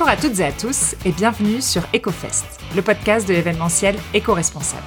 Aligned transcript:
Bonjour 0.00 0.14
à 0.14 0.16
toutes 0.16 0.40
et 0.40 0.44
à 0.46 0.52
tous 0.52 0.94
et 1.04 1.12
bienvenue 1.12 1.60
sur 1.60 1.82
EcoFest, 1.94 2.46
le 2.74 2.80
podcast 2.80 3.28
de 3.28 3.34
l'événementiel 3.34 3.98
éco-responsable. 4.14 4.82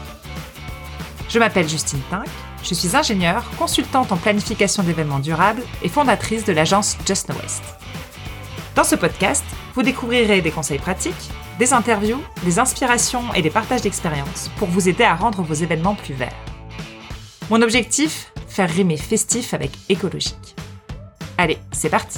Je 1.30 1.38
m'appelle 1.38 1.70
Justine 1.70 2.02
Pink, 2.10 2.26
je 2.64 2.74
suis 2.74 2.96
ingénieure, 2.96 3.44
consultante 3.60 4.12
en 4.12 4.18
planification 4.18 4.82
d'événements 4.82 5.20
durables 5.20 5.62
et 5.84 5.88
fondatrice 5.88 6.46
de 6.46 6.52
l'agence 6.52 6.98
Just 7.06 7.30
No 7.30 7.36
Waste. 7.36 7.64
Dans 8.76 8.84
ce 8.84 8.96
podcast, 8.96 9.44
vous 9.76 9.84
découvrirez 9.84 10.42
des 10.42 10.50
conseils 10.50 10.80
pratiques, 10.80 11.30
des 11.60 11.74
interviews, 11.74 12.20
des 12.44 12.58
inspirations 12.58 13.32
et 13.36 13.44
des 13.44 13.52
partages 13.52 13.84
d'expériences 13.84 14.50
pour 14.58 14.68
vous 14.68 14.90
aider 14.90 15.04
à 15.04 15.14
rendre 15.14 15.44
vos 15.44 15.54
événements 15.54 15.94
plus 15.94 16.16
verts. 16.16 16.34
Mon 17.52 17.62
objectif 17.62 18.32
Faire 18.48 18.68
rimer 18.68 18.98
festif 18.98 19.54
avec 19.54 19.74
écologique. 19.90 20.56
Allez, 21.38 21.60
c'est 21.72 21.90
parti 21.90 22.18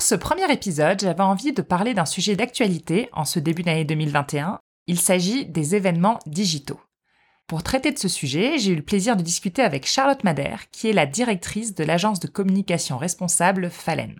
Pour 0.00 0.06
ce 0.06 0.14
premier 0.14 0.50
épisode, 0.50 0.98
j'avais 0.98 1.22
envie 1.22 1.52
de 1.52 1.60
parler 1.60 1.92
d'un 1.92 2.06
sujet 2.06 2.34
d'actualité 2.34 3.10
en 3.12 3.26
ce 3.26 3.38
début 3.38 3.62
d'année 3.62 3.84
2021. 3.84 4.58
Il 4.86 4.98
s'agit 4.98 5.44
des 5.44 5.74
événements 5.74 6.18
digitaux. 6.24 6.80
Pour 7.46 7.62
traiter 7.62 7.92
de 7.92 7.98
ce 7.98 8.08
sujet, 8.08 8.56
j'ai 8.56 8.72
eu 8.72 8.76
le 8.76 8.82
plaisir 8.82 9.14
de 9.14 9.22
discuter 9.22 9.60
avec 9.60 9.86
Charlotte 9.86 10.24
Madère, 10.24 10.70
qui 10.70 10.88
est 10.88 10.94
la 10.94 11.04
directrice 11.04 11.74
de 11.74 11.84
l'agence 11.84 12.18
de 12.18 12.28
communication 12.28 12.96
responsable 12.96 13.68
Falen. 13.68 14.18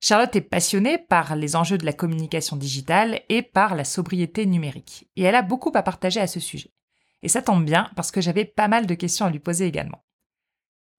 Charlotte 0.00 0.34
est 0.34 0.40
passionnée 0.40 0.98
par 0.98 1.36
les 1.36 1.54
enjeux 1.54 1.78
de 1.78 1.86
la 1.86 1.92
communication 1.92 2.56
digitale 2.56 3.20
et 3.28 3.42
par 3.42 3.76
la 3.76 3.84
sobriété 3.84 4.44
numérique, 4.44 5.08
et 5.14 5.22
elle 5.22 5.36
a 5.36 5.42
beaucoup 5.42 5.70
à 5.76 5.84
partager 5.84 6.18
à 6.18 6.26
ce 6.26 6.40
sujet. 6.40 6.72
Et 7.22 7.28
ça 7.28 7.42
tombe 7.42 7.64
bien 7.64 7.92
parce 7.94 8.10
que 8.10 8.20
j'avais 8.20 8.44
pas 8.44 8.66
mal 8.66 8.86
de 8.86 8.94
questions 8.94 9.26
à 9.26 9.30
lui 9.30 9.38
poser 9.38 9.66
également. 9.66 10.02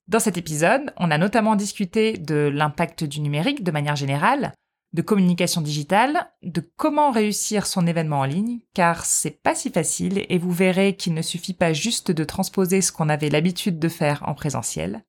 Dans 0.07 0.19
cet 0.19 0.37
épisode, 0.37 0.93
on 0.95 1.11
a 1.11 1.17
notamment 1.17 1.57
discuté 1.57 2.13
de 2.13 2.49
l'impact 2.53 3.03
du 3.03 3.19
numérique 3.19 3.63
de 3.63 3.71
manière 3.71 3.97
générale, 3.97 4.53
de 4.93 5.01
communication 5.01 5.59
digitale, 5.59 6.31
de 6.43 6.61
comment 6.77 7.11
réussir 7.11 7.67
son 7.67 7.85
événement 7.85 8.21
en 8.21 8.25
ligne, 8.25 8.59
car 8.73 9.05
c'est 9.05 9.43
pas 9.43 9.53
si 9.53 9.69
facile 9.69 10.25
et 10.29 10.37
vous 10.37 10.51
verrez 10.51 10.95
qu'il 10.95 11.13
ne 11.13 11.21
suffit 11.21 11.53
pas 11.53 11.73
juste 11.73 12.11
de 12.11 12.23
transposer 12.23 12.81
ce 12.81 12.93
qu'on 12.93 13.09
avait 13.09 13.29
l'habitude 13.29 13.79
de 13.79 13.89
faire 13.89 14.23
en 14.25 14.33
présentiel. 14.33 15.03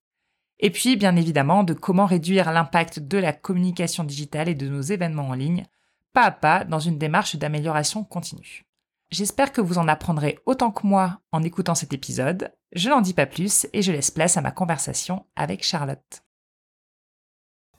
Et 0.59 0.71
puis, 0.71 0.97
bien 0.97 1.15
évidemment, 1.15 1.63
de 1.63 1.75
comment 1.75 2.07
réduire 2.07 2.51
l'impact 2.51 2.99
de 2.99 3.19
la 3.19 3.33
communication 3.33 4.03
digitale 4.03 4.49
et 4.49 4.57
de 4.57 4.69
nos 4.69 4.81
événements 4.81 5.29
en 5.29 5.35
ligne, 5.35 5.67
pas 6.13 6.25
à 6.25 6.33
pas, 6.33 6.65
dans 6.65 6.81
une 6.81 6.99
démarche 6.99 7.37
d'amélioration 7.37 8.03
continue. 8.03 8.68
J'espère 9.11 9.53
que 9.53 9.63
vous 9.63 9.79
en 9.79 9.89
apprendrez 9.89 10.39
autant 10.45 10.71
que 10.71 10.87
moi 10.87 11.21
en 11.33 11.43
écoutant 11.43 11.75
cet 11.75 11.95
épisode. 11.95 12.53
Je 12.73 12.91
n'en 12.91 13.01
dis 13.01 13.15
pas 13.15 13.25
plus 13.25 13.67
et 13.73 13.81
je 13.81 13.91
laisse 13.91 14.11
place 14.11 14.37
à 14.37 14.43
ma 14.43 14.51
conversation 14.51 15.25
avec 15.35 15.65
Charlotte. 15.65 16.23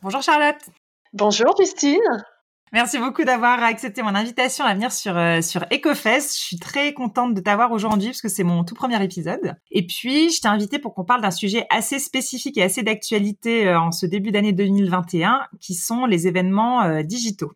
Bonjour 0.01 0.23
Charlotte. 0.23 0.61
Bonjour 1.13 1.55
Justine. 1.55 1.99
Merci 2.71 2.97
beaucoup 2.97 3.23
d'avoir 3.25 3.61
accepté 3.63 4.01
mon 4.01 4.15
invitation 4.15 4.65
à 4.65 4.73
venir 4.73 4.91
sur 4.91 5.15
euh, 5.17 5.41
sur 5.41 5.65
EcoFest. 5.71 6.35
Je 6.35 6.39
suis 6.39 6.57
très 6.57 6.93
contente 6.93 7.35
de 7.35 7.41
t'avoir 7.41 7.71
aujourd'hui 7.71 8.09
parce 8.09 8.21
que 8.21 8.29
c'est 8.29 8.43
mon 8.43 8.63
tout 8.63 8.75
premier 8.75 9.03
épisode. 9.03 9.55
Et 9.69 9.85
puis, 9.85 10.31
je 10.31 10.41
t'ai 10.41 10.47
invité 10.47 10.79
pour 10.79 10.95
qu'on 10.95 11.03
parle 11.03 11.21
d'un 11.21 11.31
sujet 11.31 11.65
assez 11.69 11.99
spécifique 11.99 12.57
et 12.57 12.63
assez 12.63 12.81
d'actualité 12.81 13.67
euh, 13.67 13.79
en 13.79 13.91
ce 13.91 14.05
début 14.05 14.31
d'année 14.31 14.53
2021, 14.53 15.47
qui 15.59 15.73
sont 15.73 16.05
les 16.05 16.27
événements 16.27 16.83
euh, 16.83 17.01
digitaux. 17.01 17.51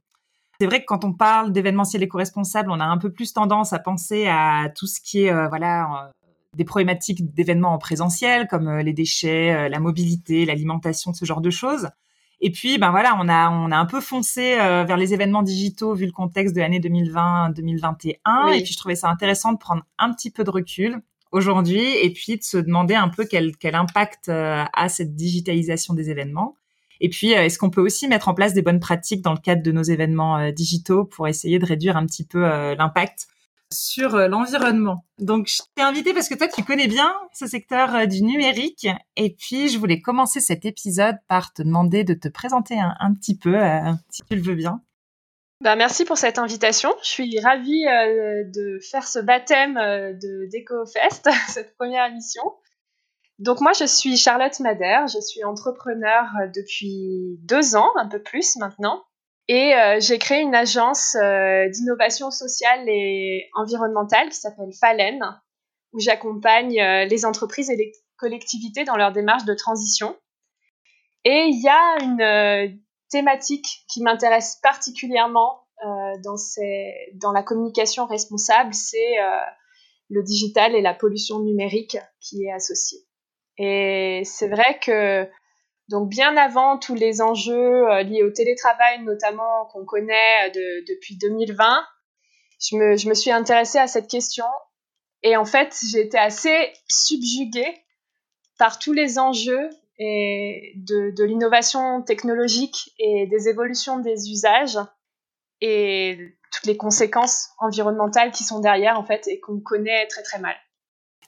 C'est 0.60 0.68
vrai 0.68 0.82
que 0.82 0.86
quand 0.86 1.04
on 1.04 1.14
parle 1.14 1.52
d'événementiel 1.52 2.04
éco-responsable, 2.04 2.72
on 2.72 2.80
a 2.80 2.86
un 2.86 2.98
peu 2.98 3.12
plus 3.12 3.34
tendance 3.34 3.74
à 3.74 3.80
penser 3.80 4.28
à 4.28 4.70
tout 4.76 4.88
ce 4.88 5.00
qui 5.02 5.24
est 5.24 5.32
euh, 5.32 5.48
voilà 5.48 5.84
euh, 5.86 6.12
des 6.56 6.66
problématiques 6.66 7.34
d'événements 7.34 7.74
en 7.74 7.80
présentiel 7.80 8.48
comme 8.48 8.68
euh, 8.68 8.84
les 8.84 8.94
déchets, 8.94 9.68
la 9.70 9.80
mobilité, 9.80 10.46
l'alimentation, 10.46 11.14
ce 11.14 11.26
genre 11.26 11.42
de 11.42 11.50
choses. 11.50 11.90
Et 12.40 12.52
puis 12.52 12.78
ben 12.78 12.92
voilà, 12.92 13.18
on 13.20 13.28
a 13.30 13.50
on 13.50 13.72
a 13.72 13.78
un 13.78 13.86
peu 13.86 14.02
foncé 14.02 14.56
vers 14.56 14.98
les 14.98 15.14
événements 15.14 15.44
digitaux 15.44 15.94
vu 15.94 16.06
le 16.06 16.12
contexte 16.12 16.54
de 16.54 16.60
l'année 16.60 16.80
2020-2021 16.80 18.54
et 18.54 18.64
puis 18.64 18.74
je 18.74 18.78
trouvais 18.78 18.96
ça 18.96 19.10
intéressant 19.10 19.54
de 19.54 19.58
prendre 19.58 19.84
un 19.98 20.12
petit 20.12 20.30
peu 20.30 20.44
de 20.44 20.50
recul 20.50 21.02
aujourd'hui 21.32 21.82
et 21.82 22.12
puis 22.12 22.38
de 22.38 22.44
se 22.44 22.58
demander 22.58 22.96
un 22.96 23.08
peu 23.08 23.26
quel 23.26 23.56
quel 23.56 23.76
impact 23.76 24.28
a 24.28 24.90
cette 24.90 25.16
digitalisation 25.16 25.94
des 25.94 26.10
événements 26.10 26.58
et 27.04 27.10
puis, 27.10 27.36
euh, 27.36 27.44
est-ce 27.44 27.60
qu'on 27.60 27.70
peut 27.70 27.82
aussi 27.82 28.08
mettre 28.08 28.30
en 28.30 28.34
place 28.34 28.54
des 28.54 28.62
bonnes 28.62 28.80
pratiques 28.80 29.22
dans 29.22 29.34
le 29.34 29.38
cadre 29.38 29.62
de 29.62 29.74
nos 29.74 29.84
événements 29.84 30.38
euh, 30.38 30.52
digitaux 30.52 31.04
pour 31.04 31.28
essayer 31.28 31.60
de 31.60 31.66
réduire 31.66 31.98
un 31.98 32.06
petit 32.06 32.26
peu 32.26 32.46
euh, 32.46 32.76
l'impact 32.76 33.28
sur 33.74 34.16
l'environnement? 34.16 35.04
Donc, 35.20 35.48
je 35.48 35.62
t'ai 35.76 35.82
invité 35.82 36.14
parce 36.14 36.30
que 36.30 36.36
toi, 36.36 36.48
tu 36.48 36.64
connais 36.64 36.88
bien 36.88 37.14
ce 37.34 37.46
secteur 37.46 38.08
du 38.08 38.24
numérique. 38.24 38.88
Et 39.18 39.36
puis, 39.38 39.68
je 39.68 39.78
voulais 39.78 40.00
commencer 40.00 40.40
cet 40.40 40.64
épisode 40.64 41.18
par 41.28 41.52
te 41.52 41.62
demander 41.62 42.06
de 42.06 42.14
te 42.14 42.30
présenter 42.30 42.78
un, 42.80 43.14
petit 43.14 43.38
peu, 43.38 43.58
si 44.10 44.22
tu 44.24 44.36
le 44.36 44.42
veux 44.42 44.56
bien. 44.56 44.82
Ben, 45.60 45.76
merci 45.76 46.06
pour 46.06 46.18
cette 46.18 46.38
invitation. 46.38 46.94
Je 47.04 47.10
suis 47.10 47.40
ravie 47.40 47.84
de 47.84 48.80
faire 48.80 49.08
ce 49.08 49.20
baptême 49.20 49.74
de 49.74 50.48
d'EcoFest, 50.52 51.30
cette 51.50 51.76
première 51.76 52.06
émission. 52.06 52.44
Donc 53.40 53.62
moi, 53.62 53.74
je 53.74 53.86
suis 53.86 54.16
Charlotte 54.16 54.58
Madère, 54.60 55.08
je 55.08 55.20
suis 55.20 55.44
entrepreneur 55.44 56.26
euh, 56.40 56.48
depuis 56.56 57.38
deux 57.42 57.76
ans, 57.76 57.92
un 57.96 58.08
peu 58.08 58.22
plus 58.22 58.56
maintenant. 58.58 59.04
Et 59.48 59.76
euh, 59.76 60.00
j'ai 60.00 60.20
créé 60.20 60.42
une 60.42 60.56
agence 60.56 61.16
euh, 61.16 61.68
d'innovation 61.70 62.32
sociale 62.32 62.88
et 62.88 63.50
environnementale 63.56 64.30
qui 64.30 64.36
s'appelle 64.36 64.72
Falen, 64.80 65.20
où 65.92 66.00
j'accompagne 66.00 66.80
les 67.10 67.26
entreprises 67.26 67.70
et 67.70 67.76
les 67.76 67.92
collectivités 68.18 68.84
dans 68.84 68.96
leur 68.96 69.12
démarche 69.12 69.46
de 69.46 69.54
transition. 69.54 70.16
Et 71.26 71.48
il 71.50 71.62
y 71.62 71.70
a 71.70 71.98
une 72.02 72.80
thématique 73.10 73.66
qui 73.90 74.02
m'intéresse 74.02 74.60
particulièrement 74.64 75.68
dans, 76.24 76.36
dans 77.16 77.32
la 77.32 77.44
communication 77.44 78.06
responsable, 78.08 78.74
c'est 78.74 79.18
le 80.10 80.24
digital 80.24 80.74
et 80.74 80.82
la 80.82 80.96
pollution 80.96 81.42
numérique 81.42 81.98
qui 82.22 82.46
est 82.46 82.52
associée. 82.52 83.06
Et 83.58 84.22
c'est 84.26 84.48
vrai 84.48 84.80
que 84.80 85.28
donc 85.90 86.10
bien 86.10 86.36
avant 86.38 86.78
tous 86.78 86.96
les 86.96 87.22
enjeux 87.22 87.88
euh, 87.90 88.04
liés 88.04 88.24
au 88.24 88.32
télétravail 88.32 89.04
notamment 89.04 89.66
qu'on 89.72 89.86
connaît 89.86 90.50
euh, 90.50 90.82
depuis 90.88 91.18
2020, 91.18 91.86
je 92.60 92.78
me, 92.78 92.98
je 92.98 93.10
me 93.10 93.14
suis 93.14 93.32
intéressée 93.32 93.78
à 93.78 93.88
cette 93.88 94.10
question 94.10 94.46
et 95.22 95.36
en 95.38 95.46
fait 95.46 95.78
j'ai 95.92 96.02
été 96.02 96.18
assez 96.18 96.74
subjuguée 96.88 97.78
par 98.58 98.80
tous 98.80 98.94
les 98.94 99.20
enjeux 99.20 99.70
de, 100.00 101.16
de 101.16 101.24
l'innovation 101.24 102.02
technologique 102.02 102.92
et 102.98 103.28
des 103.28 103.48
évolutions 103.48 104.00
des 104.00 104.32
usages 104.32 104.80
et 105.62 106.18
toutes 106.52 106.66
les 106.66 106.78
conséquences 106.78 107.50
environnementales 107.60 108.32
qui 108.32 108.44
sont 108.44 108.60
derrière 108.60 109.00
en 109.00 109.04
fait 109.04 109.28
et 109.28 109.40
qu'on 109.40 109.60
connaît 109.60 110.08
très 110.08 110.24
très 110.24 110.40
mal. 110.40 110.56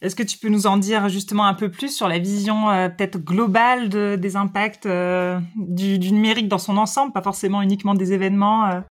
Est-ce 0.01 0.15
que 0.15 0.23
tu 0.23 0.37
peux 0.37 0.49
nous 0.49 0.67
en 0.67 0.77
dire 0.77 1.09
justement 1.09 1.45
un 1.45 1.53
peu 1.53 1.71
plus 1.71 1.95
sur 1.95 2.07
la 2.07 2.19
vision 2.19 2.69
euh, 2.69 2.89
peut-être 2.89 3.17
globale 3.17 3.89
de, 3.89 4.15
des 4.15 4.35
impacts 4.35 4.85
euh, 4.85 5.39
du, 5.55 5.99
numérique 5.99 6.47
dans 6.47 6.57
son 6.57 6.77
ensemble, 6.77 7.13
pas 7.13 7.21
forcément 7.21 7.61
uniquement 7.61 7.95
des 7.95 8.13
événements 8.13 8.69
euh? 8.69 8.81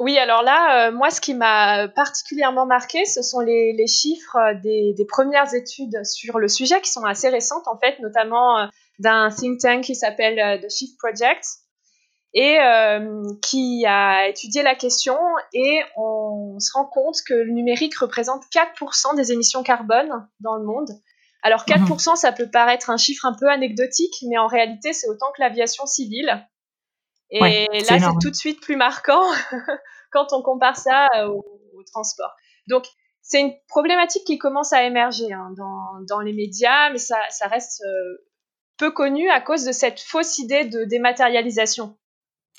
Oui, 0.00 0.18
alors 0.18 0.42
là, 0.42 0.90
moi, 0.90 1.10
ce 1.10 1.20
qui 1.20 1.34
m'a 1.34 1.86
particulièrement 1.86 2.66
marqué, 2.66 3.04
ce 3.04 3.22
sont 3.22 3.38
les, 3.38 3.72
les 3.72 3.86
chiffres 3.86 4.36
des, 4.60 4.92
des, 4.92 5.04
premières 5.04 5.54
études 5.54 6.04
sur 6.04 6.40
le 6.40 6.48
sujet 6.48 6.80
qui 6.80 6.90
sont 6.90 7.04
assez 7.04 7.28
récentes, 7.28 7.68
en 7.68 7.78
fait, 7.78 8.00
notamment 8.00 8.68
d'un 8.98 9.30
think 9.30 9.60
tank 9.60 9.84
qui 9.84 9.94
s'appelle 9.94 10.60
The 10.60 10.68
Shift 10.68 10.98
Project, 10.98 11.46
et 12.34 12.58
euh, 12.60 13.22
qui 13.42 13.86
a 13.86 14.28
étudié 14.28 14.62
la 14.62 14.74
question 14.74 15.16
et 15.52 15.80
on 15.96 16.58
se 16.58 16.72
rend 16.72 16.84
compte 16.84 17.18
que 17.26 17.34
le 17.34 17.52
numérique 17.52 17.96
représente 17.96 18.42
4% 18.52 19.14
des 19.16 19.32
émissions 19.32 19.62
carbone 19.62 20.28
dans 20.40 20.56
le 20.56 20.64
monde. 20.64 20.90
Alors 21.42 21.64
4%, 21.64 22.10
mhm. 22.10 22.16
ça 22.16 22.32
peut 22.32 22.50
paraître 22.50 22.90
un 22.90 22.96
chiffre 22.96 23.24
un 23.24 23.36
peu 23.38 23.48
anecdotique, 23.48 24.14
mais 24.28 24.36
en 24.36 24.48
réalité, 24.48 24.92
c'est 24.92 25.08
autant 25.08 25.26
que 25.36 25.42
l'aviation 25.42 25.86
civile. 25.86 26.44
Et 27.30 27.40
là, 27.88 27.98
c'est 27.98 28.18
tout 28.20 28.30
de 28.30 28.36
suite 28.36 28.60
plus 28.60 28.76
marquant 28.76 29.22
quand 30.12 30.32
on 30.32 30.42
compare 30.42 30.76
ça 30.76 31.08
au, 31.28 31.44
transport. 31.92 32.34
Donc, 32.66 32.86
c'est 33.20 33.40
une 33.40 33.52
problématique 33.68 34.24
qui 34.24 34.38
commence 34.38 34.72
à 34.72 34.84
émerger 34.84 35.32
hein, 35.32 35.52
dans, 35.56 36.00
dans, 36.08 36.20
les 36.20 36.32
médias, 36.32 36.90
mais 36.90 36.98
ça, 36.98 37.18
ça 37.30 37.46
reste 37.46 37.82
euh, 37.84 38.26
peu 38.78 38.90
connu 38.90 39.28
à 39.30 39.40
cause 39.40 39.64
de 39.64 39.72
cette 39.72 40.00
fausse 40.00 40.38
idée 40.38 40.64
de 40.64 40.84
dématérialisation. 40.84 41.96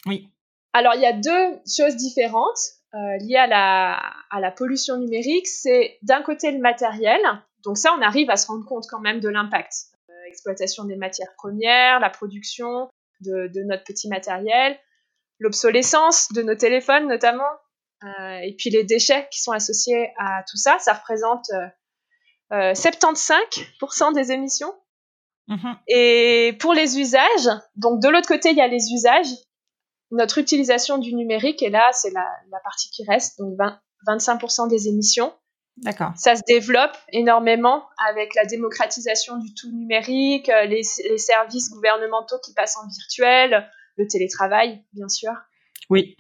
Oui. 0.06 0.30
Alors, 0.74 0.94
il 0.96 1.02
y 1.02 1.06
a 1.06 1.14
deux 1.14 1.60
choses 1.66 1.96
différentes 1.96 2.60
euh, 2.94 2.98
liées 3.20 3.38
à 3.38 3.48
la, 3.48 4.02
à 4.30 4.40
la 4.40 4.52
pollution 4.52 4.98
numérique. 4.98 5.48
C'est 5.48 5.98
d'un 6.02 6.22
côté 6.22 6.52
le 6.52 6.60
matériel. 6.60 7.22
Donc 7.64 7.78
ça, 7.78 7.94
on 7.98 8.02
arrive 8.02 8.30
à 8.30 8.38
se 8.38 8.48
rendre 8.48 8.66
compte 8.66 8.86
quand 8.90 9.00
même 9.00 9.20
de 9.20 9.30
l'impact. 9.30 9.74
Euh, 10.10 10.14
exploitation 10.28 10.84
des 10.84 10.96
matières 10.96 11.34
premières, 11.38 12.00
la 12.00 12.10
production 12.10 12.90
de, 13.22 13.48
de 13.48 13.64
notre 13.64 13.84
petit 13.84 14.08
matériel, 14.08 14.78
l'obsolescence 15.40 16.32
de 16.34 16.42
nos 16.42 16.56
téléphones 16.56 17.08
notamment, 17.08 17.44
euh, 18.04 18.40
et 18.44 18.54
puis 18.58 18.70
les 18.70 18.84
déchets 18.84 19.28
qui 19.32 19.42
sont 19.42 19.52
associés 19.52 20.12
à 20.18 20.44
tout 20.50 20.58
ça. 20.58 20.78
Ça 20.80 20.94
représente 20.94 21.50
75% 22.52 22.52
euh, 22.52 24.14
des 24.14 24.32
émissions 24.32 24.74
Mhm. 25.48 25.78
Et 25.88 26.58
pour 26.60 26.74
les 26.74 27.00
usages, 27.00 27.50
donc 27.76 28.02
de 28.02 28.10
l'autre 28.10 28.28
côté, 28.28 28.50
il 28.50 28.58
y 28.58 28.62
a 28.62 28.68
les 28.68 28.92
usages. 28.92 29.28
Notre 30.12 30.38
utilisation 30.38 30.98
du 30.98 31.14
numérique, 31.16 31.62
et 31.64 31.70
là, 31.70 31.90
c'est 31.94 32.12
la, 32.12 32.60
partie 32.64 32.90
qui 32.90 33.04
reste, 33.04 33.40
donc 33.40 33.58
25% 34.08 34.70
des 34.70 34.88
émissions. 34.88 35.34
D'accord. 35.78 36.12
Ça 36.16 36.36
se 36.36 36.42
développe 36.48 36.96
énormément 37.12 37.84
avec 38.10 38.34
la 38.36 38.46
démocratisation 38.46 39.38
du 39.38 39.54
tout 39.54 39.70
numérique, 39.72 40.48
euh, 40.48 40.64
les, 40.66 40.84
les, 41.10 41.18
services 41.18 41.70
gouvernementaux 41.70 42.38
qui 42.46 42.54
passent 42.54 42.78
en 42.78 42.88
virtuel, 42.88 43.70
le 43.98 44.08
télétravail, 44.08 44.86
bien 44.94 45.10
sûr. 45.10 45.32
Oui. 45.90 46.16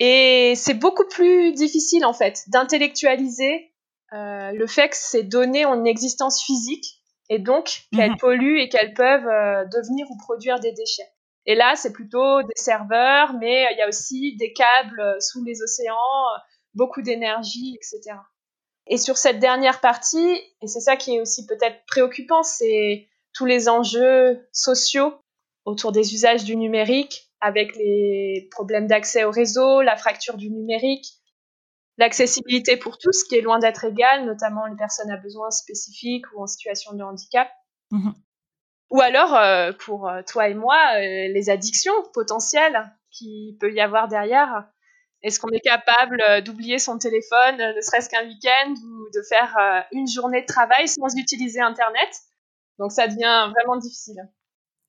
Et 0.00 0.54
c'est 0.56 0.74
beaucoup 0.74 1.06
plus 1.06 1.52
difficile, 1.52 2.04
en 2.04 2.14
fait, 2.14 2.42
d'intellectualiser 2.48 3.70
euh, 4.12 4.50
le 4.52 4.66
fait 4.66 4.88
que 4.88 4.96
ces 4.96 5.22
données 5.22 5.66
ont 5.66 5.74
une 5.74 5.86
existence 5.86 6.42
physique 6.42 7.00
et 7.28 7.38
donc 7.38 7.82
qu'elles 7.94 8.10
mhm. 8.10 8.16
polluent 8.16 8.60
et 8.60 8.68
qu'elles 8.68 8.94
peuvent 8.94 9.28
euh, 9.28 9.64
devenir 9.66 10.10
ou 10.10 10.16
produire 10.16 10.58
des 10.58 10.72
déchets. 10.72 11.08
Et 11.46 11.54
là, 11.54 11.74
c'est 11.76 11.92
plutôt 11.92 12.42
des 12.42 12.52
serveurs, 12.54 13.32
mais 13.34 13.66
il 13.72 13.78
y 13.78 13.82
a 13.82 13.88
aussi 13.88 14.36
des 14.36 14.52
câbles 14.52 15.16
sous 15.20 15.42
les 15.44 15.62
océans, 15.62 15.96
beaucoup 16.74 17.02
d'énergie, 17.02 17.76
etc. 17.76 18.16
Et 18.86 18.98
sur 18.98 19.16
cette 19.16 19.38
dernière 19.38 19.80
partie, 19.80 20.40
et 20.60 20.66
c'est 20.66 20.80
ça 20.80 20.96
qui 20.96 21.16
est 21.16 21.20
aussi 21.20 21.46
peut-être 21.46 21.84
préoccupant, 21.86 22.42
c'est 22.42 23.08
tous 23.32 23.46
les 23.46 23.68
enjeux 23.68 24.46
sociaux 24.52 25.14
autour 25.64 25.92
des 25.92 26.14
usages 26.14 26.44
du 26.44 26.56
numérique, 26.56 27.30
avec 27.40 27.74
les 27.76 28.48
problèmes 28.50 28.86
d'accès 28.86 29.24
au 29.24 29.30
réseau, 29.30 29.80
la 29.82 29.96
fracture 29.96 30.36
du 30.36 30.50
numérique, 30.50 31.06
l'accessibilité 31.96 32.76
pour 32.76 32.98
tous, 32.98 33.24
qui 33.24 33.36
est 33.36 33.40
loin 33.40 33.58
d'être 33.58 33.84
égale, 33.84 34.26
notamment 34.26 34.66
les 34.66 34.76
personnes 34.76 35.10
à 35.10 35.16
besoins 35.16 35.50
spécifiques 35.50 36.26
ou 36.34 36.42
en 36.42 36.46
situation 36.46 36.92
de 36.92 37.02
handicap. 37.02 37.48
Mhm. 37.90 38.14
Ou 38.90 39.00
alors, 39.00 39.34
euh, 39.34 39.72
pour 39.72 40.08
euh, 40.08 40.22
toi 40.26 40.48
et 40.48 40.54
moi, 40.54 40.76
euh, 40.94 41.28
les 41.32 41.50
addictions 41.50 41.92
potentielles 42.12 42.92
qu'il 43.10 43.56
peut 43.58 43.72
y 43.72 43.80
avoir 43.80 44.08
derrière. 44.08 44.66
Est-ce 45.22 45.38
qu'on 45.38 45.50
est 45.50 45.60
capable 45.60 46.42
d'oublier 46.44 46.78
son 46.78 46.96
téléphone, 46.96 47.56
ne 47.58 47.80
serait-ce 47.82 48.08
qu'un 48.08 48.24
week-end, 48.24 48.72
ou 48.72 49.10
de 49.14 49.22
faire 49.28 49.84
une 49.92 50.08
journée 50.08 50.40
de 50.40 50.46
travail 50.46 50.88
sans 50.88 51.14
utiliser 51.14 51.60
Internet? 51.60 52.08
Donc 52.78 52.90
ça 52.90 53.06
devient 53.06 53.52
vraiment 53.54 53.76
difficile. 53.76 54.16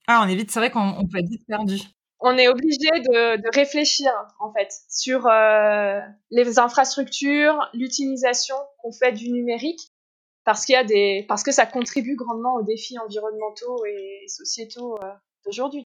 Ah, 0.07 0.21
on 0.23 0.29
est 0.29 0.35
vite, 0.35 0.49
c'est 0.49 0.59
vrai 0.59 0.71
qu'on 0.71 1.05
peut 1.11 1.17
être 1.17 1.27
vite 1.27 1.45
perdu 1.45 1.81
on 2.21 2.37
est 2.37 2.47
obligé 2.47 2.89
de, 2.91 3.55
réfléchir 3.55 4.11
en 4.39 4.53
fait 4.53 4.71
sur 4.87 5.27
euh, 5.27 5.99
les 6.29 6.59
infrastructures, 6.59 7.69
l'utilisation 7.73 8.55
qu'on 8.77 8.91
fait 8.91 9.11
du 9.11 9.31
numérique, 9.31 9.90
parce 10.43 10.65
qu'il 10.65 10.73
y 10.73 10.77
a 10.77 10.83
des, 10.83 11.25
parce 11.27 11.43
que 11.43 11.51
ça 11.51 11.65
contribue 11.65 12.15
grandement 12.15 12.55
aux 12.55 12.63
défis 12.63 12.97
environnementaux 12.99 13.85
et 13.85 14.27
sociétaux 14.27 14.97
euh, 15.03 15.07
d'aujourd'hui. 15.45 15.85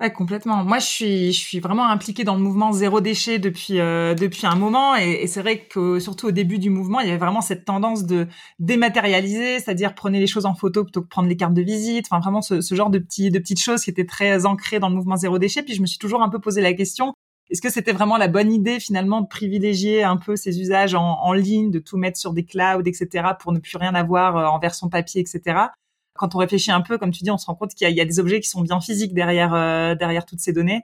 Ouais, 0.00 0.12
complètement. 0.12 0.64
Moi, 0.64 0.80
je 0.80 0.86
suis, 0.86 1.32
je 1.32 1.38
suis 1.38 1.60
vraiment 1.60 1.86
impliquée 1.86 2.24
dans 2.24 2.34
le 2.34 2.40
mouvement 2.40 2.72
zéro 2.72 3.00
déchet 3.00 3.38
depuis 3.38 3.78
euh, 3.78 4.14
depuis 4.14 4.46
un 4.48 4.56
moment, 4.56 4.96
et, 4.96 5.28
c'est 5.28 5.40
vrai 5.40 5.64
que 5.68 6.00
surtout 6.00 6.26
au 6.26 6.30
début 6.32 6.58
du 6.58 6.70
mouvement, 6.70 6.98
il 6.98 7.06
y 7.06 7.10
avait 7.10 7.18
vraiment 7.18 7.40
cette 7.40 7.64
tendance 7.64 8.04
de 8.04 8.26
dématérialiser, 8.58 9.60
c'est-à-dire 9.60 9.94
prenez 9.94 10.18
les 10.18 10.26
choses 10.26 10.44
en 10.44 10.54
photo 10.54 10.82
plutôt 10.82 11.02
que 11.02 11.08
prendre 11.08 11.28
les 11.28 11.36
cartes 11.36 11.54
de 11.54 11.62
visite. 11.62 12.06
Enfin, 12.10 12.18
vraiment 12.20 12.42
ce, 12.42 12.60
ce 12.60 12.74
genre 12.74 12.90
de 12.90 12.98
petits 12.98 13.30
de 13.30 13.38
petites 13.38 13.62
choses 13.62 13.84
qui 13.84 13.90
étaient 13.90 14.06
très 14.06 14.44
ancrées 14.44 14.80
dans 14.80 14.88
le 14.88 14.96
mouvement 14.96 15.16
zéro 15.16 15.38
déchet. 15.38 15.62
Puis 15.62 15.74
je 15.74 15.82
me 15.82 15.86
suis 15.86 15.98
toujours 15.98 16.22
un 16.22 16.30
peu 16.30 16.40
posé 16.40 16.62
la 16.62 16.72
question 16.72 17.14
est-ce 17.52 17.60
que 17.60 17.68
c'était 17.68 17.92
vraiment 17.92 18.16
la 18.16 18.28
bonne 18.28 18.50
idée 18.50 18.80
finalement 18.80 19.20
de 19.20 19.26
privilégier 19.26 20.02
un 20.02 20.16
peu 20.16 20.36
ces 20.36 20.58
usages 20.58 20.94
en, 20.94 21.32
ligne, 21.34 21.70
de 21.70 21.78
tout 21.78 21.98
mettre 21.98 22.18
sur 22.18 22.32
des 22.32 22.46
clouds, 22.46 22.82
etc., 22.86 23.28
pour 23.38 23.52
ne 23.52 23.58
plus 23.58 23.76
rien 23.76 23.94
avoir 23.94 24.36
euh, 24.38 24.46
en 24.46 24.58
version 24.58 24.88
papier, 24.88 25.20
etc 25.20 25.66
quand 26.14 26.34
on 26.34 26.38
réfléchit 26.38 26.70
un 26.70 26.82
peu, 26.82 26.98
comme 26.98 27.10
tu 27.10 27.24
dis, 27.24 27.30
on 27.30 27.38
se 27.38 27.46
rend 27.46 27.54
compte 27.54 27.74
qu'il 27.74 27.90
y, 27.90 28.00
a 28.00 28.04
des 28.04 28.20
objets 28.20 28.38
qui 28.40 28.48
sont 28.48 28.60
bien 28.60 28.82
physiques 28.82 29.14
derrière 29.14 29.54
euh, 29.54 29.94
derrière 29.94 30.26
toutes 30.26 30.40
ces 30.40 30.52
données. 30.52 30.82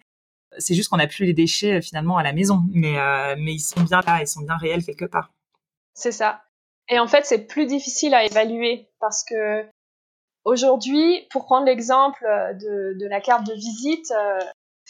C'est 0.56 0.74
juste 0.74 0.88
qu'on 0.88 0.96
n'a 0.96 1.06
plus 1.06 1.26
les 1.26 1.34
déchets 1.34 1.74
euh, 1.74 1.80
finalement 1.82 2.16
à 2.16 2.22
la 2.22 2.32
maison, 2.32 2.62
mais 2.72 2.96
ils 3.46 3.60
sont 3.60 3.82
bien 3.82 4.00
là, 4.06 4.22
ils 4.22 4.26
sont 4.26 4.40
bien 4.40 4.56
réels 4.56 4.82
quelque 4.82 5.04
part. 5.04 5.30
C'est 5.92 6.12
ça. 6.12 6.44
Et 6.88 6.98
en 6.98 7.06
fait, 7.06 7.26
c'est 7.26 7.46
plus 7.46 7.66
difficile 7.66 8.14
à 8.14 8.24
évaluer 8.24 8.88
parce 9.00 9.22
que 9.22 9.66
aujourd'hui, 10.44 11.28
pour 11.30 11.44
prendre 11.44 11.66
l'exemple 11.66 12.24
de, 12.58 13.06
la 13.06 13.20
carte 13.20 13.46
de 13.46 13.52
visite, 13.52 14.10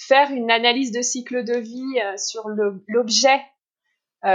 faire 0.07 0.31
une 0.31 0.51
analyse 0.51 0.93
de 0.93 1.03
cycle 1.03 1.45
de 1.45 1.59
vie 1.59 2.01
sur 2.17 2.49
l'objet 2.87 3.41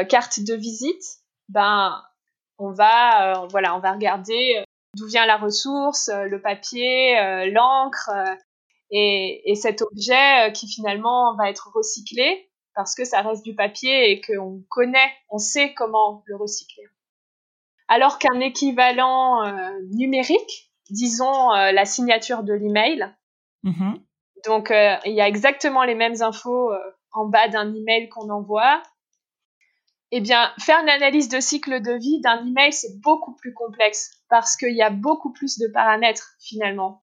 carte 0.10 0.40
de 0.42 0.56
visite, 0.56 1.04
ben 1.50 2.02
on 2.58 2.72
va 2.72 3.46
voilà, 3.50 3.76
on 3.76 3.80
va 3.80 3.94
regarder 3.94 4.64
d'où 4.96 5.08
vient 5.08 5.26
la 5.26 5.38
ressource, 5.38 6.10
euh, 6.10 6.26
le 6.26 6.42
papier, 6.42 7.18
euh, 7.20 7.50
l'encre 7.52 8.10
euh, 8.14 8.36
et, 8.92 9.52
et, 9.52 9.56
cet 9.56 9.82
objet 9.82 10.52
qui 10.54 10.68
finalement 10.68 11.36
va 11.36 11.50
être 11.50 11.72
recyclé 11.74 12.50
parce 12.76 12.96
que 12.96 13.06
ça 13.06 13.22
reste 13.22 13.44
du 13.44 13.56
papier 13.56 14.12
et 14.12 14.22
qu'on 14.22 14.64
connaît, 14.70 15.12
on 15.30 15.40
sait 15.40 15.74
comment 15.74 16.24
le 16.26 16.36
recycler. 16.36 16.84
Alors 17.88 18.20
qu'un 18.20 18.40
équivalent 18.40 19.44
numérique, 19.92 20.72
disons 20.90 21.50
la 21.50 21.86
signature 21.86 22.44
de 22.44 22.54
l'email, 22.54 23.14
mm 23.64 23.96
donc 24.46 24.72
il 24.72 25.14
y 25.14 25.22
a 25.22 25.28
exactement 25.28 25.84
les 25.84 25.96
mêmes 25.96 26.22
infos 26.22 26.72
en 27.12 27.28
bas 27.28 27.48
d'un 27.48 27.74
email 27.74 28.10
qu'on 28.10 28.30
envoie, 28.30 28.82
eh 30.16 30.22
bien, 30.22 30.54
faire 30.60 30.80
une 30.80 30.90
analyse 30.90 31.28
de 31.28 31.40
cycle 31.40 31.82
de 31.82 31.94
vie 31.94 32.22
d'un 32.22 32.46
email, 32.46 32.72
c'est 32.72 33.02
beaucoup 33.02 33.36
plus 33.36 33.52
complexe 33.52 34.12
parce 34.30 34.56
qu'il 34.56 34.76
y 34.76 34.84
a 34.84 34.92
beaucoup 34.92 35.34
plus 35.34 35.58
de 35.58 35.68
paramètres 35.74 36.36
finalement. 36.40 37.04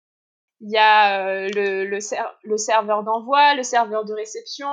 Il 0.60 0.72
y 0.72 0.76
a 0.76 1.20
euh, 1.20 1.48
le, 1.54 1.84
le, 1.84 2.56
serveur 2.56 3.04
d'envoi, 3.04 3.54
le 3.54 3.62
serveur 3.62 4.04
de 4.04 4.12
réception, 4.12 4.68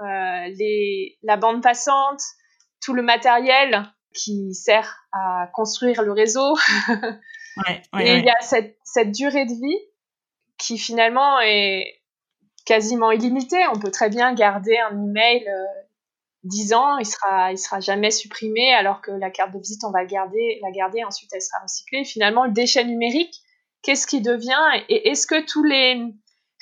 euh, 0.00 0.48
les, 0.58 1.16
la 1.22 1.36
bande 1.36 1.62
passante, 1.62 2.22
tout 2.82 2.92
le 2.92 3.02
matériel 3.02 3.84
qui 4.12 4.52
sert 4.52 5.06
à 5.12 5.46
construire 5.52 6.02
le 6.02 6.10
réseau. 6.10 6.56
Et 8.00 8.16
il 8.16 8.24
y 8.24 8.30
a 8.30 8.40
cette, 8.40 8.78
cette 8.82 9.12
durée 9.12 9.46
de 9.46 9.52
vie 9.52 9.78
qui 10.58 10.76
finalement 10.76 11.38
est 11.38 12.00
quasiment 12.66 13.10
illimitée. 13.10 13.64
On 13.72 13.78
peut 13.78 13.90
très 13.90 14.10
bien 14.10 14.34
garder 14.34 14.76
un 14.90 15.02
email 15.02 15.48
euh, 15.48 15.64
10 16.44 16.74
ans, 16.74 16.98
il 16.98 17.06
sera, 17.06 17.56
sera 17.56 17.80
jamais 17.80 18.10
supprimé, 18.10 18.72
alors 18.74 19.00
que 19.00 19.10
la 19.10 19.30
carte 19.30 19.52
de 19.52 19.58
visite, 19.58 19.82
on 19.84 19.90
va 19.90 20.04
garder, 20.04 20.60
la 20.62 20.70
garder, 20.70 21.02
ensuite 21.04 21.30
elle 21.32 21.42
sera 21.42 21.62
recyclée. 21.62 22.04
Finalement, 22.04 22.44
le 22.44 22.52
déchet 22.52 22.84
numérique, 22.84 23.34
qu'est-ce 23.82 24.06
qui 24.06 24.20
devient? 24.20 24.82
Et 24.88 25.08
est-ce 25.08 25.26
que 25.26 25.44
tous 25.44 25.64
les 25.64 26.02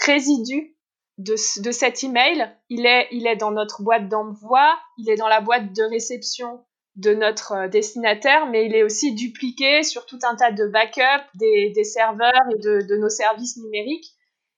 résidus 0.04 0.76
de, 1.18 1.36
cet 1.36 2.02
email, 2.02 2.50
il 2.68 2.86
est, 2.86 3.08
il 3.12 3.26
est 3.26 3.36
dans 3.36 3.50
notre 3.50 3.82
boîte 3.82 4.08
d'envoi, 4.08 4.74
il 4.98 5.08
est 5.10 5.16
dans 5.16 5.28
la 5.28 5.40
boîte 5.40 5.72
de 5.72 5.82
réception 5.84 6.64
de 6.96 7.12
notre 7.12 7.52
euh, 7.52 7.68
destinataire, 7.68 8.46
mais 8.46 8.66
il 8.66 8.74
est 8.74 8.82
aussi 8.82 9.14
dupliqué 9.14 9.82
sur 9.82 10.06
tout 10.06 10.18
un 10.22 10.36
tas 10.36 10.52
de 10.52 10.66
backups 10.66 11.28
des, 11.34 11.70
des 11.70 11.84
serveurs 11.84 12.32
et 12.52 12.58
de 12.58 12.96
nos 12.96 13.08
services 13.08 13.56
numériques? 13.56 14.14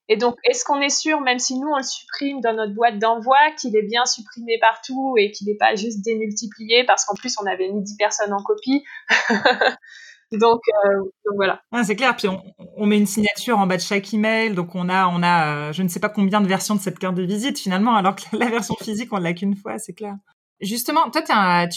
Et 0.09 0.17
donc, 0.17 0.37
est-ce 0.45 0.65
qu'on 0.65 0.81
est 0.81 0.89
sûr, 0.89 1.21
même 1.21 1.39
si 1.39 1.59
nous 1.59 1.69
on 1.69 1.79
le 1.79 1.83
supprime 1.83 2.41
dans 2.41 2.53
notre 2.53 2.75
boîte 2.75 2.99
d'envoi, 2.99 3.37
qu'il 3.59 3.77
est 3.77 3.83
bien 3.83 4.05
supprimé 4.05 4.59
partout 4.61 5.15
et 5.19 5.33
qu'il 5.33 5.49
n'est 5.49 5.57
pas 5.57 5.75
juste 5.75 6.05
démultiplié 6.05 6.85
parce 6.85 7.05
qu'en 7.05 7.15
plus 7.15 7.37
on 7.43 7.47
avait 7.47 7.69
mis 7.71 7.83
10 7.83 7.97
personnes 7.97 8.33
en 8.33 8.43
copie? 8.43 8.85
Donc, 10.33 10.61
euh, 10.85 10.99
donc, 11.25 11.37
voilà. 11.37 11.63
c'est 11.85 11.95
clair. 11.95 12.17
Puis 12.17 12.27
on, 12.27 12.43
on, 12.77 12.87
met 12.87 12.99
une 12.99 13.07
signature 13.07 13.59
en 13.59 13.67
bas 13.67 13.77
de 13.77 13.83
chaque 13.83 14.13
email, 14.13 14.55
donc 14.55 14.75
on 14.75 14.89
a, 14.89 15.07
on 15.07 15.23
a, 15.23 15.69
euh, 15.69 15.73
je 15.73 15.85
ne 15.85 15.89
sais 15.89 16.01
pas 16.01 16.09
combien 16.09 16.41
de 16.41 16.49
versions 16.49 16.75
de 16.75 16.81
cette 16.81 16.99
carte 16.99 17.15
de 17.15 17.23
visite 17.23 17.59
finalement, 17.59 17.95
alors 17.95 18.17
que 18.17 18.37
la 18.37 18.49
version 18.49 18.75
physique 18.81 19.13
on 19.13 19.19
l'a 19.19 19.35
qu'une 19.35 19.55
fois, 19.55 19.79
c'est 19.79 19.93
clair. 19.93 20.17
Justement, 20.61 21.11
toi, 21.11 21.23
tu 21.23 21.33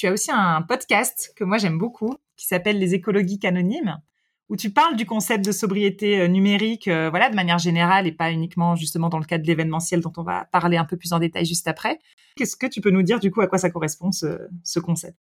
as 0.08 0.12
aussi 0.12 0.32
un 0.32 0.62
podcast 0.62 1.34
que 1.36 1.44
moi 1.44 1.58
j'aime 1.58 1.78
beaucoup, 1.78 2.16
qui 2.38 2.48
s'appelle 2.48 2.80
Les 2.80 2.96
écologiques 2.96 3.46
anonymes 3.46 4.00
où 4.50 4.56
tu 4.56 4.72
parles 4.72 4.96
du 4.96 5.06
concept 5.06 5.46
de 5.46 5.52
sobriété 5.52 6.20
euh, 6.20 6.28
numérique, 6.28 6.88
euh, 6.88 7.10
voilà, 7.10 7.30
de 7.30 7.36
manière 7.36 7.60
générale 7.60 8.08
et 8.08 8.12
pas 8.12 8.32
uniquement 8.32 8.76
justement 8.76 9.10
dans 9.10 9.20
le 9.20 9.26
cadre 9.26 9.44
de 9.44 9.48
l'événementiel 9.48 10.02
dont 10.02 10.12
on 10.18 10.24
va 10.24 10.46
parler 10.52 10.78
un 10.78 10.86
peu 10.86 10.98
plus 10.98 11.14
en 11.14 11.20
détail 11.20 11.46
juste 11.46 11.68
après. 11.68 12.00
Qu'est-ce 12.36 12.56
que 12.56 12.66
tu 12.66 12.82
peux 12.82 12.90
nous 12.90 13.04
dire 13.04 13.20
du 13.20 13.32
coup 13.32 13.42
à 13.42 13.48
quoi 13.48 13.60
ça 13.60 13.70
correspond 13.70 14.12
ce, 14.12 14.80
concept? 14.80 15.18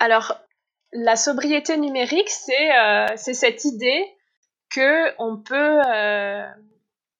Alors, 0.00 0.34
la 0.92 1.14
sobriété 1.14 1.76
numérique, 1.76 2.30
c'est 2.30 2.72
euh, 2.76 3.06
cette 3.16 3.64
idée 3.64 4.04
que 4.70 5.14
on 5.18 5.36
peut 5.36 5.80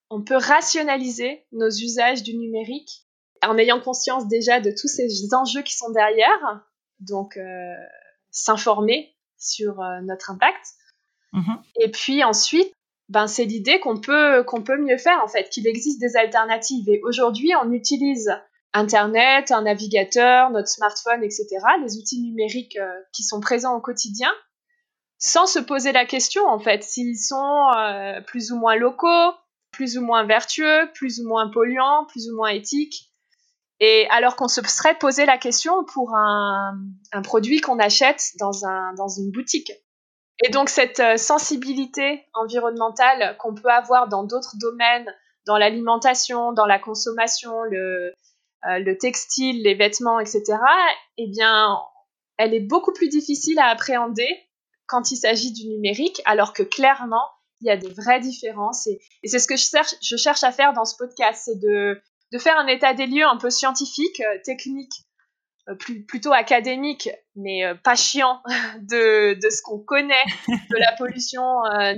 on 0.09 0.23
peut 0.23 0.37
rationaliser 0.37 1.45
nos 1.53 1.69
usages 1.69 2.23
du 2.23 2.35
numérique 2.35 3.05
en 3.43 3.57
ayant 3.57 3.79
conscience 3.79 4.27
déjà 4.27 4.59
de 4.59 4.71
tous 4.71 4.87
ces 4.87 5.33
enjeux 5.33 5.61
qui 5.61 5.75
sont 5.75 5.89
derrière, 5.91 6.65
donc 6.99 7.37
s'informer 8.29 9.13
sur 9.37 9.81
notre 10.03 10.31
impact, 10.31 10.75
Mhm. 11.33 11.61
Et 11.79 11.91
puis 11.91 12.23
ensuite, 12.23 12.73
ben 13.09 13.27
c'est 13.27 13.45
l'idée 13.45 13.79
qu'on 13.79 13.99
peut 13.99 14.43
qu'on 14.43 14.61
peut 14.61 14.77
mieux 14.77 14.97
faire 14.97 15.21
en 15.23 15.27
fait, 15.27 15.49
qu'il 15.49 15.67
existe 15.67 15.99
des 15.99 16.15
alternatives. 16.17 16.87
Et 16.89 17.01
aujourd'hui, 17.03 17.51
on 17.63 17.71
utilise 17.71 18.31
Internet, 18.73 19.51
un 19.51 19.63
navigateur, 19.63 20.49
notre 20.49 20.69
smartphone, 20.69 21.23
etc., 21.23 21.47
les 21.81 21.97
outils 21.97 22.21
numériques 22.21 22.77
euh, 22.77 23.01
qui 23.13 23.23
sont 23.23 23.41
présents 23.41 23.75
au 23.75 23.81
quotidien, 23.81 24.31
sans 25.17 25.45
se 25.45 25.59
poser 25.59 25.91
la 25.91 26.05
question 26.05 26.47
en 26.47 26.59
fait 26.59 26.83
s'ils 26.83 27.19
sont 27.19 27.67
euh, 27.77 28.21
plus 28.21 28.51
ou 28.51 28.57
moins 28.57 28.75
locaux, 28.75 29.33
plus 29.71 29.97
ou 29.97 30.01
moins 30.01 30.23
vertueux, 30.25 30.89
plus 30.93 31.19
ou 31.19 31.27
moins 31.27 31.49
polluants, 31.49 32.05
plus 32.05 32.29
ou 32.29 32.35
moins 32.35 32.49
éthiques. 32.49 33.11
Et 33.81 34.07
alors 34.09 34.35
qu'on 34.35 34.47
se 34.47 34.61
serait 34.61 34.97
posé 34.97 35.25
la 35.25 35.37
question 35.37 35.83
pour 35.85 36.15
un, 36.15 36.79
un 37.11 37.21
produit 37.23 37.61
qu'on 37.61 37.79
achète 37.79 38.31
dans, 38.39 38.65
un, 38.65 38.93
dans 38.93 39.07
une 39.07 39.31
boutique. 39.31 39.71
Et 40.43 40.49
donc 40.49 40.69
cette 40.69 40.99
euh, 40.99 41.17
sensibilité 41.17 42.25
environnementale 42.33 43.37
qu'on 43.37 43.53
peut 43.53 43.69
avoir 43.69 44.07
dans 44.07 44.23
d'autres 44.23 44.55
domaines, 44.59 45.13
dans 45.45 45.57
l'alimentation, 45.57 46.51
dans 46.51 46.65
la 46.65 46.79
consommation, 46.79 47.63
le, 47.63 48.13
euh, 48.67 48.79
le 48.79 48.97
textile, 48.97 49.63
les 49.63 49.75
vêtements, 49.75 50.19
etc., 50.19 50.43
eh 51.17 51.27
bien, 51.27 51.79
elle 52.37 52.53
est 52.53 52.59
beaucoup 52.59 52.93
plus 52.93 53.09
difficile 53.09 53.59
à 53.59 53.67
appréhender 53.67 54.27
quand 54.85 55.11
il 55.11 55.17
s'agit 55.17 55.51
du 55.51 55.67
numérique, 55.67 56.21
alors 56.25 56.53
que 56.53 56.63
clairement, 56.63 57.25
il 57.61 57.67
y 57.67 57.69
a 57.71 57.77
des 57.77 57.89
vraies 57.89 58.19
différences. 58.19 58.87
Et, 58.87 58.99
c'est 59.23 59.39
ce 59.39 59.47
que 59.47 59.55
je 59.55 60.15
cherche, 60.17 60.43
à 60.43 60.51
faire 60.51 60.73
dans 60.73 60.85
ce 60.85 60.95
podcast, 60.97 61.43
c'est 61.45 61.59
de, 61.59 62.01
faire 62.39 62.57
un 62.57 62.67
état 62.67 62.93
des 62.93 63.07
lieux 63.07 63.25
un 63.25 63.37
peu 63.37 63.49
scientifique, 63.49 64.19
euh, 64.19 64.37
technique, 64.43 64.93
plus, 65.75 66.03
plutôt 66.03 66.33
académique, 66.33 67.09
mais 67.35 67.65
euh, 67.65 67.75
pas 67.75 67.95
chiant, 67.95 68.41
de, 68.81 69.33
de 69.33 69.49
ce 69.49 69.61
qu'on 69.61 69.79
connaît 69.79 70.25
de 70.47 70.77
la 70.77 70.93
pollution 70.97 71.41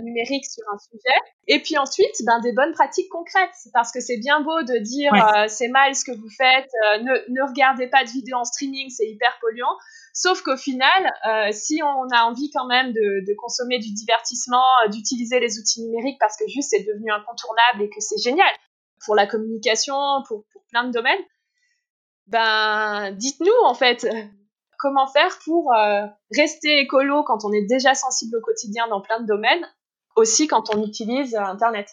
numérique 0.02 0.46
sur 0.46 0.64
un 0.74 0.78
sujet. 0.78 1.20
Et 1.48 1.60
puis 1.60 1.78
ensuite, 1.78 2.16
ben, 2.26 2.40
des 2.42 2.54
bonnes 2.54 2.74
pratiques 2.74 3.10
concrètes, 3.10 3.52
parce 3.74 3.92
que 3.92 4.00
c'est 4.00 4.18
bien 4.18 4.42
beau 4.42 4.62
de 4.64 4.80
dire 4.80 5.12
c'est 5.48 5.68
mal 5.68 5.96
ce 5.96 6.06
que 6.06 6.12
vous 6.12 6.30
faites, 6.38 6.70
ne, 7.02 7.14
ne 7.30 7.48
regardez 7.48 7.88
pas 7.88 8.04
de 8.04 8.10
vidéos 8.10 8.38
en 8.38 8.46
streaming, 8.46 8.90
c'est 8.90 9.08
hyper 9.08 9.38
polluant. 9.42 9.76
Sauf 10.14 10.44
qu'au 10.44 10.56
final, 10.56 11.12
euh, 11.28 11.52
si 11.52 11.82
on 11.82 12.08
a 12.16 12.24
envie 12.26 12.52
quand 12.52 12.68
même 12.68 12.94
de, 12.94 13.36
consommer 13.36 13.80
du 13.80 13.92
divertissement, 13.92 14.64
euh, 14.86 14.90
d'utiliser 14.90 15.40
les 15.40 15.58
outils 15.58 15.82
numériques 15.82 16.20
parce 16.20 16.38
que 16.38 16.48
juste 16.48 16.70
c'est 16.70 16.84
devenu 16.84 17.12
incontournable 17.12 17.82
et 17.82 17.90
que 17.90 18.00
c'est 18.00 18.22
génial 18.22 18.52
pour 19.06 19.16
la 19.16 19.26
communication, 19.26 19.96
pour, 20.28 20.44
plein 20.70 20.86
de 20.86 20.92
domaines, 20.92 21.20
ben 22.28 23.12
dites-nous 23.12 23.52
en 23.66 23.74
fait 23.74 24.06
comment 24.84 25.08
faire 25.08 25.40
pour 25.46 25.74
euh, 25.74 26.06
rester 26.36 26.82
écolo 26.82 27.24
quand 27.24 27.46
on 27.46 27.54
est 27.54 27.66
déjà 27.66 27.94
sensible 27.96 28.36
au 28.38 28.42
quotidien 28.42 28.88
dans 28.90 29.00
plein 29.00 29.22
de 29.22 29.26
domaines, 29.26 29.66
aussi 30.18 30.48
quand 30.48 30.76
on 30.76 30.86
utilise 30.86 31.36
Internet? 31.36 31.90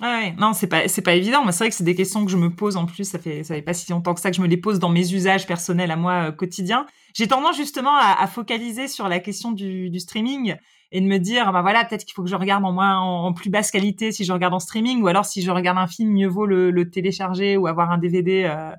Ouais, 0.00 0.32
non, 0.38 0.54
c'est 0.54 0.68
pas 0.68 0.88
c'est 0.88 1.02
pas 1.02 1.12
évident. 1.12 1.44
Mais 1.44 1.52
c'est 1.52 1.64
vrai 1.64 1.68
que 1.68 1.74
c'est 1.74 1.84
des 1.84 1.94
questions 1.94 2.24
que 2.24 2.30
je 2.30 2.38
me 2.38 2.48
pose 2.48 2.78
en 2.78 2.86
plus. 2.86 3.04
Ça 3.04 3.18
fait 3.18 3.44
ça 3.44 3.54
fait 3.54 3.62
pas 3.62 3.74
si 3.74 3.92
longtemps 3.92 4.14
que 4.14 4.20
ça 4.20 4.30
que 4.30 4.36
je 4.36 4.40
me 4.40 4.46
les 4.46 4.56
pose 4.56 4.78
dans 4.78 4.88
mes 4.88 5.12
usages 5.12 5.46
personnels 5.46 5.90
à 5.90 5.96
moi 5.96 6.28
euh, 6.28 6.32
quotidiens. 6.32 6.86
J'ai 7.14 7.28
tendance 7.28 7.56
justement 7.56 7.94
à, 7.94 8.16
à, 8.18 8.26
focaliser 8.26 8.88
sur 8.88 9.06
la 9.06 9.20
question 9.20 9.52
du, 9.52 9.92
streaming 9.98 10.56
et 10.92 11.00
de 11.02 11.06
me 11.06 11.18
dire 11.18 11.52
bah 11.52 11.60
voilà 11.60 11.84
peut-être 11.84 12.06
qu'il 12.06 12.14
faut 12.14 12.22
que 12.22 12.30
je 12.30 12.36
regarde 12.36 12.64
en 12.64 12.72
moins 12.72 12.98
en, 12.98 13.34
plus 13.34 13.50
basse 13.50 13.70
qualité 13.70 14.12
si 14.12 14.24
je 14.24 14.32
regarde 14.32 14.54
en 14.54 14.60
streaming 14.60 15.02
ou 15.02 15.08
alors 15.08 15.26
si 15.26 15.42
je 15.42 15.50
regarde 15.50 15.76
un 15.76 15.86
film 15.86 16.10
mieux 16.10 16.26
vaut 16.26 16.46
le, 16.46 16.90
télécharger 16.90 17.58
ou 17.58 17.66
avoir 17.66 17.90
un 17.90 17.98
DVD 17.98 18.44
euh, 18.44 18.72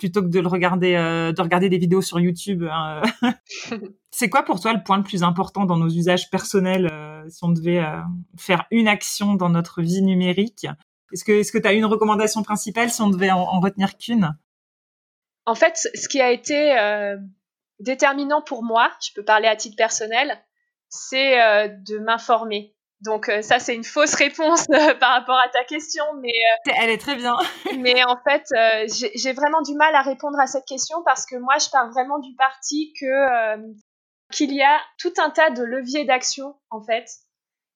plutôt 0.00 0.22
que 0.22 0.28
de 0.28 0.40
le 0.40 0.48
regarder 0.48 0.96
euh, 0.96 1.30
de 1.30 1.42
regarder 1.42 1.68
des 1.68 1.76
vidéos 1.76 2.00
sur 2.00 2.18
YouTube. 2.18 2.64
Hein. 2.72 3.02
c'est 4.10 4.30
quoi 4.30 4.42
pour 4.42 4.58
toi 4.58 4.72
le 4.72 4.82
point 4.82 4.96
le 4.96 5.04
plus 5.04 5.22
important 5.22 5.66
dans 5.66 5.76
nos 5.76 5.90
usages 5.90 6.30
personnels 6.30 6.88
euh, 6.90 7.22
si 7.28 7.44
on 7.44 7.50
devait 7.50 7.78
euh, 7.78 8.00
faire 8.38 8.64
une 8.70 8.88
action 8.88 9.34
dans 9.34 9.50
notre 9.50 9.82
vie 9.82 10.02
numérique? 10.02 10.66
Est-ce 11.12 11.22
que 11.22 11.32
est-ce 11.32 11.52
que 11.52 11.58
tu 11.58 11.68
as 11.68 11.74
une 11.74 11.84
recommandation 11.84 12.42
principale 12.42 12.90
si 12.90 13.02
on 13.02 13.10
devait 13.10 13.30
en, 13.30 13.60
retenir 13.60 13.98
qu'une? 13.98 14.34
En 15.44 15.54
fait, 15.54 15.76
ce 15.76 16.08
qui 16.08 16.20
a 16.20 16.30
été 16.30 16.78
euh, 16.78 17.18
déterminant 17.78 18.40
pour 18.40 18.64
moi, 18.64 18.90
je 19.02 19.10
peux 19.14 19.24
parler 19.24 19.48
à 19.48 19.56
titre 19.56 19.76
personnel, 19.76 20.40
c'est 20.88 21.36
de 21.68 21.98
m'informer. 21.98 22.74
Donc 23.02 23.30
ça 23.42 23.58
c'est 23.58 23.74
une 23.74 23.84
fausse 23.84 24.14
réponse 24.14 24.66
par 25.00 25.12
rapport 25.12 25.38
à 25.38 25.48
ta 25.48 25.64
question, 25.64 26.04
mais 26.20 26.32
elle 26.78 26.90
est 26.90 27.00
très 27.00 27.16
bien. 27.16 27.36
mais 27.78 28.04
en 28.04 28.18
fait 28.22 28.44
j'ai 28.86 29.32
vraiment 29.32 29.62
du 29.62 29.74
mal 29.74 29.94
à 29.94 30.02
répondre 30.02 30.38
à 30.38 30.46
cette 30.46 30.66
question 30.66 31.02
parce 31.04 31.24
que 31.24 31.36
moi 31.36 31.54
je 31.58 31.70
pars 31.70 31.90
vraiment 31.90 32.18
du 32.18 32.34
parti 32.36 32.92
que 33.00 33.56
qu'il 34.30 34.54
y 34.54 34.62
a 34.62 34.80
tout 34.98 35.12
un 35.18 35.30
tas 35.30 35.50
de 35.50 35.62
leviers 35.62 36.04
d'action, 36.04 36.54
en 36.70 36.82
fait. 36.82 37.06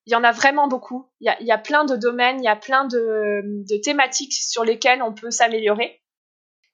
Il 0.06 0.12
y 0.12 0.16
en 0.16 0.24
a 0.24 0.32
vraiment 0.32 0.68
beaucoup. 0.68 1.10
Il 1.20 1.34
y 1.40 1.52
a, 1.52 1.58
plein 1.58 1.84
de 1.84 1.96
domaines, 1.96 2.38
il 2.38 2.44
y 2.44 2.48
a 2.48 2.56
plein 2.56 2.84
de, 2.86 3.64
thématiques 3.82 4.34
sur 4.34 4.64
lesquelles 4.64 5.02
on 5.02 5.14
peut 5.14 5.30
s'améliorer. 5.30 6.00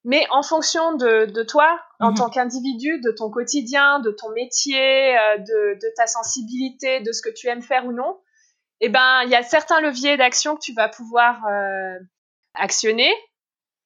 Mais 0.04 0.26
en 0.30 0.42
fonction 0.42 0.94
de, 0.96 1.42
toi, 1.44 1.78
en 2.00 2.10
mhm. 2.10 2.16
tant 2.16 2.30
qu'individu, 2.30 3.00
de 3.00 3.12
ton 3.12 3.30
quotidien, 3.30 4.00
de 4.00 4.10
ton 4.10 4.30
métier, 4.30 5.16
euh, 5.16 5.38
de, 5.38 5.94
ta 5.96 6.06
sensibilité, 6.06 7.00
de 7.00 7.12
ce 7.12 7.22
que 7.22 7.30
tu 7.30 7.46
aimes 7.46 7.62
faire 7.62 7.86
ou 7.86 7.92
non, 7.92 8.18
eh 8.80 8.88
ben, 8.88 9.22
il 9.24 9.30
y 9.30 9.36
a 9.36 9.42
certains 9.42 9.80
leviers 9.80 10.16
d'action 10.16 10.56
que 10.56 10.60
tu 10.60 10.72
vas 10.74 10.88
pouvoir 10.88 11.44
euh, 11.46 11.98
actionner 12.54 13.12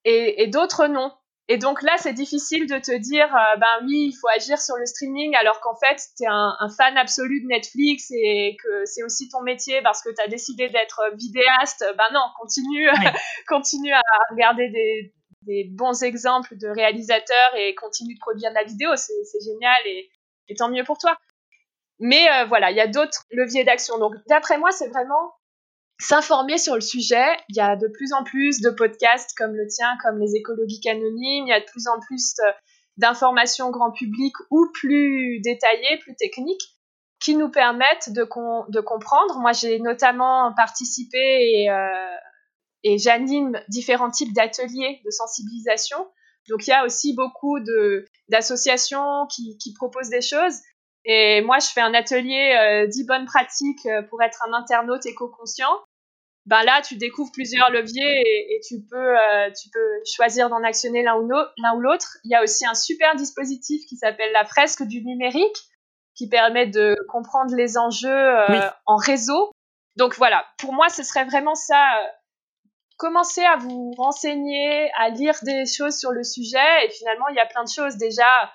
et 0.05 0.47
d'autres 0.49 0.87
non. 0.87 1.11
Et 1.49 1.59
donc 1.59 1.83
là, 1.83 1.93
c'est 1.99 2.15
difficile 2.15 2.67
de 2.67 2.79
te 2.79 2.97
dire, 2.97 3.27
euh, 3.27 3.57
ben 3.59 3.85
oui, 3.85 4.09
il 4.09 4.13
faut 4.19 4.29
agir 4.35 4.59
sur 4.59 4.77
le 4.77 4.87
streaming, 4.87 5.37
alors 5.37 5.61
qu'en 5.61 5.75
fait, 5.75 6.01
tu 6.17 6.25
es 6.25 6.27
un, 6.27 6.57
fan 6.75 6.97
absolu 6.97 7.43
de 7.43 7.47
Netflix 7.47 8.11
et 8.13 8.57
que 8.63 8.87
c'est 8.87 9.03
aussi 9.03 9.29
ton 9.29 9.43
métier 9.43 9.83
parce 9.83 10.03
que 10.03 10.09
tu 10.09 10.23
as 10.23 10.29
décidé 10.29 10.71
d'être 10.71 11.03
vidéaste. 11.17 11.85
Ben 11.99 12.05
non, 12.15 12.23
continue, 12.41 12.89
continue 13.49 13.93
à 13.93 14.01
regarder 14.31 14.71
des, 14.71 15.15
des, 15.43 15.65
bons 15.71 16.03
exemples 16.03 16.57
de 16.57 16.69
réalisateurs 16.69 17.55
et 17.59 17.75
continue 17.75 18.15
de 18.15 18.21
produire 18.21 18.49
de 18.49 18.55
la 18.55 18.65
vidéo. 18.65 18.97
C'est 18.97 19.45
génial 19.45 19.87
et, 19.87 20.11
et, 20.49 20.55
tant 20.55 20.71
mieux 20.71 20.85
pour 20.85 20.97
toi. 20.97 21.19
Mais 22.01 22.29
euh, 22.31 22.47
voilà, 22.47 22.71
il 22.71 22.77
y 22.77 22.81
a 22.81 22.87
d'autres 22.87 23.25
leviers 23.31 23.65
d'action. 23.65 23.99
Donc, 23.99 24.15
d'après 24.29 24.59
moi, 24.59 24.71
c'est 24.73 24.89
vraiment 24.89 25.35
s'informer 26.01 26.59
sur 26.59 26.75
le 26.75 26.81
sujet. 26.81 27.27
Il 27.49 27.57
y 27.57 27.61
a 27.61 27.77
de 27.77 27.89
plus 27.89 28.13
en 28.13 28.25
plus 28.25 28.61
de 28.61 28.71
podcasts 28.71 29.31
comme 29.37 29.55
le 29.55 29.67
tien, 29.69 29.97
comme 30.03 30.19
les 30.19 30.35
écologiques 30.35 30.87
anonymes. 30.87 31.47
Il 31.47 31.49
y 31.49 31.53
a 31.53 31.61
de 31.61 31.67
plus 31.67 31.87
en 31.87 32.01
plus 32.01 32.35
euh, 32.41 32.51
d'informations 32.97 33.71
grand 33.71 33.93
public 33.93 34.35
ou 34.51 34.67
plus 34.75 35.41
détaillées, 35.41 35.99
plus 35.99 36.17
techniques, 36.17 36.63
qui 37.21 37.37
nous 37.37 37.51
permettent 37.51 38.11
de, 38.13 38.25
comprendre. 38.25 39.39
Moi, 39.39 39.53
j'ai 39.53 39.79
notamment 39.79 40.53
participé 40.55 41.19
et, 41.19 41.71
euh, 41.71 42.17
et 42.83 42.99
j'anime 42.99 43.59
différents 43.69 44.11
types 44.11 44.35
d'ateliers 44.35 45.01
de 45.05 45.11
sensibilisation. 45.11 45.99
Donc, 46.51 46.67
il 46.67 46.71
y 46.71 46.75
a 46.75 46.85
aussi 46.85 47.15
beaucoup 47.15 47.59
d'associations 48.29 49.27
qui 49.29 49.73
proposent 49.79 50.11
des 50.11 50.21
choses. 50.21 50.57
Et 51.05 51.43
moi, 51.43 51.59
je 51.59 51.67
fais 51.67 51.81
un 51.81 51.95
atelier 51.95 52.57
euh, 52.59 52.87
10 52.87 53.05
bonnes 53.05 53.27
pratiques 53.27 53.87
euh, 53.87 54.03
pour 54.03 54.23
être 54.23 54.43
un 54.49 54.53
internaute 54.55 55.05
éco-conscient. 55.05 55.79
Ben 56.47 56.63
là, 56.63 56.83
tu 56.83 56.97
découvres 56.97 57.33
plusieurs 57.33 57.71
leviers 57.71 58.21
et, 58.55 58.61
tu 58.69 58.83
peux, 58.91 59.19
euh, 59.19 59.51
tu 59.51 59.71
peux 59.71 60.03
choisir 60.05 60.51
d'en 60.51 60.63
actionner 60.63 61.03
l'un 61.03 61.17
ou 61.17 61.81
l'autre. 61.81 62.19
Il 62.25 62.31
y 62.31 62.35
a 62.35 62.43
aussi 62.43 62.67
un 62.67 62.75
super 62.75 63.17
dispositif 63.17 63.87
qui 63.87 63.97
s'appelle 63.97 64.31
la 64.33 64.45
fresque 64.45 64.83
du 64.83 65.03
numérique, 65.03 65.57
qui 66.15 66.29
permet 66.29 66.67
de 66.67 66.97
comprendre 67.09 67.55
les 67.57 67.79
enjeux 67.79 68.11
euh, 68.11 68.69
en 68.85 68.97
réseau. 68.97 69.53
Donc 69.97 70.17
voilà, 70.17 70.45
pour 70.59 70.75
moi, 70.75 70.91
ce 70.91 71.03
serait 71.03 71.25
vraiment 71.25 71.55
ça. 71.55 71.83
Commencez 72.99 73.43
à 73.43 73.57
vous 73.57 73.93
renseigner, 73.93 74.91
à 74.99 75.09
lire 75.09 75.37
des 75.43 75.65
choses 75.65 75.99
sur 75.99 76.13
le 76.13 76.25
sujet. 76.25 76.85
Et 76.85 76.91
finalement, 76.91 77.29
il 77.29 77.37
y 77.37 77.41
a 77.41 77.47
plein 77.47 77.65
de 77.65 77.71
choses 77.71 77.97
déjà 77.97 78.53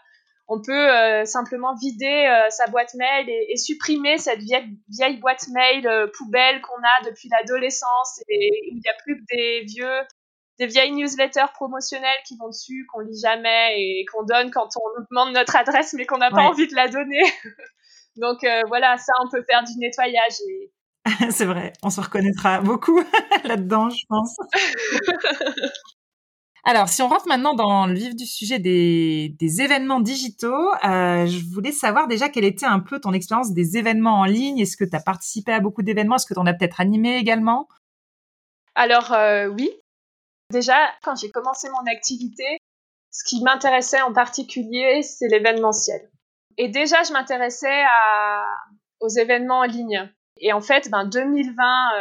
on 0.49 0.59
peut 0.59 0.73
euh, 0.73 1.25
simplement 1.25 1.75
vider 1.75 2.27
euh, 2.27 2.49
sa 2.49 2.65
boîte 2.67 2.95
mail 2.95 3.29
et, 3.29 3.55
supprimer 3.55 4.17
cette 4.17 4.39
vieille, 4.39 5.17
boîte 5.17 5.47
mail 5.49 5.87
euh, 5.87 6.07
poubelle 6.17 6.59
qu'on 6.61 6.81
a 6.81 7.09
depuis 7.09 7.29
l'adolescence 7.29 8.19
et 8.27 8.49
où 8.51 8.75
il 8.75 8.81
n'y 8.83 8.89
a 8.89 9.03
plus 9.03 9.15
que 9.17 9.25
des 9.29 9.65
vieux 9.65 10.07
des 10.57 10.65
vieilles 10.65 10.91
newsletters 10.91 11.53
promotionnelles 11.53 12.21
qui 12.27 12.35
vont 12.37 12.49
dessus 12.49 12.85
qu'on 12.91 12.99
lit 12.99 13.17
jamais 13.23 13.79
et 13.79 14.05
qu'on 14.11 14.23
donne 14.23 14.51
quand 14.51 14.67
on 14.75 14.99
nous 14.99 15.05
demande 15.09 15.33
notre 15.33 15.55
adresse 15.55 15.93
mais 15.93 16.05
qu'on 16.05 16.17
n'a 16.17 16.31
pas 16.31 16.41
envie 16.41 16.67
de 16.67 16.75
la 16.75 16.89
donner. 16.89 17.21
Donc 18.17 18.39
voilà, 18.67 18.97
ça 18.97 19.13
on 19.23 19.29
peut 19.29 19.45
faire 19.49 19.63
du 19.63 19.77
nettoyage 19.77 20.33
C'est 21.31 21.45
vrai, 21.45 21.71
on 21.81 21.89
se 21.89 22.01
reconnaîtra 22.01 22.59
beaucoup 22.59 22.99
là-dedans, 23.45 23.89
je 23.89 24.03
pense. 24.09 24.35
Alors, 26.65 26.89
si 26.89 27.01
on 27.01 27.07
rentre 27.07 27.27
maintenant 27.27 27.53
dans 27.53 27.87
le 27.87 27.93
vif 27.93 28.15
du 28.15 28.25
sujet 28.25 28.59
des, 28.59 29.61
événements 29.61 30.01
digitaux, 30.01 30.69
euh, 30.83 31.25
je 31.25 31.53
voulais 31.53 31.71
savoir 31.71 32.07
déjà 32.07 32.29
quelle 32.29 32.43
était 32.43 32.65
un 32.65 32.79
peu 32.79 32.99
ton 32.99 33.13
expérience 33.13 33.53
des 33.53 33.77
événements 33.77 34.19
en 34.19 34.25
ligne. 34.25 34.59
Est-ce 34.59 34.75
que 34.75 34.83
tu 34.83 34.95
as 34.95 35.01
participé 35.01 35.53
à 35.53 35.59
beaucoup 35.61 35.81
d'événements? 35.81 36.15
Est-ce 36.15 36.25
que 36.25 36.33
tu 36.33 36.39
en 36.39 36.45
as 36.45 36.53
peut-être 36.53 36.81
animé 36.81 37.15
également? 37.15 37.67
Alors, 38.75 39.13
euh, 39.13 39.47
oui. 39.47 39.69
Déjà, 40.51 40.75
quand 41.03 41.15
j'ai 41.15 41.29
commencé 41.29 41.69
mon 41.69 41.91
activité, 41.91 42.57
ce 43.11 43.23
qui 43.23 43.41
m'intéressait 43.43 44.01
en 44.01 44.13
particulier, 44.13 45.01
c'est 45.03 45.27
l'événementiel. 45.27 46.09
Et 46.57 46.67
déjà, 46.67 47.03
je 47.03 47.13
m'intéressais 47.13 47.83
aux 48.99 49.09
événements 49.09 49.59
en 49.59 49.63
ligne. 49.63 50.11
Et 50.37 50.51
en 50.53 50.61
fait, 50.61 50.89
ben, 50.89 51.05
2020, 51.05 51.91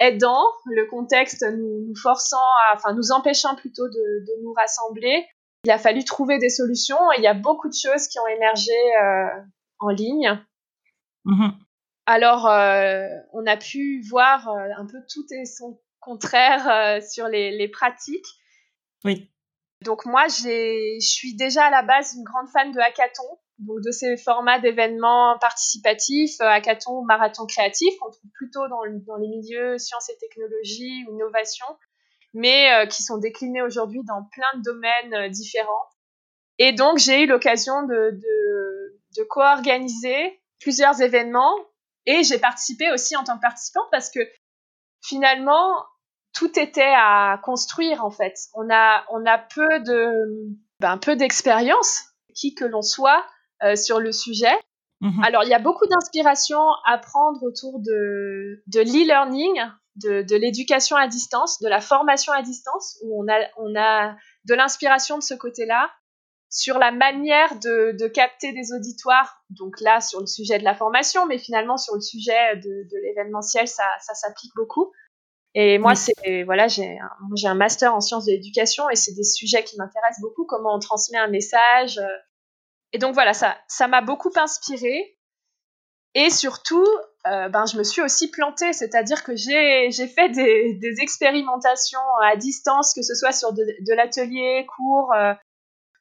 aidant, 0.00 0.44
le 0.64 0.86
contexte 0.86 1.44
nous, 1.44 1.94
forçant, 1.94 2.36
à, 2.36 2.74
enfin 2.74 2.94
nous 2.94 3.12
empêchant 3.12 3.54
plutôt 3.54 3.86
de, 3.86 4.42
nous 4.42 4.52
rassembler. 4.54 5.26
Il 5.64 5.70
a 5.70 5.78
fallu 5.78 6.04
trouver 6.04 6.38
des 6.38 6.48
solutions 6.48 7.12
et 7.12 7.18
il 7.18 7.22
y 7.22 7.28
a 7.28 7.34
beaucoup 7.34 7.68
de 7.68 7.74
choses 7.74 8.08
qui 8.08 8.18
ont 8.18 8.26
émergé 8.26 8.72
euh, 9.02 9.28
en 9.78 9.90
ligne. 9.90 10.42
Mhm. 11.26 11.52
Alors, 12.06 12.48
euh, 12.48 13.06
on 13.34 13.46
a 13.46 13.56
pu 13.58 14.02
voir 14.08 14.48
euh, 14.48 14.68
un 14.78 14.86
peu 14.86 14.98
tout 15.12 15.26
et 15.32 15.44
son 15.44 15.78
contraire 16.00 17.02
sur 17.02 17.28
les, 17.28 17.50
les, 17.50 17.68
pratiques. 17.68 18.26
Oui. 19.04 19.30
Donc 19.84 20.06
moi, 20.06 20.28
je 20.28 20.98
suis 20.98 21.36
déjà 21.36 21.66
à 21.66 21.70
la 21.70 21.82
base 21.82 22.14
une 22.14 22.24
grande 22.24 22.48
fan 22.48 22.72
de 22.72 22.80
hackathon, 22.80 23.38
donc 23.60 23.80
de 23.80 23.90
ces 23.90 24.16
formats 24.16 24.58
d'événements 24.58 25.38
participatifs, 25.38 26.40
hackathon 26.40 26.98
ou 26.98 27.04
marathon 27.04 27.46
créatif, 27.46 27.94
qu'on 28.00 28.10
trouve 28.10 28.30
plutôt 28.34 28.66
dans, 28.68 28.80
dans, 29.06 29.16
les 29.16 29.28
milieux 29.28 29.78
sciences 29.78 30.08
et 30.10 30.16
technologies 30.18 31.04
ou 31.08 31.14
innovation, 31.14 31.66
mais 32.34 32.86
qui 32.88 33.02
sont 33.02 33.18
déclinés 33.18 33.62
aujourd'hui 33.62 34.00
dans 34.04 34.24
plein 34.32 34.58
de 34.58 34.62
domaines 34.62 35.30
différents. 35.30 35.86
Et 36.58 36.72
donc, 36.72 36.98
j'ai 36.98 37.22
eu 37.22 37.26
l'occasion 37.26 37.82
de, 37.82 38.10
de, 38.12 39.00
de 39.16 39.22
co-organiser 39.24 40.40
plusieurs 40.60 41.00
événements 41.00 41.54
et 42.06 42.22
j'ai 42.22 42.38
participé 42.38 42.90
aussi 42.92 43.16
en 43.16 43.24
tant 43.24 43.36
que 43.36 43.42
participante 43.42 43.88
parce 43.90 44.10
que 44.10 44.20
finalement, 45.02 45.84
tout 46.32 46.58
était 46.58 46.92
à 46.96 47.40
construire 47.42 48.04
en 48.04 48.10
fait. 48.10 48.34
On 48.54 48.70
a, 48.70 49.04
on 49.10 49.24
a 49.26 49.38
peu 49.38 49.80
de, 49.80 50.56
ben, 50.80 50.98
peu 50.98 51.16
d'expérience, 51.16 52.04
qui 52.34 52.54
que 52.54 52.64
l'on 52.64 52.82
soit, 52.82 53.24
euh, 53.62 53.76
sur 53.76 54.00
le 54.00 54.12
sujet. 54.12 54.54
Mhm. 55.00 55.22
Alors, 55.24 55.44
il 55.44 55.48
y 55.48 55.54
a 55.54 55.58
beaucoup 55.58 55.86
d'inspiration 55.86 56.60
à 56.86 56.98
prendre 56.98 57.42
autour 57.42 57.80
de, 57.80 58.62
de 58.66 58.80
l'e-learning, 58.80 59.60
de, 59.96 60.22
de 60.22 60.36
l'éducation 60.36 60.96
à 60.96 61.08
distance, 61.08 61.58
de 61.60 61.68
la 61.68 61.80
formation 61.80 62.32
à 62.32 62.42
distance, 62.42 62.98
où 63.02 63.22
on 63.22 63.28
a, 63.32 63.38
on 63.56 63.74
a 63.76 64.16
de 64.44 64.54
l'inspiration 64.54 65.18
de 65.18 65.22
ce 65.22 65.34
côté-là 65.34 65.90
sur 66.50 66.78
la 66.78 66.90
manière 66.90 67.58
de, 67.60 67.96
de, 67.96 68.08
capter 68.08 68.52
des 68.52 68.72
auditoires, 68.72 69.44
donc 69.50 69.80
là 69.80 70.00
sur 70.00 70.18
le 70.18 70.26
sujet 70.26 70.58
de 70.58 70.64
la 70.64 70.74
formation, 70.74 71.24
mais 71.26 71.38
finalement 71.38 71.76
sur 71.76 71.94
le 71.94 72.00
sujet 72.00 72.56
de, 72.56 72.62
de 72.62 73.02
l'événementiel, 73.04 73.68
ça, 73.68 73.84
ça 74.00 74.14
s'applique 74.14 74.52
beaucoup. 74.56 74.90
Et 75.54 75.78
moi, 75.78 75.94
c'est 75.94 76.44
voilà, 76.44 76.68
j'ai 76.68 76.98
un, 76.98 77.10
j'ai 77.36 77.48
un 77.48 77.54
master 77.54 77.94
en 77.94 78.00
sciences 78.00 78.26
de 78.26 78.32
l'éducation 78.32 78.88
et 78.90 78.96
c'est 78.96 79.14
des 79.14 79.24
sujets 79.24 79.64
qui 79.64 79.76
m'intéressent 79.76 80.20
beaucoup, 80.20 80.44
comment 80.44 80.74
on 80.74 80.78
transmet 80.78 81.18
un 81.18 81.28
message. 81.28 82.00
Et 82.92 82.98
donc 82.98 83.14
voilà, 83.14 83.34
ça, 83.34 83.56
ça 83.68 83.88
m'a 83.88 84.00
beaucoup 84.00 84.32
inspiré. 84.36 85.16
Et 86.14 86.30
surtout, 86.30 86.86
euh, 87.26 87.48
ben, 87.48 87.66
je 87.66 87.76
me 87.76 87.84
suis 87.84 88.02
aussi 88.02 88.30
plantée, 88.30 88.72
c'est-à-dire 88.72 89.22
que 89.22 89.36
j'ai, 89.36 89.90
j'ai 89.92 90.08
fait 90.08 90.28
des, 90.30 90.74
des, 90.74 91.00
expérimentations 91.00 92.00
à 92.22 92.34
distance, 92.34 92.94
que 92.94 93.02
ce 93.02 93.14
soit 93.14 93.32
sur 93.32 93.52
de, 93.52 93.62
de 93.62 93.94
l'atelier, 93.94 94.66
cours, 94.76 95.12
euh, 95.14 95.32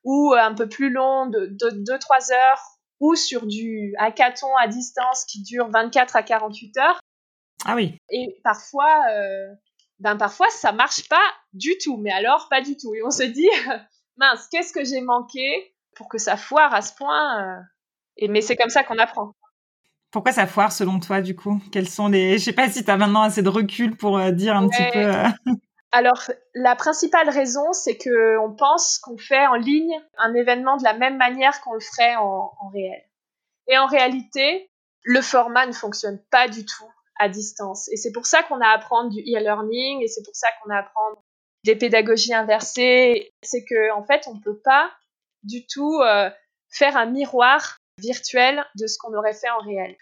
ou 0.04 0.34
un 0.34 0.56
peu 0.56 0.68
plus 0.68 0.90
long 0.90 1.28
de 1.28 1.48
2-3 1.48 2.34
heures 2.34 2.62
ou 3.00 3.16
sur 3.16 3.46
du 3.46 3.94
hackathon 3.98 4.56
à 4.58 4.68
distance 4.68 5.26
qui 5.26 5.42
dure 5.42 5.70
24 5.70 6.16
à 6.16 6.24
48 6.24 6.78
heures. 6.78 7.00
Ah 7.66 7.76
oui. 7.76 7.98
Et 8.10 8.40
parfois, 8.44 9.04
euh, 9.12 9.54
ben 10.00 10.16
parfois 10.16 10.50
ça 10.50 10.72
marche 10.72 11.08
pas 11.10 11.24
du 11.54 11.78
tout, 11.78 11.98
mais 11.98 12.12
alors 12.12 12.48
pas 12.50 12.62
du 12.62 12.78
tout. 12.78 12.94
Et 12.94 13.04
on 13.04 13.12
se 13.12 13.24
dit, 13.24 13.50
mince, 14.18 14.48
qu'est-ce 14.52 14.74
que 14.74 14.84
j'ai 14.84 15.02
manqué? 15.02 15.76
Pour 16.00 16.08
que 16.08 16.18
ça 16.18 16.38
foire 16.38 16.74
à 16.74 16.82
ce 16.82 16.96
point 16.96 17.44
euh. 17.44 17.62
Et 18.16 18.30
mais 18.30 18.42
c'est 18.42 18.56
comme 18.56 18.70
ça 18.70 18.84
qu'on 18.84 18.98
apprend. 18.98 19.34
Pourquoi 20.12 20.32
ça 20.32 20.48
foire 20.48 20.72
selon 20.72 21.00
toi 21.00 21.22
du 21.22 21.36
coup? 21.36 21.62
Quels 21.72 21.90
sont 21.90 22.08
les 22.08 22.38
Je 22.40 22.46
sais 22.46 22.54
pas 22.54 22.70
si 22.70 22.84
tu 22.84 22.90
as 22.90 22.98
maintenant 22.98 23.22
assez 23.22 23.44
de 23.44 23.50
recul 23.50 23.96
pour 23.96 24.18
euh, 24.18 24.32
dire 24.32 24.56
un 24.56 24.68
petit 24.68 24.84
peu. 24.94 25.52
Alors, 25.92 26.22
la 26.54 26.76
principale 26.76 27.30
raison, 27.30 27.74
c'est 27.74 27.98
que 27.98 28.38
on 28.40 28.56
pense 28.56 28.98
qu'on 29.00 29.18
fait 29.18 29.46
en 29.48 29.56
ligne 29.56 29.94
un 30.18 30.34
événement 30.34 30.78
de 30.78 30.84
la 30.84 30.94
même 30.94 31.18
manière 31.18 31.60
qu'on 31.62 31.74
le 31.74 31.80
ferait 31.80 32.16
en, 32.16 32.52
réel. 32.74 33.04
Et 33.68 33.78
en 33.78 33.88
réalité, 33.88 34.70
le 35.04 35.22
format 35.22 35.66
ne 35.66 35.74
fonctionne 35.74 36.20
pas 36.32 36.48
du 36.48 36.66
tout 36.66 36.90
à 37.20 37.28
distance. 37.28 37.90
Et 37.92 37.98
c'est 37.98 38.12
pour 38.12 38.26
ça 38.26 38.44
qu'on 38.44 38.62
a 38.62 38.68
à 38.68 38.76
apprendre 38.76 39.10
du 39.10 39.20
e-learning 39.20 40.02
et 40.02 40.08
c'est 40.08 40.24
pour 40.24 40.36
ça 40.36 40.48
qu'on 40.62 40.70
a 40.70 40.76
à 40.76 40.80
apprendre 40.80 41.24
des 41.66 41.76
pédagogies 41.76 42.34
inversées. 42.34 43.32
C'est 43.44 43.66
que 43.66 43.92
en 43.94 44.04
fait, 44.04 44.28
on 44.28 44.36
ne 44.36 44.42
peut 44.42 44.60
pas 44.64 44.92
du 45.44 45.66
tout 45.68 46.02
euh, 46.02 46.30
faire 46.70 46.98
un 46.98 47.06
miroir 47.06 47.78
virtuel 48.00 48.64
de 48.80 48.88
ce 48.88 48.98
qu'on 48.98 49.14
aurait 49.14 49.34
fait 49.34 49.50
en 49.50 49.60
réel. 49.60 49.96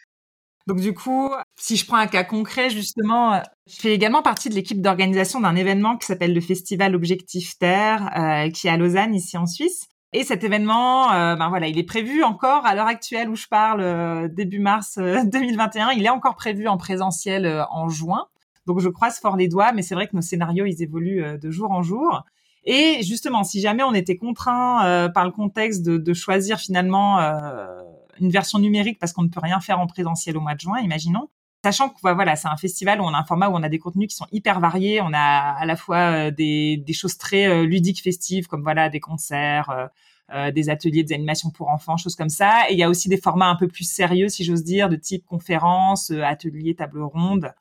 Donc 0.67 0.82
du 0.82 0.93
coup, 0.93 1.30
si 1.56 1.78
je 1.78 1.86
prends 1.86 1.95
un 1.95 2.08
cas 2.08 2.26
concret, 2.26 2.69
justement, 2.69 3.41
je 3.67 3.76
fais 3.78 3.93
également 3.93 4.21
partie 4.21 4.50
de 4.50 4.54
l'équipe 4.54 4.82
d'organisation 4.82 5.39
d'un 5.39 5.56
événement 5.56 5.95
qui 5.95 6.06
s'appelle 6.06 6.34
le 6.34 6.41
Festival 6.41 6.93
Objectif 6.93 7.58
Terre, 7.58 8.12
euh, 8.17 8.50
qui 8.52 8.67
est 8.67 8.69
à 8.69 8.76
Lausanne, 8.76 9.15
ici 9.15 9.38
en 9.38 9.45
Suisse. 9.45 9.88
Et 10.12 10.26
cet 10.26 10.43
événement, 10.43 11.13
euh, 11.13 11.36
ben 11.36 11.47
voilà, 11.47 11.67
il 11.67 11.80
est 11.80 11.86
prévu 11.86 12.21
encore 12.21 12.65
à 12.65 12.76
l'heure 12.76 12.88
actuelle 12.88 13.30
où 13.30 13.36
je 13.36 13.47
parle, 13.47 13.80
euh, 13.80 14.28
début 14.28 14.60
mars 14.60 14.97
2021. 15.26 15.91
Il 15.91 16.06
est 16.06 16.10
encore 16.10 16.36
prévu 16.36 16.67
en 16.67 16.78
présentiel 16.78 17.65
en 17.71 17.88
juin. 17.88 18.28
Donc 18.65 18.82
je 18.82 18.89
croise 18.89 19.19
fort 19.19 19.38
les 19.38 19.47
doigts, 19.47 19.71
mais 19.71 19.84
c'est 19.84 19.95
vrai 19.95 20.08
que 20.08 20.15
nos 20.17 20.21
scénarios, 20.21 20.65
ils 20.65 20.84
évoluent 20.84 21.39
de 21.39 21.50
jour 21.50 21.71
en 21.71 21.82
jour. 21.82 22.23
Et 22.69 23.01
justement, 23.01 23.43
si 23.43 23.62
jamais 23.62 23.82
on 23.82 23.93
était 23.93 24.17
contraint 24.17 25.10
par 25.13 25.25
le 25.25 25.32
contexte 25.32 25.84
de, 25.84 25.97
de 25.97 26.13
choisir 26.13 26.60
finalement 26.60 27.17
une 28.19 28.30
version 28.30 28.60
numérique 28.60 28.99
parce 28.99 29.13
qu'on 29.13 29.23
ne 29.23 29.30
peut 29.30 29.39
rien 29.41 29.60
faire 29.60 29.80
en 29.80 29.88
présentiel 29.88 30.38
au 30.38 30.41
mois 30.41 30.53
de 30.53 30.60
juin, 30.60 30.80
imaginons. 30.80 31.30
Sachant 31.63 31.89
que 31.89 31.99
voilà, 32.01 32.36
c'est 32.36 32.47
un 32.47 32.58
festival 32.58 33.01
où 33.01 33.03
on 33.03 33.13
a 33.13 33.17
un 33.17 33.23
format 33.23 33.49
où 33.49 33.56
on 33.56 33.63
a 33.63 33.69
des 33.69 33.80
contenus 33.80 34.10
qui 34.10 34.15
sont 34.15 34.27
hyper 34.32 34.60
variés. 34.60 35.01
On 35.01 35.12
a 35.13 35.17
à 35.17 35.65
la 35.65 35.75
fois 35.75 35.97
euh, 35.97 36.32
des, 36.32 36.77
des 36.77 36.93
choses 36.93 37.17
très 37.17 37.47
euh, 37.47 37.65
ludiques, 37.65 38.01
festives, 38.01 38.47
comme 38.47 38.62
voilà 38.62 38.89
des 38.89 38.99
concerts, 38.99 39.89
euh, 40.34 40.51
des 40.51 40.69
ateliers, 40.69 41.03
des 41.03 41.13
animations 41.13 41.49
pour 41.49 41.69
enfants, 41.69 41.97
choses 41.97 42.15
comme 42.15 42.30
ça. 42.30 42.69
Et 42.69 42.73
il 42.73 42.80
y 42.80 42.84
a 42.84 42.89
aussi 42.89 43.10
des 43.10 43.17
formats 43.17 43.47
un 43.47 43.56
peu 43.56 43.67
plus 43.67 43.89
sérieux, 43.89 44.30
si 44.30 44.43
j'ose 44.43 44.63
dire, 44.63 44.88
de 44.88 44.95
type 44.95 45.25
conférences, 45.25 46.12
ateliers, 46.12 46.75
table 46.75 47.01
ronde, 47.01 47.53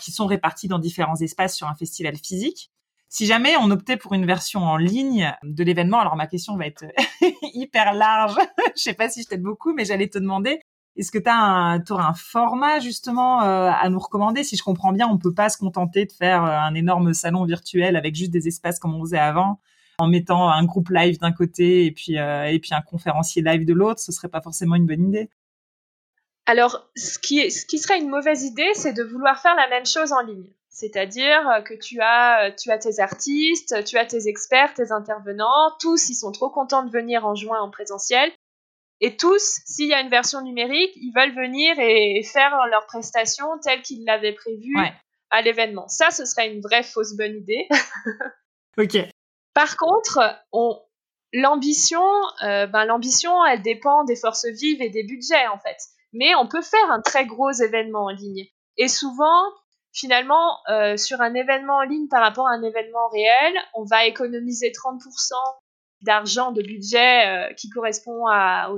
qui 0.00 0.10
sont 0.10 0.26
répartis 0.26 0.68
dans 0.68 0.78
différents 0.78 1.16
espaces 1.16 1.56
sur 1.56 1.68
un 1.68 1.74
festival 1.74 2.16
physique. 2.16 2.70
Si 3.14 3.26
jamais 3.26 3.54
on 3.60 3.70
optait 3.70 3.96
pour 3.96 4.14
une 4.14 4.26
version 4.26 4.64
en 4.64 4.76
ligne 4.76 5.32
de 5.44 5.62
l'événement, 5.62 6.00
alors 6.00 6.16
ma 6.16 6.26
question 6.26 6.56
va 6.56 6.66
être 6.66 6.84
hyper 7.54 7.94
large. 7.94 8.34
je 8.76 8.82
sais 8.82 8.92
pas 8.92 9.08
si 9.08 9.22
je 9.22 9.28
t'aide 9.28 9.40
beaucoup, 9.40 9.72
mais 9.72 9.84
j'allais 9.84 10.08
te 10.08 10.18
demander 10.18 10.60
est-ce 10.96 11.12
que 11.12 11.18
tu 11.18 11.28
un, 11.28 11.80
un 11.88 12.14
format 12.14 12.80
justement 12.80 13.44
euh, 13.44 13.70
à 13.70 13.88
nous 13.88 14.00
recommander? 14.00 14.42
Si 14.42 14.56
je 14.56 14.64
comprends 14.64 14.90
bien, 14.90 15.06
on 15.06 15.16
peut 15.16 15.32
pas 15.32 15.48
se 15.48 15.58
contenter 15.58 16.06
de 16.06 16.10
faire 16.12 16.42
euh, 16.42 16.58
un 16.58 16.74
énorme 16.74 17.14
salon 17.14 17.44
virtuel 17.44 17.94
avec 17.94 18.16
juste 18.16 18.32
des 18.32 18.48
espaces 18.48 18.80
comme 18.80 18.96
on 18.96 19.04
faisait 19.04 19.16
avant, 19.16 19.60
en 19.98 20.08
mettant 20.08 20.50
un 20.50 20.64
groupe 20.64 20.88
live 20.90 21.20
d'un 21.20 21.30
côté 21.30 21.86
et 21.86 21.92
puis 21.92 22.18
euh, 22.18 22.58
un 22.72 22.82
conférencier 22.82 23.42
live 23.42 23.64
de 23.64 23.74
l'autre. 23.74 24.00
Ce 24.00 24.10
serait 24.10 24.26
pas 24.26 24.40
forcément 24.40 24.74
une 24.74 24.86
bonne 24.86 25.06
idée. 25.06 25.30
Alors, 26.46 26.90
ce 26.96 27.20
qui, 27.20 27.48
ce 27.52 27.64
qui 27.64 27.78
serait 27.78 28.00
une 28.00 28.10
mauvaise 28.10 28.42
idée, 28.42 28.74
c'est 28.74 28.92
de 28.92 29.04
vouloir 29.04 29.40
faire 29.40 29.54
la 29.54 29.68
même 29.68 29.86
chose 29.86 30.12
en 30.12 30.20
ligne. 30.20 30.50
C'est-à-dire 30.74 31.62
que 31.64 31.72
tu 31.72 32.00
as, 32.00 32.50
tu 32.50 32.72
as 32.72 32.78
tes 32.78 32.98
artistes, 32.98 33.84
tu 33.84 33.96
as 33.96 34.06
tes 34.06 34.26
experts, 34.26 34.74
tes 34.74 34.90
intervenants, 34.90 35.70
tous 35.78 36.08
ils 36.08 36.16
sont 36.16 36.32
trop 36.32 36.50
contents 36.50 36.82
de 36.82 36.90
venir 36.90 37.24
en 37.24 37.36
juin 37.36 37.60
en 37.60 37.70
présentiel. 37.70 38.32
Et 39.00 39.16
tous, 39.16 39.60
s'il 39.66 39.86
y 39.86 39.94
a 39.94 40.00
une 40.00 40.10
version 40.10 40.42
numérique, 40.42 40.90
ils 40.96 41.12
veulent 41.14 41.34
venir 41.34 41.78
et 41.78 42.24
faire 42.24 42.56
leurs 42.70 42.86
prestations 42.86 43.58
telles 43.62 43.82
qu'ils 43.82 44.04
l'avaient 44.04 44.32
prévu 44.32 44.74
à 45.30 45.42
l'événement. 45.42 45.86
Ça, 45.86 46.10
ce 46.10 46.24
serait 46.24 46.52
une 46.52 46.60
vraie 46.60 46.82
fausse 46.82 47.16
bonne 47.16 47.36
idée. 47.36 47.68
ok. 48.78 48.98
Par 49.54 49.76
contre, 49.76 50.18
on, 50.50 50.80
l'ambition, 51.32 52.02
euh, 52.42 52.66
ben 52.66 52.84
l'ambition, 52.84 53.44
elle 53.44 53.62
dépend 53.62 54.02
des 54.02 54.16
forces 54.16 54.46
vives 54.46 54.82
et 54.82 54.90
des 54.90 55.04
budgets 55.04 55.46
en 55.46 55.58
fait. 55.58 55.76
Mais 56.12 56.34
on 56.34 56.48
peut 56.48 56.62
faire 56.62 56.90
un 56.90 57.00
très 57.00 57.26
gros 57.26 57.52
événement 57.52 58.06
en 58.06 58.10
ligne. 58.10 58.46
Et 58.76 58.88
souvent, 58.88 59.52
finalement, 59.94 60.58
euh, 60.68 60.96
sur 60.96 61.20
un 61.20 61.34
événement 61.34 61.76
en 61.76 61.82
ligne 61.82 62.08
par 62.08 62.20
rapport 62.22 62.46
à 62.48 62.50
un 62.50 62.62
événement 62.62 63.08
réel, 63.08 63.54
on 63.74 63.84
va 63.84 64.04
économiser 64.06 64.70
30% 64.70 65.32
d'argent, 66.02 66.52
de 66.52 66.62
budget 66.62 67.26
euh, 67.26 67.54
qui 67.54 67.70
correspond 67.70 68.26
à, 68.26 68.70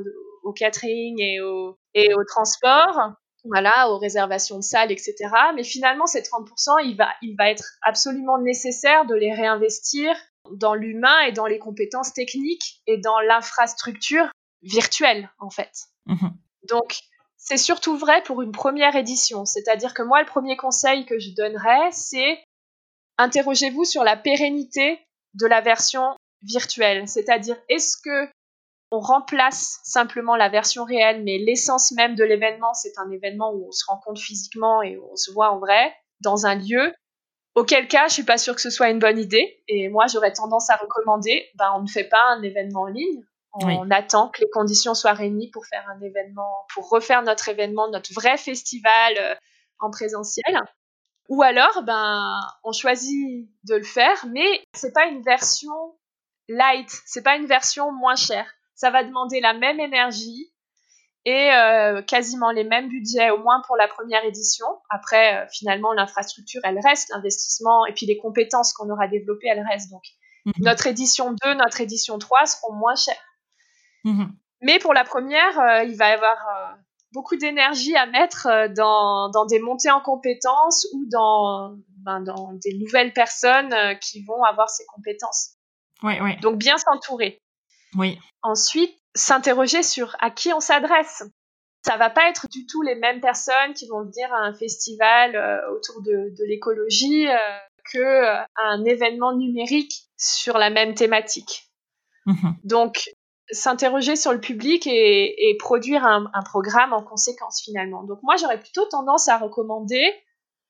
au, 0.44 0.52
catering 0.52 1.20
et 1.20 1.40
au, 1.40 1.76
et 1.94 2.14
au 2.14 2.22
transport, 2.24 3.12
voilà, 3.44 3.90
aux 3.90 3.98
réservations 3.98 4.58
de 4.58 4.62
salles, 4.62 4.92
etc. 4.92 5.14
Mais 5.54 5.64
finalement, 5.64 6.06
ces 6.06 6.20
30%, 6.20 6.84
il 6.84 6.96
va, 6.96 7.08
il 7.22 7.34
va 7.36 7.50
être 7.50 7.64
absolument 7.82 8.38
nécessaire 8.38 9.06
de 9.06 9.14
les 9.14 9.32
réinvestir 9.32 10.14
dans 10.52 10.74
l'humain 10.74 11.18
et 11.26 11.32
dans 11.32 11.46
les 11.46 11.58
compétences 11.58 12.12
techniques 12.12 12.82
et 12.86 12.98
dans 12.98 13.18
l'infrastructure 13.20 14.28
virtuelle, 14.62 15.30
en 15.38 15.50
fait. 15.50 15.72
Mmh 16.06 16.28
Donc, 16.68 17.00
c'est 17.46 17.56
surtout 17.56 17.96
vrai 17.96 18.22
pour 18.24 18.42
une 18.42 18.50
première 18.50 18.96
édition. 18.96 19.44
C'est-à-dire 19.44 19.94
que 19.94 20.02
moi, 20.02 20.20
le 20.20 20.26
premier 20.26 20.56
conseil 20.56 21.06
que 21.06 21.18
je 21.20 21.30
donnerais, 21.30 21.92
c'est 21.92 22.42
interrogez-vous 23.18 23.84
sur 23.84 24.02
la 24.02 24.16
pérennité 24.16 25.00
de 25.34 25.46
la 25.46 25.60
version 25.60 26.16
virtuelle. 26.42 27.06
C'est-à-dire, 27.08 27.56
est-ce 27.68 27.96
que 28.02 28.28
on 28.90 28.98
remplace 28.98 29.78
simplement 29.84 30.36
la 30.36 30.48
version 30.48 30.84
réelle, 30.84 31.22
mais 31.22 31.38
l'essence 31.38 31.92
même 31.92 32.16
de 32.16 32.24
l'événement, 32.24 32.74
c'est 32.74 32.98
un 32.98 33.10
événement 33.10 33.52
où 33.52 33.68
on 33.68 33.72
se 33.72 33.84
rencontre 33.86 34.20
physiquement 34.20 34.82
et 34.82 34.98
on 34.98 35.16
se 35.16 35.30
voit 35.32 35.50
en 35.50 35.58
vrai, 35.58 35.94
dans 36.20 36.46
un 36.46 36.56
lieu? 36.56 36.92
Auquel 37.54 37.88
cas, 37.88 38.08
je 38.08 38.14
suis 38.14 38.22
pas 38.24 38.38
sûre 38.38 38.54
que 38.54 38.60
ce 38.60 38.70
soit 38.70 38.90
une 38.90 38.98
bonne 38.98 39.18
idée. 39.18 39.62
Et 39.68 39.88
moi, 39.88 40.06
j'aurais 40.08 40.32
tendance 40.32 40.68
à 40.68 40.76
recommander, 40.76 41.48
ben, 41.54 41.72
on 41.76 41.82
ne 41.82 41.88
fait 41.88 42.08
pas 42.08 42.22
un 42.30 42.42
événement 42.42 42.82
en 42.82 42.86
ligne, 42.86 43.24
On 43.62 43.90
attend 43.90 44.28
que 44.28 44.40
les 44.40 44.50
conditions 44.50 44.94
soient 44.94 45.12
réunies 45.12 45.50
pour 45.50 45.64
faire 45.66 45.84
un 45.88 46.00
événement, 46.00 46.66
pour 46.74 46.88
refaire 46.88 47.22
notre 47.22 47.48
événement, 47.48 47.88
notre 47.90 48.12
vrai 48.12 48.36
festival 48.36 49.14
euh, 49.18 49.34
en 49.78 49.90
présentiel. 49.90 50.60
Ou 51.28 51.42
alors, 51.42 51.82
ben, 51.82 52.40
on 52.64 52.72
choisit 52.72 53.48
de 53.64 53.76
le 53.76 53.82
faire, 53.82 54.26
mais 54.32 54.64
c'est 54.74 54.92
pas 54.92 55.06
une 55.06 55.22
version 55.22 55.96
light, 56.48 56.90
c'est 57.06 57.22
pas 57.22 57.36
une 57.36 57.46
version 57.46 57.92
moins 57.92 58.14
chère. 58.14 58.46
Ça 58.74 58.90
va 58.90 59.02
demander 59.02 59.40
la 59.40 59.54
même 59.54 59.80
énergie 59.80 60.52
et 61.24 61.50
euh, 61.52 62.02
quasiment 62.02 62.52
les 62.52 62.62
mêmes 62.62 62.88
budgets, 62.88 63.30
au 63.30 63.38
moins 63.38 63.60
pour 63.66 63.76
la 63.76 63.88
première 63.88 64.24
édition. 64.24 64.66
Après, 64.90 65.42
euh, 65.42 65.46
finalement, 65.50 65.92
l'infrastructure, 65.92 66.60
elle 66.62 66.78
reste, 66.78 67.10
l'investissement 67.10 67.84
et 67.86 67.92
puis 67.92 68.06
les 68.06 68.16
compétences 68.16 68.72
qu'on 68.72 68.88
aura 68.90 69.08
développées, 69.08 69.48
elles 69.48 69.66
restent. 69.68 69.90
Donc, 69.90 70.04
mhm. 70.44 70.52
notre 70.58 70.86
édition 70.86 71.34
2, 71.42 71.54
notre 71.54 71.80
édition 71.80 72.18
3 72.18 72.46
seront 72.46 72.74
moins 72.74 72.94
chères. 72.94 73.16
Mhm. 74.06 74.34
Mais 74.62 74.78
pour 74.78 74.94
la 74.94 75.04
première, 75.04 75.58
euh, 75.60 75.84
il 75.84 75.96
va 75.96 76.08
y 76.08 76.12
avoir 76.12 76.38
beaucoup 77.12 77.36
d'énergie 77.36 77.94
à 77.94 78.06
mettre 78.06 78.72
dans, 78.74 79.28
dans, 79.30 79.44
des 79.44 79.58
montées 79.58 79.90
en 79.90 80.00
compétences 80.00 80.86
ou 80.94 81.04
dans, 81.10 81.76
ben, 81.98 82.20
dans 82.20 82.52
des 82.64 82.72
nouvelles 82.78 83.12
personnes 83.12 83.74
qui 84.00 84.24
vont 84.24 84.42
avoir 84.44 84.70
ces 84.70 84.84
compétences. 84.86 85.56
Oui, 86.02 86.14
oui. 86.22 86.36
Donc 86.40 86.56
bien 86.56 86.78
s'entourer. 86.78 87.42
Oui. 87.96 88.18
Ensuite, 88.42 88.94
s'interroger 89.16 89.82
sur 89.82 90.14
à 90.20 90.30
qui 90.30 90.52
on 90.52 90.60
s'adresse. 90.60 91.24
Ça 91.82 91.96
va 91.96 92.10
pas 92.10 92.28
être 92.28 92.48
du 92.48 92.66
tout 92.66 92.82
les 92.82 92.96
mêmes 92.96 93.20
personnes 93.20 93.72
qui 93.74 93.86
vont 93.86 94.02
venir 94.02 94.32
à 94.34 94.38
un 94.38 94.52
festival 94.52 95.36
euh, 95.36 95.70
autour 95.72 96.02
de, 96.02 96.34
de 96.36 96.44
l'écologie 96.44 97.28
euh, 97.28 97.36
que 97.92 97.98
euh, 97.98 98.42
un 98.56 98.84
événement 98.84 99.34
numérique 99.36 99.92
sur 100.16 100.58
la 100.58 100.70
même 100.70 100.94
thématique. 100.94 101.70
Mhm. 102.26 102.56
Donc, 102.64 103.08
s'interroger 103.50 104.16
sur 104.16 104.32
le 104.32 104.40
public 104.40 104.86
et, 104.86 105.56
produire 105.58 106.04
un, 106.04 106.42
programme 106.44 106.92
en 106.92 107.02
conséquence 107.02 107.62
finalement. 107.62 108.02
Donc 108.02 108.18
moi, 108.22 108.36
j'aurais 108.36 108.60
plutôt 108.60 108.84
tendance 108.86 109.28
à 109.28 109.38
recommander 109.38 110.04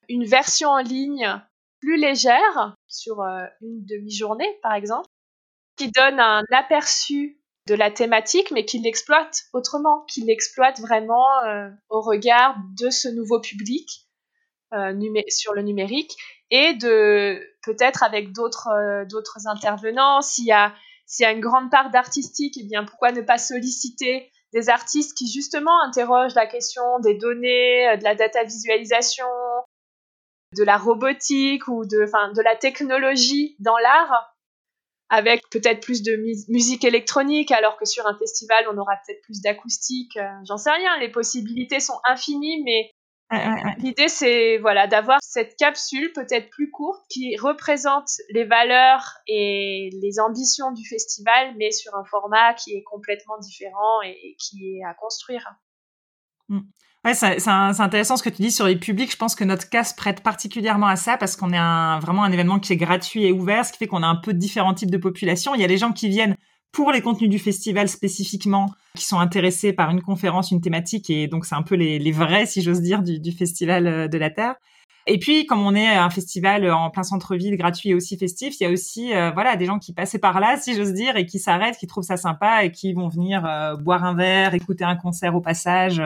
une 0.08 0.24
version 0.24 0.70
en 0.70 0.78
ligne 0.78 1.40
plus 1.80 1.96
légère 1.96 2.74
sur 2.88 3.20
une 3.20 3.84
demi-journée, 3.84 4.58
par 4.62 4.74
exemple, 4.74 5.08
qui 5.76 5.90
donne 5.90 6.20
un 6.20 6.42
aperçu 6.52 7.40
de 7.66 7.74
la 7.74 7.90
thématique, 7.90 8.50
mais 8.52 8.64
qui 8.64 8.78
l'exploite 8.78 9.42
autrement, 9.52 10.04
qui 10.08 10.22
l'exploite 10.22 10.80
vraiment 10.80 11.26
euh, 11.44 11.68
au 11.88 12.00
regard 12.00 12.56
de 12.80 12.90
ce 12.90 13.08
nouveau 13.08 13.40
public 13.40 14.06
euh, 14.72 14.94
sur 15.28 15.52
le 15.52 15.62
numérique 15.62 16.16
et 16.50 16.74
de 16.74 17.40
peut-être 17.64 18.04
avec 18.04 18.32
d'autres 18.32 18.68
euh, 18.68 19.04
d'autres 19.04 19.48
intervenants. 19.48 20.22
S'il 20.22 20.46
y 20.46 20.52
a 20.52 20.72
s'il 21.06 21.22
y 21.22 21.26
a 21.26 21.32
une 21.32 21.40
grande 21.40 21.70
part 21.70 21.90
d'artistique, 21.90 22.58
eh 22.60 22.64
bien 22.64 22.84
pourquoi 22.84 23.12
ne 23.12 23.22
pas 23.22 23.38
solliciter 23.38 24.30
des 24.52 24.68
artistes 24.68 25.16
qui 25.16 25.30
justement 25.30 25.80
interrogent 25.82 26.34
la 26.34 26.46
question 26.46 26.82
des 27.00 27.14
données, 27.14 27.96
de 27.98 28.04
la 28.04 28.14
data 28.14 28.44
visualisation, 28.44 29.26
de 30.56 30.64
la 30.64 30.78
robotique 30.78 31.68
ou 31.68 31.84
de, 31.84 32.04
enfin, 32.04 32.32
de 32.32 32.42
la 32.42 32.56
technologie 32.56 33.56
dans 33.60 33.76
l'art 33.78 34.36
avec 35.08 35.48
peut-être 35.50 35.80
plus 35.80 36.02
de 36.02 36.16
musique 36.48 36.84
électronique, 36.84 37.52
alors 37.52 37.76
que 37.76 37.84
sur 37.84 38.06
un 38.06 38.18
festival, 38.18 38.64
on 38.72 38.76
aura 38.76 38.94
peut-être 39.06 39.22
plus 39.22 39.40
d'acoustique. 39.40 40.16
Euh, 40.16 40.28
j'en 40.48 40.56
sais 40.56 40.70
rien, 40.70 40.98
les 40.98 41.08
possibilités 41.08 41.78
sont 41.78 41.98
infinies, 42.04 42.62
mais 42.64 42.90
l'idée, 43.78 44.08
c'est 44.08 44.58
voilà, 44.58 44.86
d'avoir 44.86 45.18
cette 45.20 45.56
capsule 45.56 46.12
peut-être 46.14 46.48
plus 46.50 46.70
courte 46.70 47.02
qui 47.08 47.36
représente 47.36 48.08
les 48.30 48.44
valeurs 48.44 49.18
et 49.26 49.90
les 50.00 50.20
ambitions 50.20 50.72
du 50.72 50.86
festival, 50.86 51.54
mais 51.58 51.70
sur 51.70 51.94
un 51.94 52.04
format 52.04 52.54
qui 52.54 52.74
est 52.74 52.82
complètement 52.82 53.38
différent 53.38 54.02
et, 54.04 54.36
qui 54.38 54.76
est 54.76 54.84
à 54.84 54.94
construire. 54.94 55.54
Mm. 56.48 56.60
Ouais, 57.04 57.14
c'est 57.14 57.48
intéressant 57.48 58.16
ce 58.16 58.24
que 58.24 58.30
tu 58.30 58.42
dis 58.42 58.50
sur 58.50 58.66
les 58.66 58.74
publics. 58.74 59.12
Je 59.12 59.16
pense 59.16 59.36
que 59.36 59.44
notre 59.44 59.70
cas 59.70 59.84
se 59.84 59.94
prête 59.94 60.24
particulièrement 60.24 60.88
à 60.88 60.96
ça 60.96 61.16
parce 61.16 61.36
qu'on 61.36 61.52
est 61.52 61.56
un, 61.56 62.00
vraiment 62.00 62.24
un 62.24 62.32
événement 62.32 62.58
qui 62.58 62.72
est 62.72 62.76
gratuit 62.76 63.24
et 63.26 63.30
ouvert, 63.32 63.64
ce 63.64 63.70
qui 63.70 63.78
fait 63.78 63.86
qu'on 63.86 64.02
a 64.02 64.08
un 64.08 64.16
peu 64.16 64.34
différents 64.34 64.74
types 64.74 64.90
de 64.90 64.98
populations. 64.98 65.54
Il 65.54 65.60
y 65.60 65.64
a 65.64 65.68
les 65.68 65.78
gens 65.78 65.92
qui 65.92 66.08
viennent 66.08 66.36
pour 66.72 66.92
les 66.92 67.00
contenus 67.00 67.30
du 67.30 67.38
festival 67.38 67.88
spécifiquement, 67.88 68.70
qui 68.94 69.04
sont 69.04 69.18
intéressés 69.18 69.72
par 69.72 69.90
une 69.90 70.02
conférence, 70.02 70.50
une 70.50 70.60
thématique, 70.60 71.10
et 71.10 71.26
donc 71.26 71.46
c'est 71.46 71.54
un 71.54 71.62
peu 71.62 71.74
les, 71.74 72.12
vrais, 72.12 72.46
si 72.46 72.62
j'ose 72.62 72.80
dire, 72.80 73.02
du, 73.02 73.18
du, 73.18 73.32
festival 73.32 73.86
euh, 73.86 74.08
de 74.08 74.18
la 74.18 74.30
Terre. 74.30 74.54
Et 75.08 75.18
puis, 75.18 75.46
comme 75.46 75.64
on 75.64 75.74
est 75.74 75.86
un 75.86 76.10
festival 76.10 76.68
en 76.70 76.90
plein 76.90 77.04
centre-ville, 77.04 77.56
gratuit 77.56 77.90
et 77.90 77.94
aussi 77.94 78.18
festif, 78.18 78.56
il 78.58 78.64
y 78.64 78.66
a 78.66 78.70
aussi 78.70 79.14
euh, 79.14 79.30
voilà 79.30 79.54
des 79.54 79.64
gens 79.64 79.78
qui 79.78 79.92
passaient 79.92 80.18
par 80.18 80.40
là, 80.40 80.56
si 80.56 80.74
j'ose 80.74 80.92
dire, 80.92 81.16
et 81.16 81.26
qui 81.26 81.38
s'arrêtent, 81.38 81.76
qui 81.76 81.86
trouvent 81.86 82.04
ça 82.04 82.16
sympa 82.16 82.64
et 82.64 82.72
qui 82.72 82.92
vont 82.92 83.08
venir 83.08 83.46
euh, 83.46 83.76
boire 83.76 84.04
un 84.04 84.14
verre, 84.14 84.54
écouter 84.54 84.84
un 84.84 84.96
concert 84.96 85.36
au 85.36 85.40
passage, 85.40 86.02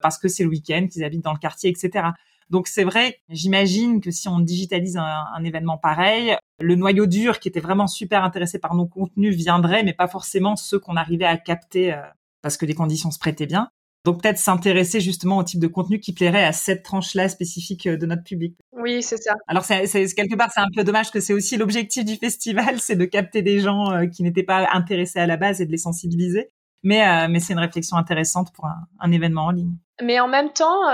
parce 0.00 0.18
que 0.18 0.28
c'est 0.28 0.44
le 0.44 0.50
week-end, 0.50 0.86
qu'ils 0.90 1.02
habitent 1.02 1.24
dans 1.24 1.32
le 1.32 1.38
quartier, 1.38 1.68
etc. 1.68 2.10
Donc 2.50 2.66
c'est 2.66 2.84
vrai, 2.84 3.18
j'imagine 3.28 4.00
que 4.00 4.10
si 4.10 4.28
on 4.28 4.40
digitalise 4.40 4.96
un, 4.96 5.44
événement 5.44 5.76
pareil, 5.76 6.36
le 6.60 6.74
noyau 6.74 7.06
dur 7.06 7.40
qui 7.40 7.48
était 7.48 7.60
vraiment 7.60 7.86
super 7.86 8.24
intéressé 8.24 8.58
par 8.58 8.74
nos 8.74 8.86
contenus 8.86 9.36
viendrait, 9.36 9.82
mais 9.82 9.92
pas 9.92 10.08
forcément 10.08 10.56
ceux 10.56 10.78
qu'on 10.78 10.96
arrivait 10.96 11.26
à 11.26 11.36
capter 11.36 11.92
euh, 11.92 12.02
parce 12.42 12.56
que 12.56 12.66
les 12.66 12.74
conditions 12.74 13.10
se 13.10 13.18
prêtaient 13.18 13.46
bien. 13.46 13.70
Donc 14.04 14.22
peut-être 14.22 14.38
s'intéresser 14.38 15.00
justement 15.00 15.38
au 15.38 15.42
type 15.42 15.60
de 15.60 15.66
contenu 15.66 16.00
qui 16.00 16.14
plairait 16.14 16.44
à 16.44 16.52
cette 16.52 16.82
tranche-là 16.82 17.28
spécifique 17.28 17.86
euh, 17.86 17.96
de 17.98 18.06
notre 18.06 18.24
public. 18.24 18.56
Oui, 18.72 19.02
c'est 19.02 19.18
ça. 19.18 19.34
Alors 19.46 19.64
c'est, 19.64 19.86
quelque 20.14 20.36
part 20.36 20.50
c'est 20.52 20.60
un 20.60 20.70
peu 20.74 20.84
dommage 20.84 21.10
que 21.10 21.20
c'est 21.20 21.34
aussi 21.34 21.58
l'objectif 21.58 22.04
du 22.04 22.16
festival, 22.16 22.80
c'est 22.80 22.96
de 22.96 23.04
capter 23.04 23.42
des 23.42 23.60
gens 23.60 23.92
euh, 23.92 24.06
qui 24.06 24.22
n'étaient 24.22 24.42
pas 24.42 24.68
intéressés 24.72 25.18
à 25.18 25.26
la 25.26 25.36
base 25.36 25.60
et 25.60 25.66
de 25.66 25.70
les 25.70 25.78
sensibiliser. 25.78 26.50
Mais, 26.84 27.26
mais 27.26 27.40
c'est 27.40 27.54
une 27.54 27.58
réflexion 27.58 27.96
intéressante 27.96 28.52
pour 28.54 28.64
un 29.00 29.10
événement 29.10 29.46
en 29.46 29.50
ligne. 29.50 29.74
Mais 30.00 30.20
en 30.20 30.28
même 30.28 30.52
temps, 30.52 30.86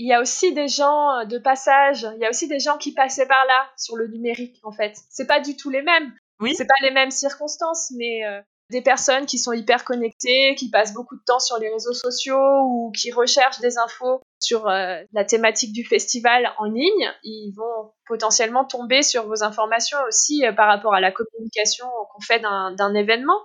il 0.00 0.06
y 0.06 0.14
a 0.14 0.20
aussi 0.22 0.54
des 0.54 0.66
gens 0.66 1.26
de 1.26 1.36
passage, 1.36 2.08
il 2.16 2.22
y 2.22 2.24
a 2.24 2.30
aussi 2.30 2.48
des 2.48 2.58
gens 2.58 2.78
qui 2.78 2.94
passaient 2.94 3.26
par 3.26 3.44
là 3.46 3.68
sur 3.76 3.96
le 3.96 4.08
numérique 4.08 4.58
en 4.62 4.72
fait. 4.72 4.96
C'est 5.10 5.26
pas 5.26 5.40
du 5.40 5.56
tout 5.56 5.68
les 5.68 5.82
mêmes. 5.82 6.14
Oui. 6.40 6.54
C'est 6.54 6.64
pas 6.64 6.72
les 6.80 6.90
mêmes 6.90 7.10
circonstances, 7.10 7.92
mais 7.98 8.24
euh, 8.24 8.40
des 8.70 8.80
personnes 8.80 9.26
qui 9.26 9.36
sont 9.36 9.52
hyper 9.52 9.84
connectées, 9.84 10.54
qui 10.54 10.70
passent 10.70 10.94
beaucoup 10.94 11.16
de 11.16 11.22
temps 11.26 11.38
sur 11.38 11.58
les 11.58 11.68
réseaux 11.68 11.92
sociaux 11.92 12.62
ou 12.62 12.92
qui 12.92 13.12
recherchent 13.12 13.60
des 13.60 13.76
infos 13.76 14.22
sur 14.40 14.68
euh, 14.68 15.02
la 15.12 15.24
thématique 15.26 15.74
du 15.74 15.84
festival 15.84 16.50
en 16.56 16.64
ligne, 16.64 17.12
ils 17.22 17.52
vont 17.54 17.92
potentiellement 18.06 18.64
tomber 18.64 19.02
sur 19.02 19.26
vos 19.26 19.44
informations 19.44 19.98
aussi 20.08 20.42
par 20.56 20.68
rapport 20.68 20.94
à 20.94 21.02
la 21.02 21.12
communication 21.12 21.86
qu'on 22.10 22.22
fait 22.22 22.40
d'un 22.40 22.94
événement. 22.94 23.42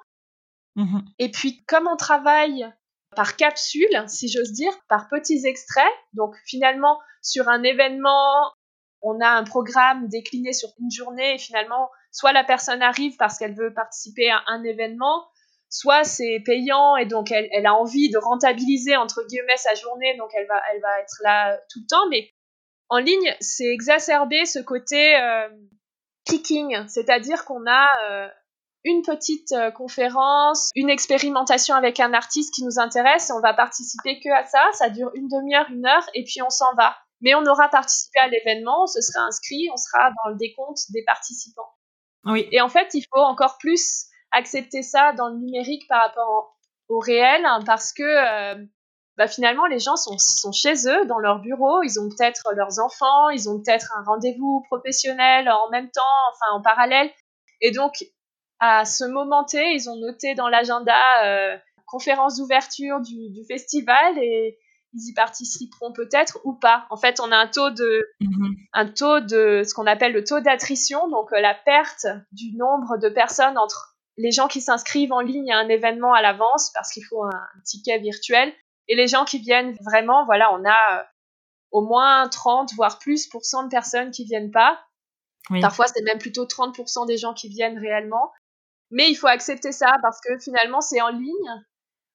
Mmh 0.78 1.00
Et 1.20 1.30
puis, 1.32 1.66
comme 1.66 1.88
on 1.88 1.98
travaille 1.98 2.66
par 3.16 3.36
capsule, 3.36 4.04
si 4.08 4.28
j'ose 4.28 4.52
dire, 4.52 4.74
par 4.88 5.10
petits 5.10 5.46
extraits. 5.46 5.92
Donc 6.14 6.36
finalement, 6.46 7.00
sur 7.22 7.50
un 7.50 7.64
événement, 7.64 8.52
on 9.02 9.20
a 9.22 9.30
un 9.30 9.44
programme 9.44 10.08
décliné 10.08 10.54
sur 10.54 10.70
une 10.80 10.92
journée 10.92 11.36
et 11.36 11.38
finalement, 11.38 11.90
soit 12.12 12.34
la 12.34 12.44
personne 12.44 12.82
arrive 12.82 13.16
parce 13.18 13.38
qu'elle 13.38 13.56
veut 13.56 13.74
participer 13.74 14.30
à 14.30 14.42
un 14.48 14.64
événement, 14.64 15.28
soit 15.70 16.04
c'est 16.04 16.42
payant 16.46 16.96
et 16.96 17.06
donc 17.06 17.32
elle, 17.32 17.66
a 17.66 17.74
envie 17.74 18.10
de 18.10 18.18
rentabiliser 18.18 18.96
entre 18.96 19.26
guillemets 19.28 19.58
sa 19.58 19.76
journée, 19.76 20.16
donc 20.18 20.30
elle 20.34 20.48
va, 20.48 20.62
elle 20.74 20.82
va 20.82 21.00
être 21.00 21.18
là 21.24 21.58
tout 21.72 21.80
le 21.82 21.88
temps. 21.88 22.08
Mais 22.10 22.30
en 22.90 22.98
ligne, 22.98 23.36
c'est 23.40 23.72
exacerbé 23.72 24.46
ce 24.46 24.60
côté 24.60 25.20
euh, 25.20 25.50
clicking, 26.26 26.88
c'est-à-dire 26.88 27.46
qu'on 27.46 27.66
a 27.68 28.10
euh, 28.10 28.28
une 28.86 29.02
petite 29.02 29.52
euh, 29.52 29.72
conférence, 29.72 30.70
une 30.76 30.90
expérimentation 30.90 31.76
avec 31.76 32.00
un 32.00 32.14
artiste 32.14 32.54
qui 32.54 32.64
nous 32.64 32.80
intéresse 32.80 33.30
et 33.30 33.34
on 33.34 33.42
va 33.42 33.54
participer 33.54 34.20
que 34.20 34.30
à 34.30 34.46
ça. 34.46 34.64
Ça 34.74 34.90
dure 34.90 35.12
une 35.16 35.28
demi-heure, 35.28 35.66
une 35.72 35.86
heure 35.86 36.08
et 36.14 36.24
puis 36.24 36.42
on 36.42 36.52
s'en 36.52 36.74
va. 36.76 36.96
Mais 37.22 37.34
on 37.34 37.46
aura 37.46 37.68
participé 37.68 38.20
à 38.20 38.28
l'événement, 38.28 38.84
on 38.84 38.88
se 38.88 39.02
sera 39.02 39.26
inscrit, 39.26 39.68
on 39.74 39.78
sera 39.78 40.12
dans 40.24 40.30
le 40.30 40.36
décompte 40.36 40.92
des 40.92 41.04
participants. 41.04 41.74
Oui. 42.26 42.48
Et 42.52 42.62
en 42.62 42.70
fait, 42.70 42.90
il 42.94 43.04
faut 43.12 43.22
encore 43.22 43.58
plus 43.58 44.06
accepter 44.32 44.84
ça 44.84 45.14
dans 45.14 45.30
le 45.30 45.38
numérique 45.38 45.88
par 45.88 46.02
rapport 46.02 46.56
au 46.88 47.00
réel 47.00 47.44
hein, 47.46 47.62
parce 47.66 47.92
que 47.92 48.04
euh, 48.04 48.64
bah, 49.18 49.28
finalement, 49.28 49.66
les 49.66 49.80
gens 49.80 49.96
sont, 49.96 50.18
sont, 50.20 50.52
chez 50.52 50.74
eux, 50.88 51.06
dans 51.08 51.20
leur 51.20 51.40
bureau, 51.40 51.82
ils 51.82 52.00
ont 52.00 52.10
peut-être 52.10 52.54
leurs 52.54 52.80
enfants, 52.80 53.30
ils 53.30 53.50
ont 53.50 53.62
peut-être 53.62 53.92
un 53.98 54.04
rendez-vous 54.04 54.62
professionnel 54.70 55.50
en 55.50 55.70
même 55.70 55.90
temps, 55.90 56.02
enfin 56.32 56.52
en 56.52 56.62
parallèle. 56.62 57.10
Et 57.62 57.72
donc, 57.72 58.06
à 58.66 58.86
ce 58.86 59.04
moment 59.06 59.44
T, 59.44 59.74
ils 59.74 59.90
ont 59.90 59.96
noté 59.96 60.36
dans 60.36 60.48
l'agenda 60.48 60.96
euh, 61.26 61.58
conférence 61.86 62.38
d'ouverture 62.38 63.00
du, 63.02 63.30
du, 63.30 63.46
festival 63.46 64.18
et 64.18 64.58
ils 64.94 65.10
y 65.10 65.14
participeront 65.14 65.92
peut-être 65.94 66.40
ou 66.44 66.54
pas. 66.54 66.86
En 66.90 66.98
fait, 66.98 67.20
on 67.20 67.32
a 67.32 67.38
un 67.38 67.48
taux 67.48 67.70
de, 67.70 68.08
mhm. 68.22 68.56
un 68.74 68.86
taux 68.88 69.20
de 69.20 69.64
ce 69.66 69.74
qu'on 69.74 69.86
appelle 69.86 70.14
le 70.14 70.24
taux 70.24 70.40
d'attrition, 70.40 71.08
donc 71.10 71.32
euh, 71.34 71.42
la 71.42 71.54
perte 71.54 72.08
du 72.32 72.56
nombre 72.56 72.98
de 72.98 73.10
personnes 73.10 73.58
entre 73.58 73.96
les 74.18 74.32
gens 74.32 74.48
qui 74.48 74.62
s'inscrivent 74.62 75.12
en 75.12 75.20
ligne 75.20 75.52
à 75.52 75.60
un 75.60 75.68
événement 75.68 76.14
à 76.14 76.22
l'avance 76.22 76.72
parce 76.74 76.92
qu'il 76.92 77.04
faut 77.04 77.24
un, 77.24 77.48
ticket 77.66 78.00
virtuel 78.00 78.54
et 78.88 78.96
les 78.96 79.08
gens 79.08 79.26
qui 79.26 79.40
viennent 79.40 79.76
vraiment. 79.84 80.26
Voilà, 80.26 80.54
on 80.54 80.64
a 80.64 81.00
euh, 81.00 81.04
au 81.72 81.82
moins 81.82 82.28
30 82.30 82.74
voire 82.76 83.00
plus 83.00 83.28
pour 83.28 83.44
cent 83.44 83.64
de 83.64 83.70
personnes 83.70 84.12
qui 84.12 84.26
viennent 84.26 84.52
pas. 84.52 84.80
Parfois, 85.62 85.86
c'est 85.88 86.02
même 86.02 86.18
plutôt 86.18 86.46
30% 86.46 87.06
des 87.06 87.18
gens 87.18 87.34
qui 87.34 87.50
viennent 87.50 87.78
réellement. 87.78 88.32
Mais 88.96 89.10
il 89.10 89.16
faut 89.16 89.28
accepter 89.28 89.74
ça 89.74 89.92
parce 90.02 90.22
que 90.22 90.40
finalement, 90.40 90.80
c'est 90.80 91.02
en 91.02 91.10
ligne. 91.10 91.52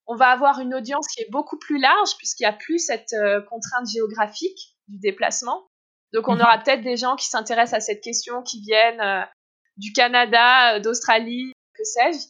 On 0.07 0.17
va 0.17 0.29
avoir 0.29 0.61
une 0.61 0.75
audience 0.75 1.07
qui 1.09 1.21
est 1.21 1.31
beaucoup 1.31 1.59
plus 1.59 1.79
large 1.79 2.17
puisqu'il 2.17 2.45
n'y 2.45 2.49
a 2.49 2.55
plus 2.55 2.79
cette 2.79 3.13
euh, 3.13 3.43
contrainte 3.43 3.87
géographique 3.87 4.79
du 4.89 4.99
déplacement. 4.99 5.67
Donc, 6.15 6.29
on 6.29 6.37
mhm. 6.37 6.41
aura 6.41 6.57
peut-être 6.57 6.81
des 6.81 6.97
gens 6.97 7.17
qui 7.17 7.29
s'intéressent 7.29 7.77
à 7.77 7.81
cette 7.81 8.01
question, 8.01 8.43
qui 8.43 8.63
viennent 8.63 9.01
euh, 9.03 9.23
du 9.77 9.93
Canada, 9.93 10.77
euh, 10.77 10.81
d'Australie, 10.81 11.53
que 11.75 11.85
sais-je. 11.85 12.29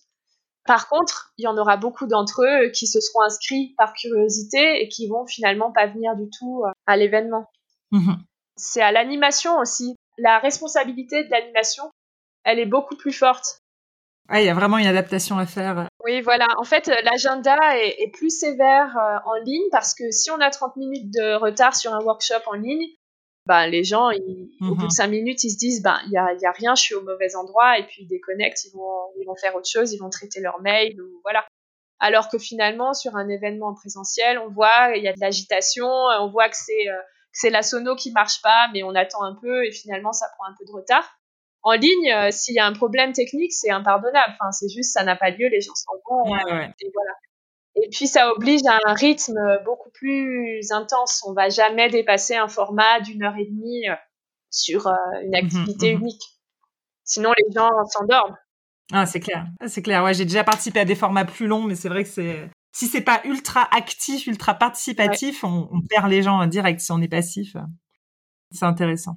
Par 0.67 0.89
contre, 0.89 1.33
il 1.39 1.45
y 1.45 1.47
en 1.47 1.57
aura 1.57 1.77
beaucoup 1.77 2.07
d'entre 2.07 2.43
eux 2.43 2.71
qui 2.71 2.89
se 2.89 3.01
seront 3.01 3.23
inscrits 3.23 3.75
par 3.79 3.95
curiosité 3.95 4.83
et 4.83 4.89
qui 4.89 5.07
vont 5.07 5.27
finalement 5.27 5.71
pas 5.71 5.87
venir 5.87 6.17
du 6.17 6.29
tout 6.29 6.65
à 6.87 6.97
l'événement. 6.97 7.47
Mhm. 7.93 8.19
C'est 8.57 8.83
à 8.83 8.91
l'animation 8.91 9.59
aussi. 9.59 9.95
La 10.19 10.41
responsabilité 10.41 11.23
de 11.23 11.31
l'animation, 11.31 11.85
elle 12.43 12.59
est 12.59 12.67
beaucoup 12.67 12.97
plus 12.97 13.13
forte. 13.13 13.60
Ah, 14.33 14.41
il 14.41 14.47
y 14.47 14.49
a 14.49 14.55
vraiment 14.55 14.79
une 14.79 14.87
adaptation 14.87 15.39
à 15.39 15.47
faire. 15.47 15.89
Oui, 16.05 16.21
voilà. 16.21 16.47
En 16.57 16.63
fait, 16.63 16.87
l'agenda 17.03 17.59
est, 17.77 18.13
plus 18.13 18.31
sévère 18.31 18.97
euh, 18.97 19.29
en 19.29 19.35
ligne 19.45 19.69
parce 19.73 19.93
que 19.93 20.13
si 20.13 20.31
on 20.31 20.41
a 20.41 20.51
30 20.51 20.77
minutes 20.77 21.13
de 21.13 21.35
retard 21.35 21.75
sur 21.75 21.93
un 21.93 22.01
workshop 22.01 22.43
en 22.47 22.55
ligne, 22.55 22.87
ben, 23.47 23.67
les 23.67 23.83
gens, 23.83 24.11
au 24.61 24.75
bout 24.77 24.87
de 24.87 24.93
5 24.93 25.07
mhm. 25.07 25.11
minutes, 25.11 25.43
ils 25.43 25.51
se 25.51 25.59
disent, 25.59 25.83
ben, 25.83 25.99
il 26.07 26.13
y 26.13 26.17
a, 26.17 26.33
y 26.41 26.47
a, 26.47 26.53
rien, 26.53 26.77
je 26.77 26.83
suis 26.83 26.95
au 26.95 27.03
mauvais 27.03 27.35
endroit, 27.35 27.79
et 27.79 27.87
puis 27.87 28.03
ils 28.03 28.07
déconnectent, 28.07 28.65
ils 28.67 28.73
vont, 28.73 29.11
ils 29.21 29.27
vont 29.27 29.35
faire 29.35 29.57
autre 29.57 29.69
chose, 29.69 29.93
ils 29.93 29.99
vont 29.99 30.11
traiter 30.11 30.41
leur 30.41 30.61
mail, 30.61 31.01
ou 31.03 31.21
voilà. 31.25 31.45
Alors 31.99 32.29
que 32.29 32.39
finalement, 32.39 32.95
sur 32.95 33.17
un 33.17 33.29
événement 33.29 33.75
présentiel, 33.75 34.39
on 34.39 34.51
voit, 34.51 34.93
il 34.95 35.03
y 35.03 35.09
a 35.09 35.13
de 35.13 35.21
l'agitation, 35.21 35.89
on 35.89 36.31
voit 36.31 36.49
que 36.49 36.57
c'est, 36.57 36.89
euh, 36.89 37.01
c'est 37.33 37.51
la 37.51 37.63
sono 37.63 37.97
qui 37.97 38.13
marche 38.13 38.41
pas, 38.43 38.69
mais 38.73 38.85
on 38.85 38.95
attend 38.95 39.25
un 39.25 39.35
peu, 39.35 39.67
et 39.67 39.73
finalement, 39.73 40.13
ça 40.13 40.27
prend 40.37 40.47
un 40.47 40.55
peu 40.57 40.65
de 40.65 40.73
retard 40.73 41.20
en 41.63 41.73
ligne, 41.73 42.13
euh, 42.13 42.31
s'il 42.31 42.55
y 42.55 42.59
a 42.59 42.67
un 42.67 42.73
problème 42.73 43.13
technique, 43.13 43.53
c'est 43.53 43.71
impardonnable. 43.71 44.35
Enfin, 44.41 44.51
c'est 44.53 44.69
juste, 44.69 44.93
ça 44.93 45.05
n'a 45.05 45.17
pas 45.17 45.31
lieu, 45.31 45.49
les 45.49 45.61
gens 45.61 45.75
s'en 45.75 45.93
vont. 46.09 46.25
et 46.27 46.91
voilà. 46.95 47.13
Et 47.77 47.89
puis, 47.91 48.07
ça 48.07 48.33
oblige 48.33 48.63
à 48.67 48.79
un 48.85 48.95
rythme 48.95 49.39
beaucoup 49.65 49.91
plus 49.91 50.71
intense. 50.71 51.23
On 51.27 51.33
va 51.33 51.49
jamais 51.49 51.89
dépasser 51.89 52.35
un 52.35 52.49
format 52.49 53.01
d'une 53.01 53.23
heure 53.23 53.37
et 53.37 53.47
demie 53.47 53.89
euh, 53.89 53.95
sur 54.51 54.87
euh, 54.87 54.93
une 55.23 55.31
mmh 55.31 55.35
activité 55.35 55.95
mmh 55.95 56.01
unique. 56.01 56.23
Sinon, 57.05 57.33
les 57.37 57.53
gens 57.55 57.71
s'endorment. 57.89 58.37
Ah, 58.93 59.07
c'est 59.07 59.21
clair. 59.21 59.47
Ah, 59.61 59.69
c'est 59.69 59.83
clair. 59.83 60.03
Ouais, 60.03 60.15
j'ai 60.15 60.25
déjà 60.25 60.43
participé 60.43 60.81
à 60.81 60.85
des 60.85 60.97
formats 60.97 61.25
plus 61.25 61.47
longs, 61.47 61.63
mais 61.63 61.77
c'est 61.77 61.89
vrai 61.89 62.03
que 62.03 62.11
c'est, 62.11 62.51
si 62.73 62.87
c'est 62.87 63.03
pas 63.03 63.21
ultra 63.25 63.69
actif, 63.75 64.27
ultra 64.27 64.55
participatif, 64.55 65.45
on, 65.45 65.69
on, 65.71 65.81
perd 65.81 66.09
les 66.09 66.23
gens 66.23 66.45
direct 66.47 66.81
si 66.81 66.91
on 66.91 67.01
est 67.01 67.09
passif. 67.09 67.57
C'est 68.51 68.65
intéressant. 68.65 69.17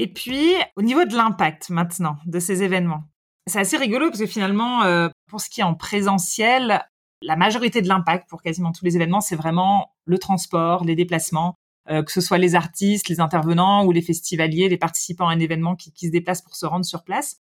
Et 0.00 0.06
puis, 0.06 0.54
au 0.76 0.82
niveau 0.82 1.04
de 1.04 1.14
l'impact 1.14 1.68
maintenant 1.68 2.16
de 2.24 2.40
ces 2.40 2.62
événements, 2.62 3.04
c'est 3.46 3.58
assez 3.58 3.76
rigolo 3.76 4.08
parce 4.08 4.20
que 4.20 4.26
finalement, 4.26 4.82
euh, 4.84 5.10
pour 5.28 5.42
ce 5.42 5.50
qui 5.50 5.60
est 5.60 5.64
en 5.64 5.74
présentiel, 5.74 6.80
la 7.20 7.36
majorité 7.36 7.82
de 7.82 7.88
l'impact 7.88 8.26
pour 8.26 8.40
quasiment 8.40 8.72
tous 8.72 8.86
les 8.86 8.96
événements, 8.96 9.20
c'est 9.20 9.36
vraiment 9.36 9.92
le 10.06 10.16
transport, 10.16 10.84
les 10.84 10.96
déplacements, 10.96 11.54
euh, 11.90 12.02
que 12.02 12.12
ce 12.12 12.22
soit 12.22 12.38
les 12.38 12.54
artistes, 12.54 13.10
les 13.10 13.20
intervenants 13.20 13.84
ou 13.84 13.92
les 13.92 14.00
festivaliers, 14.00 14.70
les 14.70 14.78
participants 14.78 15.28
à 15.28 15.32
un 15.32 15.38
événement 15.38 15.76
qui, 15.76 15.92
qui 15.92 16.06
se 16.06 16.12
déplacent 16.12 16.40
pour 16.40 16.56
se 16.56 16.64
rendre 16.64 16.86
sur 16.86 17.04
place. 17.04 17.36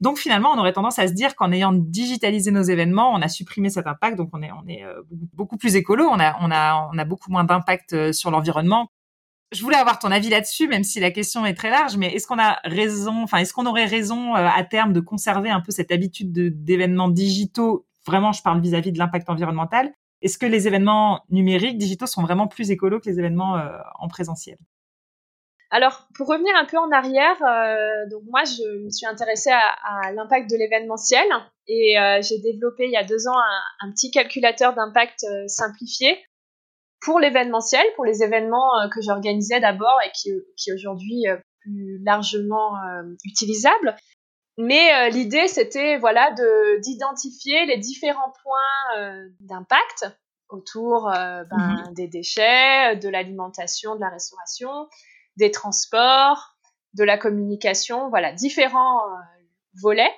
Donc 0.00 0.18
finalement, 0.18 0.52
on 0.52 0.58
aurait 0.60 0.74
tendance 0.74 1.00
à 1.00 1.08
se 1.08 1.12
dire 1.12 1.34
qu'en 1.34 1.50
ayant 1.50 1.72
digitalisé 1.72 2.52
nos 2.52 2.62
événements, 2.62 3.12
on 3.12 3.20
a 3.20 3.28
supprimé 3.28 3.68
cet 3.68 3.88
impact, 3.88 4.16
donc 4.16 4.30
on 4.32 4.42
est, 4.42 4.52
on 4.52 4.68
est 4.68 4.84
euh, 4.84 5.02
beaucoup 5.32 5.56
plus 5.56 5.74
écolo, 5.74 6.04
on 6.04 6.20
a, 6.20 6.36
on 6.40 6.52
a, 6.52 6.88
on 6.92 6.98
a 6.98 7.04
beaucoup 7.04 7.32
moins 7.32 7.42
d'impact 7.42 8.12
sur 8.12 8.30
l'environnement, 8.30 8.90
je 9.52 9.62
voulais 9.62 9.76
avoir 9.76 9.98
ton 9.98 10.10
avis 10.10 10.28
là-dessus, 10.28 10.66
même 10.66 10.84
si 10.84 10.98
la 11.00 11.10
question 11.10 11.46
est 11.46 11.54
très 11.54 11.70
large, 11.70 11.96
mais 11.96 12.12
est-ce 12.14 12.26
qu'on 12.26 12.38
a 12.38 12.58
raison, 12.64 13.22
enfin, 13.22 13.38
est-ce 13.38 13.52
qu'on 13.52 13.66
aurait 13.66 13.84
raison 13.84 14.34
euh, 14.34 14.46
à 14.46 14.64
terme 14.64 14.92
de 14.92 15.00
conserver 15.00 15.50
un 15.50 15.60
peu 15.60 15.70
cette 15.70 15.92
habitude 15.92 16.32
d'événements 16.32 17.08
digitaux? 17.08 17.86
Vraiment, 18.06 18.32
je 18.32 18.42
parle 18.42 18.60
vis-à-vis 18.60 18.92
de 18.92 18.98
l'impact 18.98 19.28
environnemental. 19.30 19.92
Est-ce 20.22 20.38
que 20.38 20.46
les 20.46 20.66
événements 20.66 21.22
numériques, 21.30 21.78
digitaux, 21.78 22.06
sont 22.06 22.22
vraiment 22.22 22.48
plus 22.48 22.70
écolos 22.70 23.00
que 23.00 23.08
les 23.08 23.18
événements 23.18 23.56
euh, 23.56 23.68
en 23.98 24.08
présentiel? 24.08 24.58
Alors, 25.70 26.08
pour 26.14 26.28
revenir 26.28 26.54
un 26.56 26.64
peu 26.64 26.78
en 26.78 26.90
arrière, 26.90 27.36
euh, 27.42 28.08
donc 28.10 28.22
moi, 28.28 28.42
je 28.44 28.84
me 28.84 28.90
suis 28.90 29.06
intéressée 29.06 29.50
à, 29.50 30.12
l'impact 30.12 30.48
de 30.50 30.56
l'événementiel 30.56 31.26
et 31.68 31.96
j'ai 32.22 32.38
développé 32.38 32.84
il 32.84 32.92
y 32.92 32.96
a 32.96 33.02
deux 33.02 33.26
ans 33.26 33.36
un, 33.36 33.88
un 33.88 33.90
petit 33.90 34.12
calculateur 34.12 34.74
d'impact 34.74 35.26
simplifié 35.48 36.16
pour 37.00 37.20
l'événementiel, 37.20 37.84
pour 37.94 38.04
les 38.04 38.22
événements 38.22 38.80
euh, 38.80 38.88
que 38.88 39.00
j'organisais 39.00 39.60
d'abord 39.60 39.98
et 40.04 40.10
qui, 40.12 40.30
qui 40.56 40.72
aujourd'hui 40.72 41.28
euh, 41.28 41.36
plus 41.60 42.02
largement 42.02 42.76
euh, 42.76 43.02
utilisables. 43.24 43.96
Mais 44.58 45.10
l'idée, 45.10 45.48
c'était 45.48 45.98
voilà 45.98 46.30
de 46.30 46.80
d'identifier 46.80 47.66
les 47.66 47.76
différents 47.76 48.32
points 48.42 49.28
d'impact 49.40 50.06
autour 50.48 51.10
ben, 51.10 51.46
mhm. 51.50 51.92
des 51.92 52.08
déchets, 52.08 52.96
de 52.96 53.10
l'alimentation, 53.10 53.96
de 53.96 54.00
la 54.00 54.08
restauration, 54.08 54.88
des 55.36 55.50
transports, 55.50 56.56
de 56.94 57.04
la 57.04 57.18
communication, 57.18 58.08
voilà 58.08 58.32
différents 58.32 59.02
volets. 59.74 60.14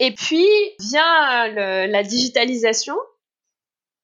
Et 0.00 0.12
puis 0.12 0.48
vient 0.80 1.46
le, 1.46 1.86
la 1.86 2.02
digitalisation 2.02 2.96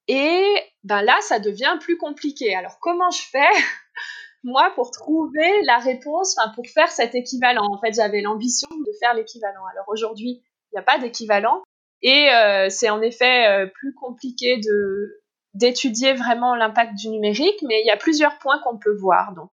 et 0.06 0.71
ben 0.84 1.02
là, 1.02 1.16
ça 1.20 1.38
devient 1.38 1.76
plus 1.80 1.96
compliqué. 1.96 2.54
Alors 2.54 2.78
comment 2.80 3.10
je 3.10 3.22
fais 3.22 3.50
moi 4.42 4.72
pour 4.74 4.90
trouver 4.90 5.62
la 5.62 5.78
réponse, 5.78 6.36
enfin 6.38 6.52
pour 6.54 6.66
faire 6.66 6.90
cet 6.90 7.14
équivalent? 7.14 7.66
En 7.70 7.80
fait, 7.80 7.94
j'avais 7.94 8.20
l'ambition 8.20 8.68
de 8.70 8.92
faire 9.00 9.14
l'équivalent. 9.14 9.64
Alors 9.72 9.88
aujourd'hui, 9.88 10.42
il 10.72 10.74
n'y 10.74 10.78
a 10.78 10.82
pas 10.82 10.98
d'équivalent 10.98 11.62
et 12.02 12.30
euh, 12.30 12.68
c'est 12.68 12.90
en 12.90 13.00
effet 13.00 13.46
euh, 13.46 13.66
plus 13.66 13.94
compliqué 13.94 14.58
de 14.58 15.20
d'étudier 15.54 16.14
vraiment 16.14 16.54
l'impact 16.54 16.94
du 16.94 17.10
numérique, 17.10 17.62
mais 17.62 17.80
il 17.82 17.86
y 17.86 17.90
a 17.90 17.96
plusieurs 17.98 18.38
points 18.38 18.58
qu'on 18.60 18.78
peut 18.78 18.96
voir. 18.96 19.34
Donc, 19.34 19.50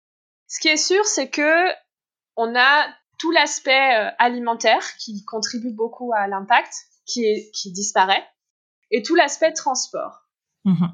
ce 0.46 0.60
qui 0.60 0.68
est 0.68 0.76
sûr, 0.76 1.04
c'est 1.04 1.28
que 1.28 1.68
on 2.36 2.54
a 2.56 2.86
tout 3.18 3.32
l'aspect 3.32 3.96
euh, 3.96 4.10
alimentaire 4.18 4.96
qui 4.98 5.24
contribue 5.24 5.72
beaucoup 5.72 6.12
à 6.14 6.28
l'impact, 6.28 6.72
qui, 7.04 7.50
qui 7.50 7.72
disparaît, 7.72 8.24
et 8.92 9.02
tout 9.02 9.16
l'aspect 9.16 9.52
transport. 9.52 10.28
Mmh 10.64 10.86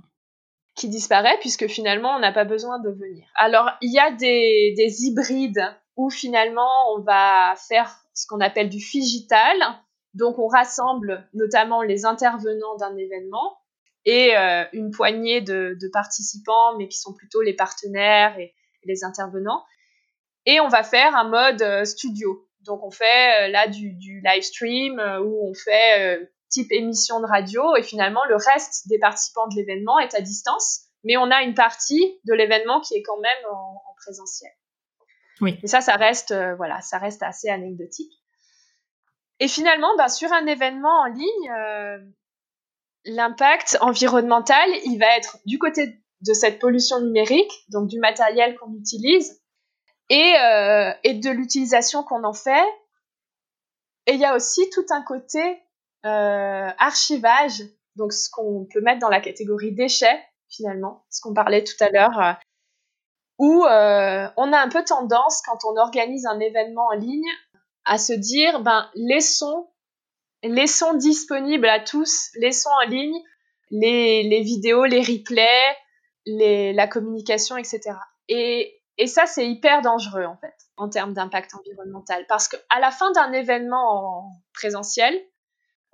qui 0.75 0.89
disparaît 0.89 1.39
puisque 1.41 1.67
finalement 1.67 2.17
on 2.17 2.19
n'a 2.19 2.33
pas 2.33 2.45
besoin 2.45 2.79
de 2.81 2.91
venir. 2.91 3.27
Alors 3.35 3.71
il 3.81 3.93
y 3.93 3.99
a 3.99 4.11
des, 4.11 4.75
des 4.77 5.05
hybrides 5.05 5.65
où 5.97 6.11
finalement 6.11 6.95
on 6.95 7.01
va 7.01 7.55
faire 7.69 8.05
ce 8.15 8.27
qu'on 8.27 8.41
appelle 8.41 8.69
du 8.69 8.81
figital, 8.81 9.57
donc 10.15 10.39
on 10.39 10.47
rassemble 10.47 11.29
notamment 11.35 11.83
les 11.83 12.05
intervenants 12.05 12.77
d'un 12.77 12.97
événement 12.97 13.59
et 14.05 14.37
euh, 14.37 14.65
une 14.73 14.91
poignée 14.91 15.41
de, 15.41 15.77
participants, 15.93 16.77
mais 16.77 16.89
qui 16.89 16.99
sont 16.99 17.15
plutôt 17.15 17.43
les 17.43 17.55
partenaires 17.55 18.39
et, 18.39 18.55
les 18.85 19.03
intervenants. 19.03 19.65
Et 20.45 20.61
on 20.61 20.69
va 20.69 20.83
faire 20.83 21.17
un 21.17 21.25
mode 21.25 21.63
euh, 21.63 21.85
studio. 21.87 22.47
Donc 22.61 22.85
on 22.85 22.91
fait 22.91 23.47
euh, 23.47 23.49
là 23.49 23.67
du, 23.67 23.95
du 23.95 24.23
live 24.23 24.43
stream 24.43 25.01
où 25.23 25.49
on 25.49 25.55
fait 25.55 26.29
type 26.55 26.71
émission 26.71 27.21
de 27.21 27.27
radio 27.27 27.75
et 27.77 27.83
finalement 27.83 28.25
le 28.29 28.37
reste 28.37 28.87
des 28.89 28.99
participants 28.99 29.49
de 29.49 29.57
l'événement 29.57 29.99
est 29.99 30.15
à 30.15 30.21
distance, 30.21 30.83
mais 31.03 31.17
on 31.17 31.31
a 31.31 31.43
une 31.43 31.55
partie 31.55 32.21
de 32.25 32.33
l'événement 32.33 32.81
qui 32.81 32.95
est 32.95 33.03
quand 33.03 33.19
même 33.19 33.53
en, 33.53 33.83
présentiel. 33.97 34.53
Oui. 35.41 35.59
Et 35.63 35.67
ça, 35.67 35.81
ça 35.81 35.95
reste, 35.97 36.31
euh, 36.33 36.55
voilà, 36.57 36.81
ça 36.83 36.99
reste 36.99 37.23
assez 37.23 37.49
anecdotique. 37.49 38.13
Et 39.41 39.49
finalement, 39.49 39.97
ben, 39.97 40.09
sur 40.09 40.31
un 40.31 40.47
événement 40.47 41.01
en 41.01 41.07
ligne, 41.07 41.51
euh, 41.59 41.99
l'impact 43.07 43.79
environnemental, 43.81 44.69
il 44.85 44.99
va 44.99 45.17
être 45.17 45.39
du 45.47 45.59
côté 45.59 45.99
de 46.21 46.35
cette 46.35 46.59
pollution 46.59 47.01
numérique, 47.01 47.53
donc 47.71 47.89
du 47.89 47.99
matériel 47.99 48.57
qu'on 48.59 48.75
utilise, 48.75 49.43
et, 50.11 50.35
euh, 50.39 50.93
et 51.03 51.15
de 51.15 51.31
l'utilisation 51.31 52.03
qu'on 52.03 52.25
en 52.25 52.35
fait. 52.35 52.67
Et 54.07 54.13
il 54.13 54.21
y 54.21 54.25
a 54.27 54.37
aussi 54.37 54.69
tout 54.71 54.85
un 54.91 55.03
côté 55.03 55.64
archivage, 56.05 57.63
donc 57.97 58.13
ce 58.13 58.29
qu'on 58.31 58.67
peut 58.73 58.81
mettre 58.81 59.01
dans 59.01 59.09
la 59.09 59.21
catégorie 59.21 59.73
déchets 59.73 60.21
finalement, 60.49 61.05
ce 61.11 61.21
qu'on 61.21 61.35
parlait 61.35 61.65
tout 61.65 61.77
à 61.81 61.89
l'heure, 61.91 62.21
euh, 62.21 62.33
où 63.39 63.65
euh, 63.65 64.29
on 64.37 64.53
a 64.53 64.59
un 64.59 64.69
peu 64.69 64.85
tendance 64.85 65.43
quand 65.45 65.59
on 65.65 65.77
organise 65.77 66.27
un 66.27 66.39
événement 66.39 66.87
en 66.87 66.97
ligne 66.97 67.29
à 67.85 67.99
se 67.99 68.13
dire 68.13 68.61
ben 68.61 68.89
laissons 68.95 69.69
laissons 70.43 70.95
disponibles 70.95 71.69
à 71.69 71.81
tous, 71.81 72.31
laissons 72.37 72.71
en 72.85 72.89
ligne 72.89 73.19
les, 73.71 74.43
vidéos, 74.43 74.85
les 74.85 75.01
replays, 75.01 75.75
la 76.27 76.87
communication, 76.87 77.57
etc. 77.57 77.81
Et, 78.29 78.81
ça, 79.07 79.27
c'est 79.27 79.49
hyper 79.49 79.81
dangereux, 79.81 80.27
en 80.27 80.37
fait, 80.37 80.55
en 80.77 80.89
termes 80.89 81.15
d'impact 81.15 81.55
environnemental. 81.55 82.25
Parce 82.29 82.47
qu'à 82.47 82.79
la 82.79 82.91
fin 82.91 83.11
d'un 83.13 83.33
événement 83.33 84.21
en 84.21 84.31
présentiel, 84.53 85.19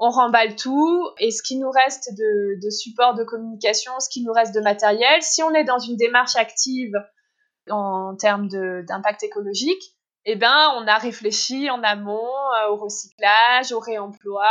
on 0.01 0.09
remballe 0.09 0.57
tout 0.57 1.09
et 1.19 1.31
ce 1.31 1.43
qui 1.43 1.59
nous 1.59 1.71
reste 1.71 2.15
de, 2.17 2.71
support 2.71 3.15
de 3.15 3.23
communication, 3.23 3.93
ce 4.01 4.09
qui 4.09 4.25
nous 4.25 4.33
reste 4.33 4.55
de 4.55 4.61
matériel, 4.61 5.23
si 5.23 5.43
on 5.43 5.53
est 5.53 5.65
dans 5.65 5.79
une 5.79 5.97
démarche 5.97 6.37
active 6.37 6.95
en 7.71 8.17
termes 8.17 8.49
d'impact 8.49 9.23
écologique, 9.23 9.83
eh 10.25 10.37
ben, 10.37 10.73
on 10.77 10.87
a 10.87 10.97
réfléchi 10.97 11.71
en 11.71 11.83
amont 11.83 12.33
au 12.71 12.77
recyclage, 12.77 13.73
au 13.73 13.79
réemploi. 13.79 14.49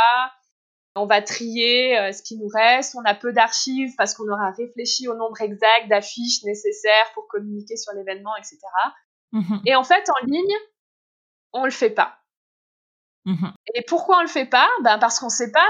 On 0.94 1.06
va 1.06 1.20
trier 1.20 2.12
ce 2.12 2.22
qui 2.22 2.36
nous 2.36 2.48
reste. 2.48 2.96
On 2.96 3.04
a 3.04 3.14
peu 3.14 3.32
d'archives 3.32 3.92
parce 3.96 4.14
qu'on 4.14 4.28
aura 4.28 4.52
réfléchi 4.52 5.08
au 5.08 5.14
nombre 5.14 5.40
exact 5.40 5.88
d'affiches 5.88 6.44
nécessaires 6.44 7.10
pour 7.14 7.26
communiquer 7.26 7.76
sur 7.76 7.92
l'événement, 7.94 8.36
etc. 8.36 8.58
Mmh 9.32 9.56
Et 9.66 9.74
en 9.74 9.84
fait, 9.84 10.08
en 10.08 10.26
ligne, 10.26 10.56
on 11.52 11.64
le 11.64 11.70
fait 11.70 11.90
pas. 11.90 12.19
Mmh 13.26 13.48
Et 13.74 13.82
pourquoi 13.82 14.18
on 14.18 14.22
le 14.22 14.28
fait 14.28 14.46
pas? 14.46 14.68
Ben 14.82 14.98
parce 14.98 15.18
qu'on 15.18 15.28
sait 15.28 15.52
pas, 15.52 15.68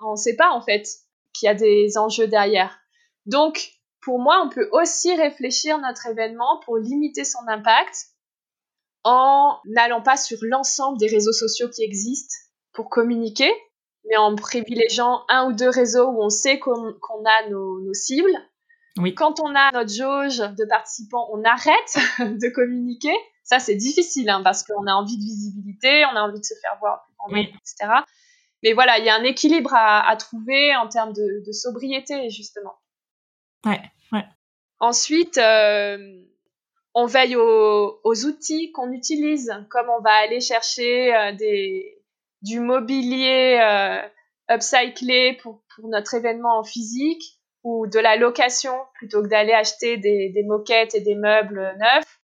on 0.00 0.16
sait 0.16 0.36
pas 0.36 0.50
en 0.50 0.60
fait 0.60 0.86
qu'il 1.32 1.46
y 1.46 1.50
a 1.50 1.54
des 1.54 1.96
enjeux 1.98 2.26
derrière. 2.26 2.78
Donc, 3.26 3.72
pour 4.02 4.18
moi, 4.18 4.42
on 4.44 4.48
peut 4.48 4.68
aussi 4.72 5.14
réfléchir 5.14 5.78
notre 5.78 6.06
événement 6.06 6.60
pour 6.64 6.78
limiter 6.78 7.24
son 7.24 7.46
impact 7.48 8.06
en 9.04 9.58
n'allant 9.64 10.02
pas 10.02 10.16
sur 10.16 10.38
l'ensemble 10.42 10.98
des 10.98 11.06
réseaux 11.06 11.32
sociaux 11.32 11.68
qui 11.68 11.82
existent 11.82 12.34
pour 12.72 12.90
communiquer, 12.90 13.50
mais 14.08 14.16
en 14.16 14.34
privilégiant 14.36 15.24
un 15.28 15.46
ou 15.46 15.52
deux 15.52 15.68
réseaux 15.68 16.08
où 16.08 16.22
on 16.22 16.30
sait 16.30 16.58
qu'on 16.58 16.74
a 16.76 17.48
nos, 17.48 17.80
nos 17.80 17.94
cibles. 17.94 18.36
Oui. 18.96 19.14
Quand 19.14 19.40
on 19.40 19.54
a 19.54 19.70
notre 19.72 19.92
jauge 19.92 20.38
de 20.38 20.64
participants, 20.64 21.28
on 21.32 21.42
arrête 21.44 21.98
de 22.18 22.48
communiquer 22.52 23.14
ça, 23.50 23.58
c'est 23.58 23.74
difficile 23.74 24.30
hein, 24.30 24.42
parce 24.44 24.62
qu'on 24.62 24.86
a 24.86 24.92
envie 24.92 25.16
de 25.16 25.24
visibilité, 25.24 26.04
on 26.04 26.14
a 26.14 26.22
envie 26.22 26.38
de 26.38 26.44
se 26.44 26.54
faire 26.62 26.76
voir 26.78 27.08
plus 27.28 27.40
etc. 27.40 27.92
Mais 28.62 28.74
voilà, 28.74 28.98
il 28.98 29.04
y 29.04 29.08
a 29.08 29.16
un 29.16 29.24
équilibre 29.24 29.74
à, 29.74 30.14
trouver 30.16 30.76
en 30.76 30.86
termes 30.86 31.12
de, 31.12 31.50
sobriété, 31.50 32.30
justement. 32.30 32.74
Ouais, 33.66 33.80
ouais. 34.12 34.24
Ensuite, 34.78 35.36
euh, 35.38 35.98
on 36.94 37.06
veille 37.06 37.34
aux, 37.34 38.24
outils 38.24 38.70
qu'on 38.70 38.92
utilise, 38.92 39.52
comme 39.68 39.88
on 39.98 40.00
va 40.00 40.12
aller 40.12 40.40
chercher 40.40 41.12
euh, 41.12 41.32
des, 41.32 42.00
du 42.42 42.60
mobilier 42.60 43.58
euh, 43.60 44.54
upcyclé 44.54 45.38
pour, 45.42 45.64
pour, 45.74 45.88
notre 45.88 46.14
événement 46.14 46.60
en 46.60 46.62
physique 46.62 47.40
ou 47.64 47.88
de 47.88 47.98
la 47.98 48.14
location 48.14 48.74
plutôt 48.94 49.22
que 49.22 49.28
d'aller 49.28 49.52
acheter 49.52 49.96
des, 49.96 50.28
des 50.28 50.44
moquettes 50.44 50.94
et 50.94 51.00
des 51.00 51.16
meubles 51.16 51.76
neufs 51.78 52.19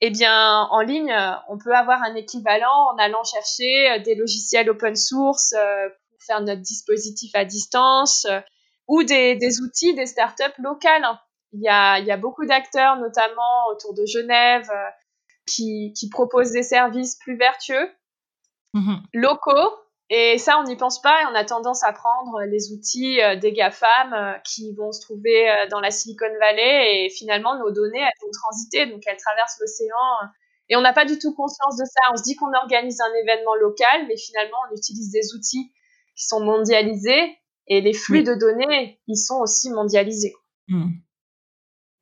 eh 0.00 0.10
bien, 0.10 0.68
en 0.70 0.80
ligne, 0.80 1.14
on 1.48 1.58
peut 1.58 1.74
avoir 1.74 2.02
un 2.02 2.14
équivalent 2.14 2.92
en 2.92 2.98
allant 2.98 3.24
chercher 3.24 3.90
euh, 3.90 3.98
des 3.98 4.14
logiciels 4.14 4.70
open 4.70 4.94
source 4.94 5.54
euh, 5.54 5.88
pour 6.10 6.22
faire 6.22 6.40
notre 6.40 6.62
dispositif 6.62 7.34
à 7.34 7.44
distance 7.44 8.24
euh, 8.26 8.40
ou 8.86 9.02
des, 9.02 9.34
des, 9.36 9.60
outils 9.60 9.94
des 9.94 10.06
startups 10.06 10.44
locales. 10.58 11.04
Il 11.52 11.62
y 11.62 11.68
a, 11.68 11.98
il 11.98 12.06
y 12.06 12.12
a 12.12 12.16
beaucoup 12.16 12.46
d'acteurs, 12.46 12.96
notamment 12.96 13.66
autour 13.72 13.94
de 13.94 14.04
Genève, 14.06 14.70
qui, 15.46 15.92
qui 15.98 16.08
proposent 16.08 16.52
des 16.52 16.62
services 16.62 17.16
plus 17.16 17.36
vertueux, 17.36 17.90
mmh 18.74 18.96
locaux, 19.14 19.70
et 20.10 20.38
ça, 20.38 20.58
on 20.58 20.64
n'y 20.64 20.76
pense 20.76 21.02
pas 21.02 21.22
et 21.22 21.26
on 21.26 21.34
a 21.34 21.44
tendance 21.44 21.84
à 21.84 21.92
prendre 21.92 22.40
les 22.48 22.72
outils 22.72 23.20
euh, 23.20 23.36
des 23.36 23.52
GAFAM 23.52 24.12
euh, 24.14 24.32
qui 24.44 24.72
vont 24.74 24.90
se 24.90 25.02
trouver 25.02 25.50
euh, 25.50 25.68
dans 25.70 25.80
la 25.80 25.90
Silicon 25.90 26.30
Valley 26.40 27.04
et 27.04 27.10
finalement 27.10 27.58
nos 27.58 27.70
données, 27.70 28.00
elles 28.00 28.22
vont 28.22 28.30
transiter, 28.32 28.86
donc 28.86 29.02
elles 29.06 29.18
traversent 29.18 29.58
l'océan 29.60 30.30
et 30.70 30.76
on 30.76 30.80
n'a 30.80 30.94
pas 30.94 31.04
du 31.04 31.18
tout 31.18 31.34
conscience 31.34 31.76
de 31.76 31.84
ça. 31.84 32.00
On 32.12 32.16
se 32.16 32.22
dit 32.22 32.36
qu'on 32.36 32.52
organise 32.54 33.00
un 33.00 33.14
événement 33.22 33.54
local, 33.56 34.06
mais 34.08 34.16
finalement 34.16 34.56
on 34.70 34.76
utilise 34.76 35.10
des 35.10 35.34
outils 35.34 35.70
qui 36.16 36.26
sont 36.26 36.40
mondialisés 36.40 37.36
et 37.66 37.82
les 37.82 37.92
flux 37.92 38.22
de 38.22 38.34
données, 38.34 38.98
ils 39.08 39.18
sont 39.18 39.40
aussi 39.40 39.70
mondialisés. 39.70 40.34
Mmh. 40.68 40.88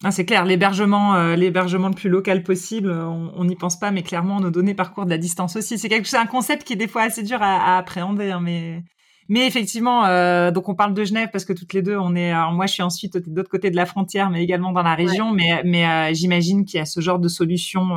Ah, 0.06 0.12
c'est 0.12 0.24
clair, 0.24 0.44
l'hébergement, 0.44 1.16
euh, 1.16 1.34
l'hébergement 1.34 1.88
le 1.88 1.94
plus 1.94 2.08
local 2.08 2.44
possible, 2.44 2.92
on 2.92 3.44
n'y 3.44 3.56
pense 3.56 3.76
pas, 3.76 3.90
mais 3.90 4.04
clairement, 4.04 4.38
nos 4.38 4.50
données 4.50 4.72
parcourent 4.72 5.04
de 5.04 5.10
la 5.10 5.18
distance 5.18 5.56
aussi. 5.56 5.78
C'est 5.78 5.88
quelque 5.88 6.04
chose, 6.04 6.20
un 6.20 6.26
concept 6.26 6.62
qui 6.62 6.74
est 6.74 6.76
des 6.76 6.86
fois 6.86 7.02
assez 7.02 7.24
dur 7.24 7.42
à, 7.42 7.76
appréhender, 7.76 8.30
hein, 8.30 8.38
mais 8.40 8.84
mais 9.28 9.48
effectivement, 9.48 10.04
euh, 10.04 10.52
donc 10.52 10.68
on 10.68 10.76
parle 10.76 10.94
de 10.94 11.02
Genève 11.02 11.30
parce 11.32 11.44
que 11.44 11.52
toutes 11.52 11.72
les 11.72 11.82
deux, 11.82 11.96
on 11.96 12.14
est. 12.14 12.30
Alors 12.30 12.52
moi, 12.52 12.66
je 12.66 12.74
suis 12.74 12.84
ensuite 12.84 13.16
de 13.16 13.34
l'autre 13.34 13.50
côté 13.50 13.72
de 13.72 13.74
la 13.74 13.84
frontière, 13.84 14.30
mais 14.30 14.44
également 14.44 14.70
dans 14.70 14.84
la 14.84 14.94
région. 14.94 15.32
Mais 15.32 15.60
mais 15.64 15.84
euh, 15.84 16.14
j'imagine 16.14 16.64
qu'il 16.64 16.78
y 16.78 16.80
a 16.80 16.84
ce 16.84 17.00
genre 17.00 17.18
de 17.18 17.26
solution 17.26 17.88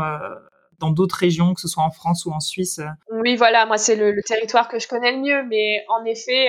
dans 0.80 0.90
d'autres 0.90 1.18
régions, 1.18 1.54
que 1.54 1.62
ce 1.62 1.68
soit 1.68 1.84
en 1.84 1.92
France 1.92 2.26
ou 2.26 2.32
en 2.32 2.40
Suisse. 2.40 2.82
Oui, 3.12 3.36
voilà, 3.36 3.68
moi 3.68 3.78
c'est 3.78 3.96
le, 3.96 4.14
le, 4.14 4.24
territoire 4.24 4.68
que 4.68 4.80
je 4.80 4.88
connais 4.88 5.12
le 5.12 5.20
mieux, 5.20 5.44
mais 5.48 5.86
en 5.90 6.04
effet 6.06 6.48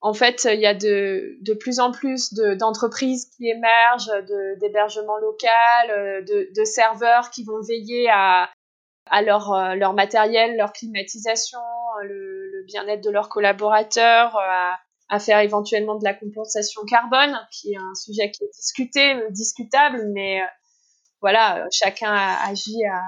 en 0.00 0.14
fait, 0.14 0.46
il 0.52 0.60
y 0.60 0.66
a 0.66 0.74
de, 0.74 1.36
de 1.40 1.54
plus 1.54 1.80
en 1.80 1.90
plus 1.90 2.32
d'entreprises 2.32 3.30
qui 3.36 3.48
émergent, 3.48 4.12
d'hébergement 4.60 5.16
local, 5.18 5.90
euh, 5.90 6.22
de, 6.22 6.48
de, 6.54 6.64
serveurs 6.64 7.30
qui 7.30 7.44
vont 7.44 7.60
veiller 7.66 8.08
à, 8.08 8.48
à 9.06 9.22
leur, 9.22 9.52
euh, 9.52 9.74
leur 9.74 9.94
matériel, 9.94 10.56
leur 10.56 10.72
climatisation, 10.72 11.58
le, 12.02 12.48
le 12.52 12.64
bien-être 12.66 13.02
de 13.02 13.10
leurs 13.10 13.28
collaborateurs, 13.28 14.36
euh, 14.36 14.40
à, 14.40 14.78
à, 15.08 15.18
faire 15.18 15.40
éventuellement 15.40 15.96
de 15.96 16.04
la 16.04 16.14
compensation 16.14 16.82
carbone, 16.84 17.36
qui 17.50 17.72
est 17.72 17.78
un 17.78 17.94
sujet 17.96 18.30
qui 18.30 18.44
est 18.44 18.50
discuté, 18.54 19.16
discutable, 19.30 20.06
mais 20.14 20.40
voilà, 21.20 21.66
chacun 21.72 22.12
agit 22.12 22.84
à, 22.84 23.02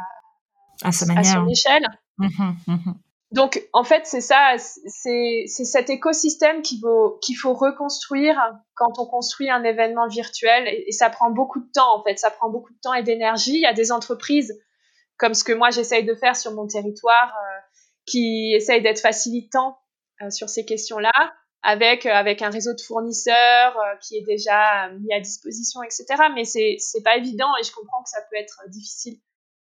à, 0.89 0.91
sa 0.91 1.07
manière. 1.07 1.25
son 1.25 1.47
échelle. 1.47 1.87
Mmh 2.19 2.53
mmh 2.67 2.93
donc, 3.33 3.65
en 3.73 3.85
fait, 3.85 4.07
c'est 4.07 4.21
ça, 4.21 4.57
c'est 4.59 5.47
cet 5.47 5.89
écosystème 5.89 6.63
qu'il 6.63 6.81
faut, 6.81 7.19
qu'il 7.23 7.37
faut 7.37 7.55
reconstruire 7.55 8.37
quand 8.75 8.99
on 8.99 9.07
construit 9.07 9.49
un 9.49 9.63
événement 9.63 10.09
virtuel. 10.09 10.67
Et, 10.67 10.91
ça 10.91 11.11
prend 11.11 11.31
beaucoup 11.31 11.61
de 11.61 11.71
temps, 11.73 11.97
en 11.97 12.03
fait. 12.03 12.19
Ça 12.19 12.31
prend 12.31 12.51
beaucoup 12.51 12.73
de 12.73 12.79
temps 12.83 12.93
et 12.93 13.05
d'énergie. 13.05 13.55
Il 13.55 13.61
y 13.61 13.67
a 13.67 13.73
des 13.73 13.93
entreprises, 13.93 14.61
comme 15.17 15.35
ce 15.35 15.45
que 15.45 15.53
moi 15.53 15.71
j'essaye 15.71 16.05
de 16.05 16.15
faire 16.17 16.37
sur 16.37 16.53
mon 16.53 16.67
territoire, 16.67 17.33
euh, 17.37 17.61
qui 18.05 18.53
essayent 18.53 18.83
d'être 18.83 19.01
facilitants 19.01 19.79
euh, 20.23 20.31
sur 20.31 20.49
ces 20.49 20.65
questions-là, 20.65 21.13
avec, 21.63 22.07
euh, 22.07 22.13
avec 22.13 22.43
un 22.43 22.51
réseau 22.51 22.75
de 22.75 22.81
fournisseurs 22.81 23.79
qui 24.03 24.17
est 24.17 24.25
déjà 24.25 24.89
mis 24.99 25.13
à 25.15 25.21
disposition, 25.21 25.85
etc. 25.85 26.05
Mais 26.35 26.45
c'est 26.45 27.03
pas 27.05 27.17
évident 27.17 27.51
et 27.61 27.63
je 27.63 27.71
comprends 27.71 28.03
que 28.03 28.11
ça 28.11 28.23
peut 28.29 28.37
être 28.37 28.61
difficile. 28.71 29.21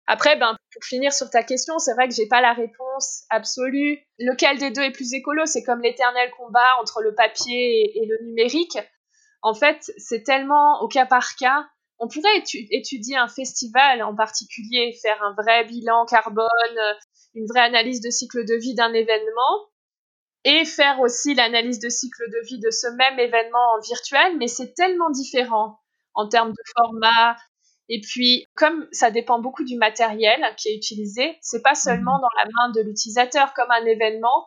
Après, 0.07 0.37
ben, 0.37 0.57
pour 0.73 0.85
finir 0.85 1.13
sur 1.13 1.31
ta 1.31 1.43
question, 1.43 1.79
c'est 1.79 1.95
vrai 1.95 2.09
que 2.09 2.15
j'ai 2.15 2.27
pas 2.27 2.41
la 2.41 2.53
réponse 2.53 3.25
absolue. 3.31 3.99
Lequel 4.19 4.59
des 4.59 4.71
deux 4.71 4.83
est 4.83 4.91
plus 4.91 5.13
écolo? 5.15 5.47
C'est 5.47 5.63
comme 5.63 5.81
l'éternel 5.83 6.31
combat 6.37 6.77
entre 6.81 7.01
le 7.01 7.15
papier 7.15 7.93
et, 7.97 8.07
le 8.07 8.19
numérique. 8.25 8.79
En 9.43 9.55
fait, 9.55 9.93
c'est 9.99 10.25
tellement 10.25 10.81
au 10.83 10.89
cas 10.89 11.07
par 11.07 11.37
cas. 11.37 11.65
On 11.99 12.09
pourrait 12.09 12.43
étudier 12.71 13.17
un 13.17 13.29
festival 13.29 14.03
en 14.03 14.15
particulier, 14.15 14.99
faire 15.03 15.23
un 15.23 15.35
vrai 15.35 15.65
bilan 15.65 16.07
carbone, 16.07 16.49
une 17.35 17.47
vraie 17.47 17.61
analyse 17.61 18.01
de 18.01 18.11
cycle 18.11 18.45
de 18.45 18.55
vie 18.55 18.75
d'un 18.75 18.93
événement, 18.93 19.69
et 20.45 20.65
faire 20.65 21.01
aussi 21.01 21.35
l'analyse 21.35 21.79
de 21.79 21.89
cycle 21.89 22.25
de 22.31 22.47
vie 22.47 22.59
de 22.59 22.71
ce 22.71 22.87
même 22.97 23.19
événement 23.19 23.75
en 23.77 23.81
virtuel, 23.81 24.39
mais 24.39 24.49
c'est 24.49 24.73
tellement 24.75 25.11
différent 25.11 25.79
en 26.15 26.29
termes 26.29 26.51
de 26.51 26.63
format, 26.77 27.37
et 27.93 28.01
puis, 28.01 28.47
comme 28.55 28.87
ça 28.93 29.11
dépend 29.11 29.41
beaucoup 29.41 29.65
du 29.65 29.77
matériel 29.77 30.41
qui 30.57 30.69
est 30.69 30.77
utilisé, 30.77 31.37
c'est 31.43 31.61
pas 31.61 31.75
seulement 31.75 32.15
mhm. 32.15 32.21
dans 32.23 32.29
la 32.41 32.49
main 32.55 32.73
de 32.73 32.83
l'utilisateur 32.83 33.53
comme 33.53 33.71
un 33.73 33.85
événement. 33.85 34.47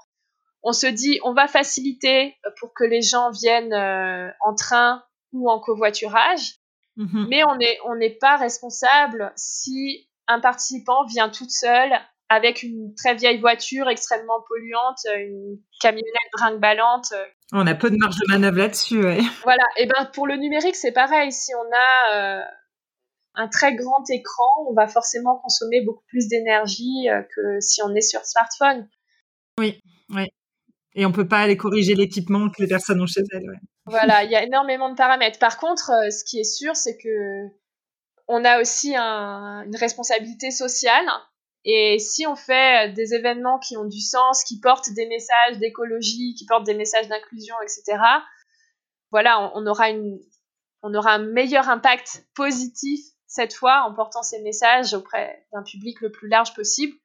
On 0.63 0.71
se 0.71 0.87
dit, 0.87 1.19
on 1.25 1.33
va 1.33 1.49
faciliter 1.49 2.37
pour 2.61 2.73
que 2.73 2.85
les 2.85 3.01
gens 3.01 3.31
viennent 3.31 3.73
euh, 3.73 4.29
en 4.39 4.55
train 4.55 5.03
ou 5.33 5.51
en 5.51 5.59
covoiturage, 5.59 6.53
mhm. 6.95 7.27
mais 7.29 7.43
on 7.43 7.57
n'est 7.57 7.77
on 7.85 7.95
n'est 7.95 8.17
pas 8.17 8.37
responsable 8.37 9.33
si 9.35 10.09
un 10.27 10.39
participant 10.39 11.05
vient 11.05 11.27
toute 11.27 11.51
seule 11.51 11.91
avec 12.29 12.63
une 12.63 12.95
très 12.95 13.13
vieille 13.13 13.41
voiture 13.41 13.89
extrêmement 13.89 14.41
polluante, 14.47 14.99
une 15.17 15.59
camionnette 15.81 16.31
brinque-ballante. 16.37 17.13
On 17.51 17.67
a 17.67 17.75
peu 17.75 17.91
de 17.91 17.97
marge 17.97 18.15
de 18.15 18.31
manœuvre 18.31 18.57
là-dessus, 18.57 19.03
ouais. 19.03 19.19
Voilà. 19.43 19.65
Et 19.75 19.85
ben 19.85 20.05
pour 20.13 20.27
le 20.27 20.37
numérique, 20.37 20.77
c'est 20.77 20.93
pareil. 20.93 21.33
Si 21.33 21.53
on 21.53 21.75
a 21.75 22.15
euh, 22.15 22.41
un 23.35 23.47
très 23.47 23.75
grand 23.75 24.03
écran, 24.09 24.67
on 24.69 24.73
va 24.73 24.87
forcément 24.87 25.37
consommer 25.37 25.81
beaucoup 25.81 26.03
plus 26.07 26.27
d'énergie 26.27 27.09
euh, 27.09 27.21
que 27.35 27.59
si 27.59 27.81
on 27.81 27.93
est 27.95 28.01
sur 28.01 28.23
smartphone. 28.25 28.87
Oui, 29.59 29.81
oui. 30.09 30.27
Et 30.95 31.05
on 31.05 31.11
peut 31.11 31.27
pas 31.27 31.39
aller 31.39 31.57
corriger 31.57 31.95
l'équipement 31.95 32.49
que 32.49 32.61
les 32.61 32.67
personnes 32.67 33.01
ont 33.01 33.07
chez 33.07 33.23
elles. 33.31 33.59
Voilà, 33.85 34.23
il 34.23 34.31
y 34.31 34.35
a 34.35 34.43
énormément 34.43 34.89
de 34.89 34.95
paramètres. 34.95 35.39
Par 35.39 35.57
contre, 35.57 35.91
euh, 35.91 36.09
ce 36.11 36.23
qui 36.23 36.39
est 36.39 36.43
sûr, 36.43 36.75
c'est 36.75 36.97
que 36.97 37.47
on 38.27 38.45
a 38.45 38.61
aussi 38.61 38.95
une 38.95 39.75
responsabilité 39.75 40.51
sociale. 40.51 41.05
Et 41.65 41.97
si 41.99 42.27
on 42.27 42.35
fait 42.35 42.93
des 42.93 43.13
événements 43.13 43.59
qui 43.59 43.75
ont 43.77 43.85
du 43.85 43.99
sens, 43.99 44.43
qui 44.43 44.59
portent 44.59 44.91
des 44.93 45.07
messages 45.07 45.57
d'écologie, 45.59 46.35
qui 46.35 46.45
portent 46.45 46.65
des 46.65 46.73
messages 46.73 47.07
d'inclusion, 47.07 47.55
etc., 47.61 47.97
voilà, 49.11 49.51
on, 49.55 49.65
aura 49.67 49.89
une, 49.89 50.19
on 50.81 50.93
aura 50.93 51.13
un 51.13 51.19
meilleur 51.25 51.69
impact 51.69 52.25
positif 52.35 53.01
cette 53.33 53.55
fois 53.55 53.85
en 53.87 53.93
portant 53.95 54.21
ces 54.21 54.39
messages 54.41 54.93
auprès 54.93 55.43
d'un 55.51 55.63
public 55.63 56.01
le 56.01 56.11
plus 56.11 56.27
large 56.27 56.53
possible 56.53 56.95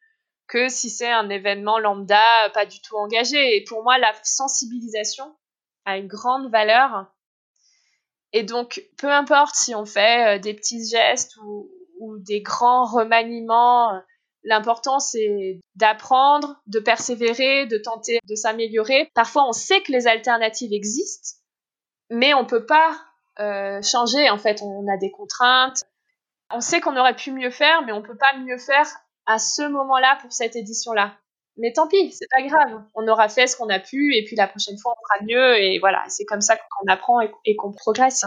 que 0.47 0.69
si 0.69 0.91
c'est 0.91 1.11
un 1.11 1.31
événement 1.31 1.79
lambda 1.79 2.51
pas 2.53 2.67
du 2.67 2.81
tout 2.83 2.97
engagé. 2.97 3.57
Et 3.57 3.65
pour 3.65 3.83
moi, 3.83 3.97
la 3.97 4.13
sensibilisation 4.23 5.35
a 5.87 5.97
une 5.97 6.07
grande 6.07 6.51
valeur. 6.51 7.07
Et 8.35 8.43
donc, 8.43 8.83
peu 8.99 9.11
importe 9.11 9.55
si 9.55 9.75
on 9.75 9.87
fait 9.87 10.37
euh, 10.37 10.39
des 10.39 10.53
petits 10.53 10.87
gestes 10.87 11.37
ou, 11.39 11.71
des 12.19 12.43
grands 12.43 12.85
remaniements, 12.85 14.01
L'important, 14.45 15.01
c'est 15.01 15.61
d'apprendre, 15.75 16.63
de 16.69 16.79
persévérer, 16.79 17.67
de 17.67 17.77
tenter 17.77 18.21
de 18.25 18.35
s'améliorer. 18.37 19.11
Parfois, 19.13 19.47
on 19.49 19.53
sait 19.53 19.83
que 19.83 19.91
les 19.91 20.07
alternatives 20.07 20.73
existent, 20.73 21.41
mais 22.09 22.35
on 22.35 22.47
peut 22.47 22.65
pas 22.65 22.97
euh, 23.41 23.83
changer. 23.83 24.31
En 24.31 24.39
fait, 24.39 24.63
on 24.63 24.87
a 24.87 24.97
des 24.97 25.11
contraintes. 25.11 25.83
On 26.53 26.61
sait 26.61 26.81
qu'on 26.81 26.97
aurait 26.97 27.17
pu 27.17 27.33
mieux 27.33 27.51
faire, 27.51 27.83
mais 27.85 27.93
on 27.93 28.03
peut 28.03 28.17
pas 28.17 28.39
mieux 28.39 28.59
faire 28.59 28.87
à 29.27 29.39
ce 29.39 29.69
moment-là 29.69 30.19
pour 30.23 30.33
cette 30.33 30.57
édition-là. 30.57 31.15
Mais 31.59 31.73
tant 31.73 31.89
pis, 31.89 32.13
c'est 32.13 32.29
pas 32.31 32.43
grave. 32.47 32.83
On 32.95 33.07
aura 33.09 33.29
fait 33.29 33.47
ce 33.47 33.57
qu'on 33.57 33.69
a 33.69 33.81
pu, 33.81 34.15
et 34.15 34.25
puis 34.25 34.37
la 34.37 34.47
prochaine 34.47 34.79
fois, 34.79 34.93
on 34.93 35.07
fera 35.07 35.27
mieux. 35.27 35.59
Et 35.59 35.79
voilà, 35.81 36.05
c'est 36.09 36.25
comme 36.25 36.41
ça 36.41 36.57
qu'on 36.57 36.91
apprend 36.91 37.21
et 37.21 37.57
qu'on 37.57 37.73
progresse. 37.73 38.25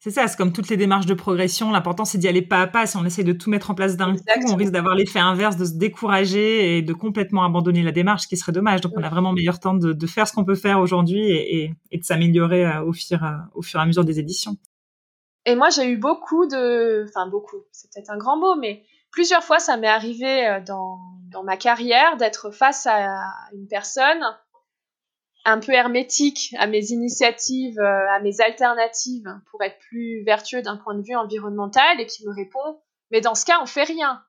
C'est 0.00 0.12
ça, 0.12 0.28
c'est 0.28 0.36
comme 0.36 0.52
toutes 0.52 0.68
les 0.68 0.76
démarches 0.76 1.06
de 1.06 1.14
progression. 1.14 1.72
L'important, 1.72 2.04
c'est 2.04 2.18
d'y 2.18 2.28
aller 2.28 2.42
pas 2.42 2.62
à 2.62 2.66
pas. 2.68 2.86
Si 2.86 2.96
on 2.96 3.04
essaye 3.04 3.24
de 3.24 3.32
tout 3.32 3.50
mettre 3.50 3.72
en 3.72 3.74
place 3.74 3.96
d'un 3.96 4.14
coup, 4.14 4.22
on 4.48 4.54
risque 4.54 4.72
d'avoir 4.72 4.94
l'effet 4.94 5.18
inverse, 5.18 5.56
de 5.56 5.64
se 5.64 5.72
décourager 5.72 6.78
et 6.78 6.82
de 6.82 6.92
complètement 6.92 7.44
abandonner 7.44 7.82
la 7.82 7.90
démarche, 7.90 8.22
ce 8.22 8.28
qui 8.28 8.36
serait 8.36 8.52
dommage. 8.52 8.80
Donc, 8.80 8.92
on 8.96 9.02
a 9.02 9.08
vraiment 9.08 9.32
meilleur 9.32 9.58
temps 9.58 9.74
de, 9.74 10.06
faire 10.06 10.28
ce 10.28 10.32
qu'on 10.32 10.44
peut 10.44 10.54
faire 10.54 10.78
aujourd'hui 10.78 11.32
et, 11.32 11.74
de 11.92 12.04
s'améliorer 12.04 12.64
euh, 12.64 12.84
au, 12.84 12.92
fur, 12.92 13.24
euh, 13.24 13.32
au 13.54 13.62
fur 13.62 13.80
et 13.80 13.82
à 13.82 13.86
mesure 13.86 14.04
des 14.04 14.20
éditions. 14.20 14.56
Et 15.44 15.54
moi, 15.54 15.70
j'ai 15.70 15.86
eu 15.86 15.96
beaucoup 15.96 16.46
de... 16.46 17.06
Enfin, 17.08 17.26
beaucoup, 17.26 17.64
c'est 17.72 17.90
peut-être 17.92 18.10
un 18.10 18.18
grand 18.18 18.36
mot, 18.36 18.54
mais 18.56 18.84
plusieurs 19.10 19.42
fois, 19.42 19.58
ça 19.58 19.76
m'est 19.76 19.88
arrivé 19.88 20.46
euh, 20.46 20.60
dans, 20.60 20.98
dans 21.30 21.42
ma 21.42 21.56
carrière 21.56 22.16
d'être 22.16 22.50
face 22.50 22.86
à 22.86 23.24
une 23.52 23.66
personne 23.68 24.22
un 25.44 25.60
peu 25.60 25.72
hermétique 25.72 26.54
à 26.58 26.66
mes 26.66 26.90
initiatives, 26.90 27.78
euh, 27.78 28.10
à 28.10 28.20
mes 28.20 28.40
alternatives 28.40 29.40
pour 29.50 29.62
être 29.62 29.78
plus 29.78 30.22
vertueux 30.24 30.62
d'un 30.62 30.76
point 30.76 30.94
de 30.94 31.02
vue 31.02 31.16
environnemental 31.16 32.00
et 32.00 32.06
qui 32.06 32.26
me 32.26 32.34
répond 32.34 32.80
mais 33.10 33.20
dans 33.20 33.34
ce 33.34 33.46
cas 33.46 33.58
on 33.62 33.66
fait 33.66 33.84
rien. 33.84 34.22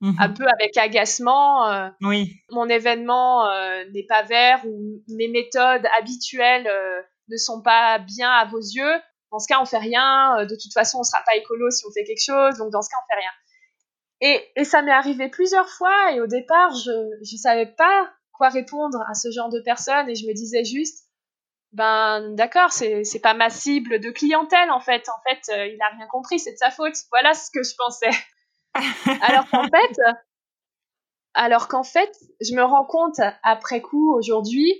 Mhm. 0.00 0.16
Un 0.20 0.28
peu 0.28 0.44
avec 0.46 0.76
agacement. 0.76 1.68
Euh, 1.70 1.88
oui. 2.02 2.36
Mon 2.50 2.68
événement 2.68 3.48
euh, 3.48 3.84
n'est 3.92 4.06
pas 4.06 4.22
vert 4.22 4.64
ou 4.64 5.02
mes 5.08 5.28
méthodes 5.28 5.86
habituelles 5.98 6.70
ne 7.28 7.36
sont 7.36 7.62
pas 7.62 7.98
bien 7.98 8.30
à 8.30 8.44
vos 8.44 8.60
yeux. 8.60 8.94
Dans 9.30 9.38
ce 9.38 9.46
cas 9.46 9.60
on 9.60 9.66
fait 9.66 9.78
rien. 9.78 10.44
de 10.44 10.56
toute 10.56 10.72
façon 10.72 11.00
on 11.00 11.04
sera 11.04 11.22
pas 11.24 11.36
écolo 11.36 11.70
si 11.70 11.84
on 11.86 11.92
fait 11.92 12.04
quelque 12.04 12.24
chose. 12.24 12.58
Donc 12.58 12.70
dans 12.70 12.82
ce 12.82 12.88
cas 12.88 12.96
on 13.02 13.06
fait 13.12 13.20
rien. 13.20 13.30
Et, 14.20 14.60
et 14.60 14.64
ça 14.64 14.82
m'est 14.82 14.92
arrivé 14.92 15.28
plusieurs 15.28 15.68
fois 15.68 16.12
et 16.12 16.20
au 16.20 16.26
départ 16.26 16.74
je 16.74 16.90
je 17.22 17.36
savais 17.36 17.66
pas 17.66 18.10
quoi 18.32 18.48
répondre 18.48 18.98
à 19.08 19.14
ce 19.14 19.30
genre 19.30 19.48
de 19.48 19.60
personnes 19.60 20.08
et 20.08 20.14
je 20.14 20.26
me 20.26 20.32
disais 20.32 20.64
juste 20.64 21.08
ben 21.72 22.34
d'accord 22.34 22.72
c'est 22.72 23.04
c'est 23.04 23.20
pas 23.20 23.34
ma 23.34 23.50
cible 23.50 24.00
de 24.00 24.10
clientèle 24.10 24.70
en 24.70 24.80
fait 24.80 25.08
en 25.08 25.20
fait 25.28 25.52
euh, 25.52 25.66
il 25.66 25.80
a 25.82 25.88
rien 25.96 26.06
compris 26.06 26.38
c'est 26.38 26.52
de 26.52 26.56
sa 26.56 26.70
faute 26.70 26.94
voilà 27.10 27.34
ce 27.34 27.50
que 27.50 27.62
je 27.62 27.74
pensais 27.76 28.10
alors 29.22 29.48
qu'en 29.50 29.64
fait 29.64 30.00
alors 31.34 31.68
qu'en 31.68 31.82
fait 31.82 32.10
je 32.40 32.54
me 32.54 32.62
rends 32.62 32.86
compte 32.86 33.20
après 33.42 33.82
coup 33.82 34.14
aujourd'hui 34.14 34.72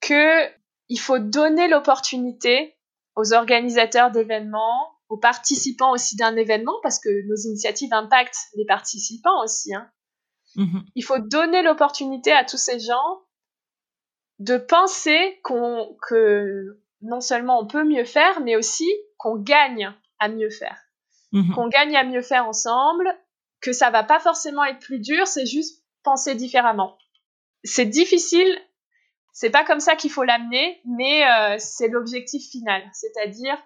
que 0.00 0.46
il 0.88 0.98
faut 0.98 1.18
donner 1.18 1.68
l'opportunité 1.68 2.77
aux 3.18 3.32
organisateurs 3.34 4.10
d'événements 4.10 4.94
aux 5.08 5.18
participants 5.18 5.92
aussi 5.92 6.16
d'un 6.16 6.36
événement 6.36 6.78
parce 6.82 6.98
que 6.98 7.08
nos 7.28 7.36
initiatives 7.36 7.92
impactent 7.92 8.48
les 8.56 8.66
participants 8.66 9.42
aussi 9.42 9.74
hein, 9.74 9.90
Mhm. 10.56 10.84
Il 10.94 11.04
faut 11.04 11.18
donner 11.18 11.62
l'opportunité 11.62 12.32
à 12.32 12.44
tous 12.44 12.56
ces 12.56 12.80
gens 12.80 13.22
de 14.38 14.56
penser 14.56 15.40
qu'on, 15.42 15.96
que 16.08 16.80
non 17.02 17.20
seulement 17.20 17.60
on 17.60 17.66
peut 17.66 17.84
mieux 17.84 18.04
faire, 18.04 18.40
mais 18.40 18.56
aussi 18.56 18.88
qu'on 19.16 19.36
gagne 19.36 19.92
à 20.18 20.28
mieux 20.28 20.50
faire. 20.50 20.78
Mhm. 21.32 21.54
Qu'on 21.54 21.68
gagne 21.68 21.96
à 21.96 22.04
mieux 22.04 22.22
faire 22.22 22.46
ensemble, 22.46 23.08
que 23.60 23.72
ça 23.72 23.90
va 23.90 24.04
pas 24.04 24.20
forcément 24.20 24.64
être 24.64 24.80
plus 24.80 25.00
dur, 25.00 25.26
c'est 25.26 25.46
juste 25.46 25.84
penser 26.02 26.34
différemment. 26.34 26.96
C'est 27.64 27.86
difficile, 27.86 28.58
c'est 29.38 29.50
pas 29.50 29.64
comme 29.64 29.78
ça 29.78 29.94
qu'il 29.94 30.10
faut 30.10 30.24
l'amener, 30.24 30.80
mais 30.84 31.22
euh, 31.24 31.54
c'est 31.60 31.86
l'objectif 31.86 32.42
final. 32.50 32.82
C'est-à-dire, 32.92 33.56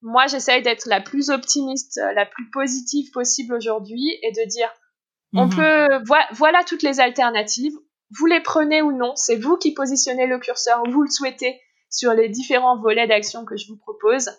moi 0.00 0.26
j'essaye 0.26 0.62
d'être 0.62 0.86
la 0.86 1.02
plus 1.02 1.28
optimiste, 1.28 2.00
la 2.14 2.24
plus 2.24 2.48
positive 2.48 3.10
possible 3.10 3.52
aujourd'hui 3.52 4.18
et 4.22 4.32
de 4.32 4.48
dire 4.48 4.72
on 5.34 5.48
mhm. 5.48 5.54
peut, 5.54 5.88
voilà 6.32 6.64
toutes 6.64 6.82
les 6.82 6.98
alternatives. 6.98 7.74
Vous 8.18 8.24
les 8.24 8.40
prenez 8.40 8.80
ou 8.80 8.90
non, 8.90 9.14
c'est 9.14 9.36
vous 9.36 9.58
qui 9.58 9.74
positionnez 9.74 10.26
le 10.26 10.38
curseur, 10.38 10.82
vous 10.88 11.02
le 11.02 11.10
souhaitez 11.10 11.60
sur 11.90 12.14
les 12.14 12.30
différents 12.30 12.80
volets 12.80 13.06
d'action 13.06 13.44
que 13.44 13.58
je 13.58 13.66
vous 13.68 13.76
propose. 13.76 14.30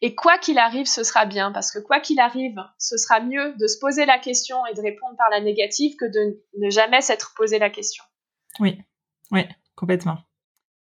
Et 0.00 0.14
quoi 0.14 0.38
qu'il 0.38 0.56
arrive, 0.56 0.86
ce 0.86 1.04
sera 1.04 1.26
bien, 1.26 1.52
parce 1.52 1.70
que 1.70 1.78
quoi 1.78 2.00
qu'il 2.00 2.20
arrive, 2.20 2.56
ce 2.78 2.96
sera 2.96 3.20
mieux 3.20 3.52
de 3.58 3.66
se 3.66 3.78
poser 3.78 4.06
la 4.06 4.18
question 4.18 4.64
et 4.64 4.72
de 4.72 4.80
répondre 4.80 5.16
par 5.18 5.28
la 5.28 5.42
négative 5.42 5.94
que 5.96 6.06
de 6.06 6.42
ne 6.56 6.70
jamais 6.70 7.02
s'être 7.02 7.34
posé 7.36 7.58
la 7.58 7.68
question. 7.68 8.04
Oui, 8.60 8.78
oui, 9.32 9.42
complètement. 9.74 10.18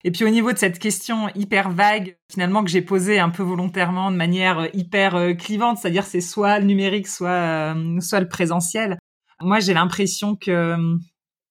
Et 0.05 0.11
puis 0.11 0.25
au 0.25 0.29
niveau 0.29 0.53
de 0.53 0.59
cette 0.59 0.79
question 0.79 1.31
hyper 1.35 1.71
vague, 1.71 2.19
finalement 2.31 2.63
que 2.63 2.71
j'ai 2.71 2.83
posée 2.83 3.19
un 3.19 3.31
peu 3.31 3.43
volontairement 3.43 4.11
de 4.11 4.17
manière 4.17 4.59
euh, 4.59 4.69
hyper 4.75 5.17
euh, 5.17 5.33
clivante, 5.33 5.79
c'est-à-dire 5.79 6.05
c'est 6.05 6.21
soit 6.21 6.59
le 6.59 6.67
numérique, 6.67 7.09
soit 7.09 7.31
euh, 7.75 8.01
soit 8.01 8.21
le 8.21 8.29
présentiel. 8.29 8.99
Moi, 9.41 9.61
j'ai 9.61 9.73
l'impression 9.73 10.37
que 10.37 10.77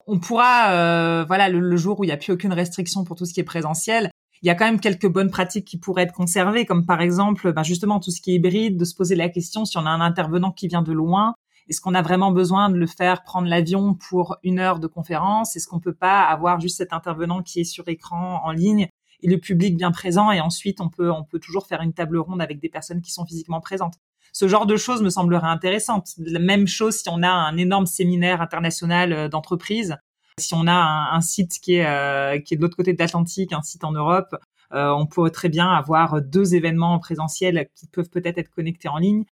on 0.05 0.19
pourra, 0.19 1.25
voilà, 1.25 1.49
le, 1.49 1.77
jour 1.77 1.99
où 1.99 2.03
il 2.03 2.07
n'y 2.07 2.13
a 2.13 2.17
plus 2.17 2.33
aucune 2.33 2.53
restriction 2.53 3.03
pour 3.03 3.15
tout 3.15 3.25
ce 3.25 3.33
qui 3.33 3.39
est 3.39 3.45
présentiel, 3.45 4.09
il 4.41 4.47
y 4.47 4.49
a 4.49 4.55
quand 4.55 4.65
même 4.65 4.79
quelques 4.79 5.07
bonnes 5.07 5.29
pratiques 5.29 5.65
qui 5.65 5.77
pourraient 5.77 6.03
être 6.03 6.13
conservées, 6.13 6.65
comme 6.65 6.85
par 6.85 7.01
exemple, 7.01 7.53
ben 7.53 7.63
justement 7.63 7.99
tout 7.99 8.11
ce 8.11 8.21
qui 8.21 8.31
est 8.31 8.35
hybride, 8.35 8.77
de 8.77 8.85
se 8.85 8.95
poser 8.95 9.15
la 9.15 9.29
question 9.29 9.63
si 9.63 9.77
on 9.77 9.85
a 9.85 9.89
un 9.89 10.01
intervenant 10.01 10.51
qui 10.51 10.67
vient 10.67 10.81
de 10.81 10.91
loin, 10.91 11.35
est-ce 11.69 11.81
qu'on 11.81 11.93
a 11.93 12.01
vraiment 12.01 12.31
besoin 12.31 12.69
de 12.69 12.75
le 12.75 12.87
faire 12.87 13.23
prendre 13.23 13.47
l'avion 13.47 13.93
pour 13.93 14.37
une 14.43 14.59
heure 14.59 14.79
de 14.79 14.87
conférence? 14.87 15.55
Est-ce 15.55 15.67
qu'on 15.67 15.79
peut 15.79 15.93
pas 15.93 16.21
avoir 16.21 16.59
juste 16.59 16.77
cet 16.77 16.93
intervenant 16.93 17.41
qui 17.41 17.61
est 17.61 17.65
sur 17.65 17.87
écran 17.87 18.41
en 18.43 18.51
ligne 18.51 18.89
et 19.21 19.29
le 19.29 19.37
public 19.37 19.77
bien 19.77 19.91
présent 19.91 20.31
et 20.31 20.41
ensuite 20.41 20.81
on 20.81 20.89
peut 20.89 21.09
on 21.09 21.23
peut 21.23 21.39
toujours 21.39 21.67
faire 21.67 21.81
une 21.81 21.93
table 21.93 22.17
ronde 22.17 22.41
avec 22.41 22.59
des 22.59 22.69
personnes 22.69 23.01
qui 23.01 23.11
sont 23.11 23.25
physiquement 23.25 23.61
présentes? 23.61 23.95
Ce 24.33 24.47
genre 24.47 24.65
de 24.65 24.75
choses 24.75 25.01
me 25.03 25.09
semblerait 25.09 25.47
intéressante. 25.47 26.09
La 26.17 26.39
même 26.39 26.67
chose 26.67 26.95
si 26.95 27.09
on 27.09 27.21
a 27.21 27.29
un 27.29 27.55
énorme 27.55 27.85
séminaire 27.85 28.41
international 28.41 29.13
euh, 29.13 29.29
d'entreprise, 29.29 29.95
si 30.39 30.55
on 30.55 30.67
a 30.67 31.11
un, 31.13 31.21
site 31.21 31.59
qui 31.61 31.75
est 31.75 31.85
euh, 31.85 32.39
qui 32.39 32.55
est 32.55 32.57
de 32.57 32.61
l'autre 32.63 32.75
côté 32.75 32.93
de 32.93 32.99
l'Atlantique, 32.99 33.53
un 33.53 33.61
site 33.61 33.83
en 33.83 33.91
Europe, 33.91 34.35
euh, 34.73 34.89
on 34.89 35.05
pourrait 35.05 35.29
très 35.29 35.49
bien 35.49 35.69
avoir 35.69 36.21
deux 36.21 36.55
événements 36.55 36.97
présentiels 36.97 37.67
qui 37.75 37.85
peuvent 37.87 38.09
peut-être 38.09 38.39
être 38.39 38.49
connectés 38.49 38.89
en 38.89 38.97
ligne. 38.97 39.25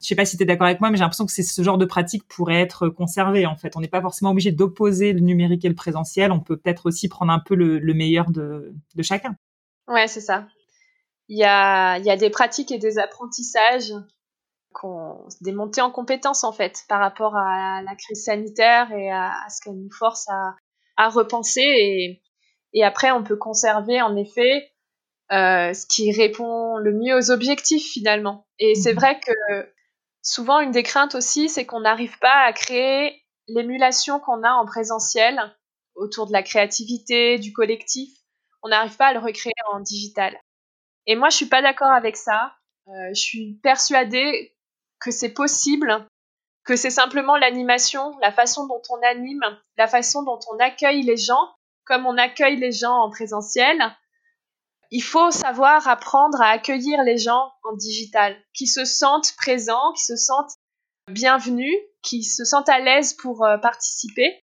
Je 0.00 0.06
sais 0.06 0.14
pas 0.14 0.24
si 0.24 0.36
tu 0.36 0.42
es 0.42 0.46
d'accord 0.46 0.66
avec 0.66 0.80
moi, 0.80 0.90
mais 0.90 0.96
j'ai 0.96 1.02
l'impression 1.02 1.26
que 1.26 1.32
c'est 1.32 1.42
ce 1.42 1.62
genre 1.62 1.78
de 1.78 1.84
pratique 1.84 2.26
pourrait 2.28 2.60
être 2.60 2.88
conservé. 2.88 3.46
En 3.46 3.56
fait, 3.56 3.76
on 3.76 3.80
n'est 3.80 3.88
pas 3.88 4.00
forcément 4.00 4.30
obligé 4.30 4.52
d'opposer 4.52 5.12
le 5.12 5.20
numérique 5.20 5.64
et 5.64 5.68
le 5.68 5.74
présentiel. 5.74 6.32
On 6.32 6.40
peut 6.40 6.56
peut-être 6.56 6.86
aussi 6.86 7.08
prendre 7.08 7.32
un 7.32 7.40
peu 7.40 7.54
le, 7.54 7.94
meilleur 7.94 8.30
de, 8.30 8.72
chacun. 9.02 9.36
Ouais, 9.88 10.06
c'est 10.06 10.20
ça. 10.20 10.46
Il 11.28 11.38
y 11.38 11.44
a, 11.44 11.98
il 11.98 12.04
y 12.04 12.10
a 12.10 12.16
des 12.16 12.30
pratiques 12.30 12.70
et 12.70 12.78
des 12.78 12.98
apprentissages 12.98 13.92
des 15.40 15.52
montées 15.52 15.80
en 15.80 15.90
compétences 15.90 16.44
en 16.44 16.52
fait 16.52 16.84
par 16.88 17.00
rapport 17.00 17.36
à 17.36 17.82
la 17.82 17.96
crise 17.96 18.24
sanitaire 18.24 18.92
et 18.92 19.10
à, 19.10 19.32
ce 19.50 19.60
qu'elle 19.62 19.80
nous 19.80 19.90
force 19.90 20.28
à, 20.28 20.54
à 20.96 21.08
repenser 21.08 21.62
et, 21.62 22.22
et 22.74 22.84
après 22.84 23.10
on 23.10 23.24
peut 23.24 23.36
conserver 23.36 24.00
en 24.00 24.14
effet 24.14 24.70
euh, 25.30 25.74
ce 25.74 25.84
qui 25.86 26.10
répond 26.12 26.78
le 26.78 26.92
mieux 26.92 27.16
aux 27.16 27.30
objectifs 27.30 27.90
finalement. 27.92 28.46
Et 28.58 28.74
c'est 28.74 28.92
mhm. 28.92 28.98
vrai 28.98 29.20
que 29.20 29.32
Souvent, 30.28 30.60
une 30.60 30.72
des 30.72 30.82
craintes 30.82 31.14
aussi, 31.14 31.48
c'est 31.48 31.64
qu'on 31.64 31.80
n'arrive 31.80 32.18
pas 32.18 32.44
à 32.44 32.52
créer 32.52 33.24
l'émulation 33.46 34.20
qu'on 34.20 34.42
a 34.42 34.52
en 34.52 34.66
présentiel 34.66 35.40
autour 35.94 36.26
de 36.26 36.34
la 36.34 36.42
créativité, 36.42 37.38
du 37.38 37.54
collectif. 37.54 38.10
On 38.62 38.68
n'arrive 38.68 38.94
pas 38.98 39.06
à 39.06 39.12
le 39.14 39.20
recréer 39.20 39.54
en 39.72 39.80
digital. 39.80 40.38
Et 41.06 41.16
moi, 41.16 41.30
je 41.30 41.36
suis 41.36 41.48
pas 41.48 41.62
d'accord 41.62 41.92
avec 41.92 42.18
ça. 42.18 42.52
Euh, 42.88 43.08
je 43.14 43.20
suis 43.20 43.54
persuadée 43.62 44.54
que 45.00 45.10
c'est 45.10 45.32
possible, 45.32 46.06
que 46.62 46.76
c'est 46.76 46.90
simplement 46.90 47.38
l'animation, 47.38 48.14
la 48.20 48.30
façon 48.30 48.66
dont 48.66 48.82
on 48.90 49.00
anime, 49.06 49.58
la 49.78 49.88
façon 49.88 50.24
dont 50.24 50.40
on 50.52 50.58
accueille 50.58 51.04
les 51.04 51.16
gens, 51.16 51.54
comme 51.86 52.04
on 52.04 52.18
accueille 52.18 52.56
les 52.56 52.72
gens 52.72 52.98
en 52.98 53.08
présentiel, 53.08 53.82
il 54.90 55.02
faut 55.02 55.30
savoir 55.30 55.86
apprendre 55.86 56.40
à 56.40 56.48
accueillir 56.48 57.02
les 57.02 57.18
gens 57.18 57.52
en 57.64 57.76
digital, 57.76 58.36
qui 58.54 58.66
se 58.66 58.84
sentent 58.84 59.34
présents, 59.36 59.92
qui 59.92 60.04
se 60.04 60.16
sentent 60.16 60.52
bienvenus, 61.10 61.74
qui 62.02 62.22
se 62.22 62.44
sentent 62.44 62.68
à 62.68 62.78
l'aise 62.78 63.14
pour 63.14 63.44
euh, 63.44 63.58
participer. 63.58 64.42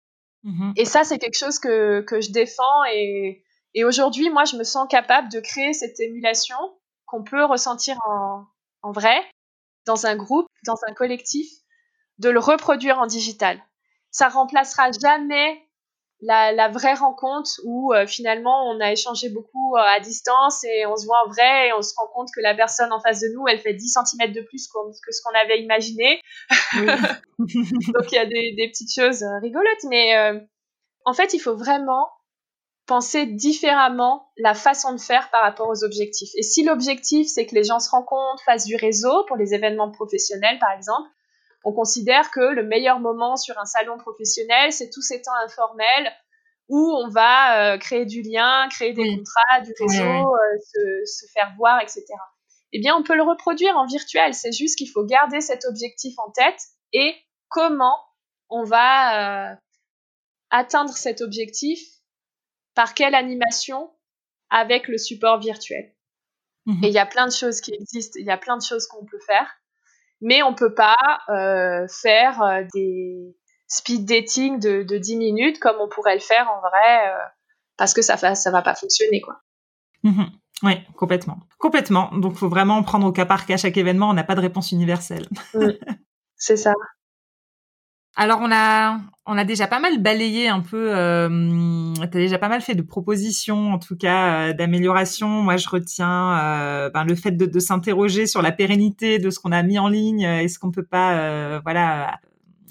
Mm-hmm. 0.45 0.73
Et 0.77 0.85
ça, 0.85 1.03
c'est 1.03 1.19
quelque 1.19 1.37
chose 1.37 1.59
que, 1.59 2.01
que 2.01 2.21
je 2.21 2.31
défends. 2.31 2.83
Et, 2.93 3.43
et 3.73 3.83
aujourd'hui, 3.83 4.29
moi, 4.29 4.45
je 4.45 4.55
me 4.55 4.63
sens 4.63 4.87
capable 4.89 5.29
de 5.29 5.39
créer 5.39 5.73
cette 5.73 5.99
émulation 5.99 6.57
qu'on 7.05 7.23
peut 7.23 7.43
ressentir 7.43 7.97
en, 8.07 8.45
en 8.81 8.91
vrai, 8.91 9.19
dans 9.85 10.05
un 10.05 10.15
groupe, 10.15 10.47
dans 10.65 10.77
un 10.87 10.93
collectif, 10.93 11.49
de 12.17 12.29
le 12.29 12.39
reproduire 12.39 12.99
en 12.99 13.07
digital. 13.07 13.61
Ça 14.11 14.29
remplacera 14.29 14.91
jamais 14.91 15.68
la, 16.22 16.70
vraie 16.70 16.93
rencontre 16.93 17.49
où 17.63 17.93
euh, 17.93 18.05
finalement 18.05 18.70
on 18.70 18.80
a 18.80 18.91
échangé 18.91 19.30
beaucoup 19.30 19.76
euh, 19.76 19.82
à 19.82 19.99
distance 19.99 20.63
et 20.65 20.86
on 20.86 20.95
se 20.95 21.05
voit 21.05 21.17
en 21.26 21.30
vrai 21.30 21.70
et 21.70 21.74
on 21.74 21.82
se 21.82 21.93
rend 21.97 22.07
compte 22.13 22.28
que 22.36 22.41
la 22.41 22.53
personne 22.53 22.91
en 22.91 22.99
face 22.99 23.22
de 23.22 23.28
nous, 23.34 23.47
elle 23.47 23.59
fait 23.59 23.74
10 23.74 23.97
cm 24.05 24.34
de 24.34 24.41
plus 24.41 24.67
que 24.67 25.11
ce 25.11 25.22
qu'on 25.24 25.38
avait 25.38 25.61
imaginé. 25.61 26.22
Donc 27.39 28.11
il 28.11 28.15
y 28.15 28.17
a 28.17 28.26
des, 28.26 28.53
des, 28.55 28.70
petites 28.70 28.93
choses 28.93 29.24
rigolotes, 29.41 29.84
mais 29.89 30.15
en 31.05 31.13
fait, 31.13 31.34
il 31.34 31.39
faut 31.39 31.55
vraiment 31.55 32.09
penser 32.86 33.28
différemment 33.28 34.32
la 34.38 34.55
façon 34.55 34.93
de 34.93 34.99
faire 34.99 35.30
par 35.30 35.43
rapport 35.43 35.70
aux 35.70 35.84
objectifs. 35.84 36.32
Et 36.36 36.41
si 36.41 36.63
l'objectif, 36.63 37.28
c'est 37.28 37.45
que 37.45 37.53
les 37.53 37.63
gens 37.63 37.80
se 37.80 37.89
rencontrent, 37.91 38.43
fassent 38.43 38.65
du 38.65 38.76
réseau 38.76 39.26
pour 39.28 39.38
les 39.38 39.53
événements 39.53 39.91
professionnels, 39.91 40.57
par 40.59 40.72
exemple, 40.72 41.07
on 41.64 41.74
considère 41.74 42.32
que 42.32 42.53
le 42.53 42.64
meilleur 42.64 42.99
moment 42.99 43.36
sur 43.36 43.57
un 43.60 43.66
salon 43.66 43.97
professionnel, 43.97 44.72
c'est 44.72 44.89
tous 44.89 45.01
ces 45.01 45.22
temps 45.22 45.36
informels 45.43 46.12
où 46.70 46.93
on 46.95 47.10
va 47.10 47.74
euh, 47.74 47.78
créer 47.78 48.05
du 48.05 48.22
lien, 48.22 48.68
créer 48.70 48.93
des 48.93 49.03
contrats, 49.03 49.62
du 49.62 49.74
réseau, 49.80 50.36
euh, 50.36 51.05
se, 51.05 51.26
faire 51.34 51.53
voir, 51.57 51.82
etc. 51.82 52.05
Eh 52.72 52.80
bien, 52.80 52.95
on 52.95 53.03
peut 53.03 53.16
le 53.16 53.24
reproduire 53.24 53.76
en 53.76 53.88
virtuel. 53.88 54.34
C'est 54.36 54.51
juste 54.51 54.78
qu'il 54.78 54.89
faut 54.89 55.03
garder 55.03 55.41
cet 55.41 55.66
objectif 55.66 56.14
en 56.20 56.30
tête 56.32 56.62
et 56.93 57.16
comment 57.49 57.97
on 58.49 58.64
va 58.64 59.51
euh, 59.51 59.55
atteindre 60.51 60.95
cet 60.95 61.22
objectif 61.22 61.80
par 62.76 62.93
quelle 62.93 63.16
animation 63.16 63.91
avec 64.51 64.88
le 64.88 64.99
support 64.99 65.39
virtuel. 65.39 65.95
Mhm. 66.66 66.84
Et 66.84 66.88
il 66.88 66.93
y 66.93 66.99
a 66.99 67.05
plein 67.07 67.28
de 67.28 67.34
choses 67.34 67.62
qui 67.62 67.74
existent, 67.74 68.20
il 68.20 68.26
y 68.26 68.32
a 68.32 68.38
plein 68.38 68.57
de 68.57 68.64
choses 68.64 68.88
qu'on 68.88 69.05
peut 69.05 69.20
faire, 69.26 69.59
mais 70.22 70.43
on 70.43 70.53
peut 70.53 70.74
pas 70.74 70.95
euh, 71.30 71.88
faire 71.88 72.41
euh, 72.41 72.63
des 72.74 73.36
speed 73.67 74.05
dating 74.05 74.59
de, 74.59 74.84
de 74.84 74.97
10 74.97 75.17
minutes 75.17 75.59
comme 75.59 75.78
on 75.80 75.88
pourrait 75.88 76.15
le 76.15 76.22
faire 76.22 76.49
en 76.51 76.59
vrai, 76.59 77.09
euh, 77.09 77.17
parce 77.78 77.93
que 77.93 78.01
ça 78.01 78.15
ne 78.30 78.36
ça 78.36 78.51
va 78.51 78.61
pas 78.61 78.76
fonctionner 78.76 79.22
quoi. 79.22 79.41
Mhm. 80.03 80.30
Oui, 80.63 80.74
complètement. 80.97 81.39
Complètement. 81.57 82.09
Donc, 82.11 82.36
faut 82.36 82.49
vraiment 82.49 82.84
prendre 82.84 83.07
au 83.07 83.11
cas 83.13 83.26
par 83.26 83.45
cas 83.45 83.55
chaque 83.55 83.78
événement. 83.78 84.09
On 84.09 84.13
n'a 84.13 84.26
pas 84.26 84.36
de 84.36 84.41
réponse 84.41 84.74
universelle. 84.74 85.28
c'est 86.36 86.57
ça. 86.57 86.74
Alors 88.22 88.39
on 88.41 88.51
a 88.51 88.99
on 89.26 89.38
a 89.38 89.45
déjà 89.45 89.65
pas 89.65 89.80
mal 89.80 90.01
balayé 90.01 90.49
un 90.49 90.59
peu. 90.59 90.93
Euh, 90.93 91.93
as 92.01 92.07
déjà 92.07 92.38
pas 92.38 92.49
mal 92.49 92.59
fait 92.59 92.76
de 92.76 92.82
propositions, 92.82 93.72
en 93.72 93.80
tout 93.80 93.95
cas 93.95 94.49
euh, 94.49 94.53
d'amélioration. 94.53 95.30
Moi, 95.30 95.55
je 95.55 95.70
retiens 95.70 96.38
euh, 96.38 96.89
ben, 96.89 97.05
le 97.05 97.15
fait 97.15 97.32
de, 97.32 97.59
s'interroger 97.61 98.28
sur 98.28 98.41
la 98.41 98.51
pérennité 98.51 99.20
de 99.20 99.30
ce 99.30 99.39
qu'on 99.39 99.53
a 99.53 99.63
mis 99.63 99.80
en 99.80 99.88
ligne. 99.88 100.24
Est-ce 100.24 100.59
qu'on 100.59 100.70
peut 100.70 100.84
pas, 100.84 101.17
euh, 101.17 101.61
voilà, 101.63 102.20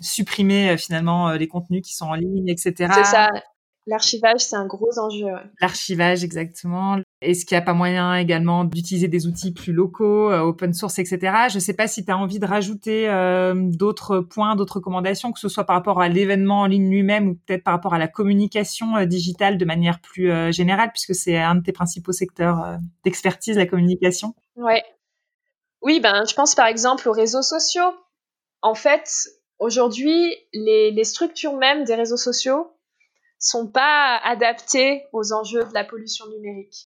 supprimer 0.02 0.76
finalement 0.76 1.30
les 1.30 1.48
contenus 1.48 1.80
qui 1.82 1.94
sont 1.94 2.08
en 2.08 2.14
ligne, 2.14 2.48
etc. 2.48 2.92
L'archivage, 3.88 4.40
c'est 4.40 4.56
un 4.56 4.66
gros 4.66 4.98
enjeu. 4.98 5.28
L'archivage, 5.62 6.22
exactement. 6.22 6.98
Est-ce 7.22 7.46
qu'il 7.46 7.56
n'y 7.56 7.62
a 7.62 7.64
pas 7.64 7.72
moyen 7.72 8.16
également 8.16 8.64
d'utiliser 8.64 9.08
des 9.08 9.26
outils 9.26 9.50
plus 9.54 9.72
locaux, 9.72 10.30
euh, 10.30 10.40
open 10.40 10.74
source, 10.74 10.98
etc. 10.98 11.48
Je 11.48 11.54
ne 11.54 11.60
sais 11.60 11.72
pas 11.72 11.88
si 11.88 12.04
tu 12.04 12.12
as 12.12 12.18
envie 12.18 12.38
de 12.38 12.44
rajouter 12.44 13.08
euh, 13.08 13.54
d'autres 13.56 14.20
points, 14.20 14.56
d'autres 14.56 14.76
recommandations, 14.76 15.32
que 15.32 15.40
ce 15.40 15.48
soit 15.48 15.64
par 15.64 15.76
rapport 15.76 16.02
à 16.02 16.08
l'événement 16.10 16.60
en 16.60 16.66
ligne 16.66 16.90
lui-même 16.90 17.28
ou 17.28 17.34
peut-être 17.46 17.64
par 17.64 17.72
rapport 17.72 17.94
à 17.94 17.98
la 17.98 18.08
communication 18.08 18.94
euh, 18.94 19.06
digitale 19.06 19.56
de 19.56 19.64
manière 19.64 20.00
plus 20.00 20.30
générale, 20.52 20.90
puisque 20.92 21.14
c'est 21.14 21.38
un 21.38 21.54
de 21.54 21.62
tes 21.62 21.72
principaux 21.72 22.12
secteurs 22.12 22.78
d'expertise, 23.04 23.56
la 23.56 23.66
communication. 23.66 24.34
Ouais. 24.56 24.84
Oui, 25.80 26.00
ben, 26.00 26.24
je 26.28 26.34
pense 26.34 26.54
par 26.54 26.66
exemple 26.66 27.08
aux 27.08 27.12
réseaux 27.12 27.42
sociaux. 27.42 27.94
En 28.60 28.74
fait, 28.74 29.08
aujourd'hui, 29.58 30.34
les, 30.52 30.90
les 30.90 31.04
structures 31.04 31.56
même 31.56 31.84
des 31.84 31.94
réseaux 31.94 32.18
sociaux 32.18 32.70
sont 33.38 33.70
pas 33.70 34.20
adaptés 34.24 35.06
aux 35.12 35.32
enjeux 35.32 35.64
de 35.64 35.74
la 35.74 35.84
pollution 35.84 36.26
numérique. 36.28 36.88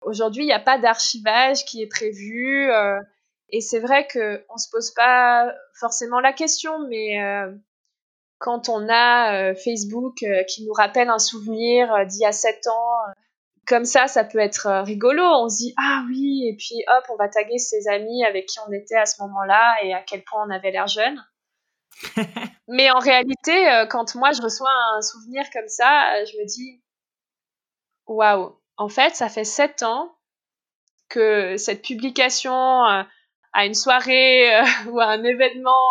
Aujourd'hui, 0.00 0.44
il 0.44 0.46
n'y 0.46 0.52
a 0.52 0.60
pas 0.60 0.78
d'archivage 0.78 1.64
qui 1.64 1.82
est 1.82 1.88
prévu. 1.88 2.70
Euh, 2.70 3.00
et 3.48 3.60
c'est 3.60 3.80
vrai 3.80 4.06
qu'on 4.06 4.20
ne 4.20 4.58
se 4.58 4.70
pose 4.70 4.92
pas 4.92 5.52
forcément 5.78 6.20
la 6.20 6.32
question, 6.32 6.86
mais 6.88 7.22
euh, 7.22 7.52
quand 8.38 8.68
on 8.68 8.88
a 8.88 9.50
euh, 9.50 9.54
Facebook 9.54 10.24
qui 10.48 10.64
nous 10.64 10.72
rappelle 10.72 11.08
un 11.08 11.18
souvenir 11.18 12.06
d'il 12.06 12.20
y 12.20 12.26
a 12.26 12.32
sept 12.32 12.66
ans, 12.66 13.12
comme 13.66 13.84
ça, 13.84 14.06
ça 14.06 14.22
peut 14.22 14.38
être 14.38 14.82
rigolo. 14.84 15.22
On 15.22 15.48
se 15.48 15.56
dit, 15.56 15.74
ah 15.76 16.04
oui, 16.08 16.46
et 16.48 16.56
puis 16.56 16.84
hop, 16.86 17.04
on 17.10 17.16
va 17.16 17.28
taguer 17.28 17.58
ses 17.58 17.88
amis 17.88 18.24
avec 18.24 18.46
qui 18.46 18.58
on 18.68 18.72
était 18.72 18.96
à 18.96 19.06
ce 19.06 19.20
moment-là 19.22 19.76
et 19.82 19.92
à 19.92 20.02
quel 20.02 20.22
point 20.22 20.46
on 20.46 20.50
avait 20.50 20.70
l'air 20.70 20.86
jeune. 20.86 21.20
Mais 22.68 22.90
en 22.90 22.98
réalité, 22.98 23.70
euh, 23.70 23.86
quand 23.86 24.14
moi 24.14 24.32
je 24.32 24.42
reçois 24.42 24.70
un 24.96 25.02
souvenir 25.02 25.44
comme 25.52 25.68
ça, 25.68 26.14
euh, 26.14 26.24
je 26.26 26.36
me 26.38 26.46
dis 26.46 26.82
waouh, 28.06 28.60
en 28.76 28.88
fait, 28.88 29.14
ça 29.14 29.28
fait 29.28 29.44
sept 29.44 29.82
ans 29.82 30.16
que 31.08 31.56
cette 31.56 31.82
publication 31.82 32.84
euh, 32.86 33.02
à 33.52 33.66
une 33.66 33.74
soirée 33.74 34.60
ou 34.88 35.00
à 35.00 35.06
un 35.06 35.24
événement 35.24 35.90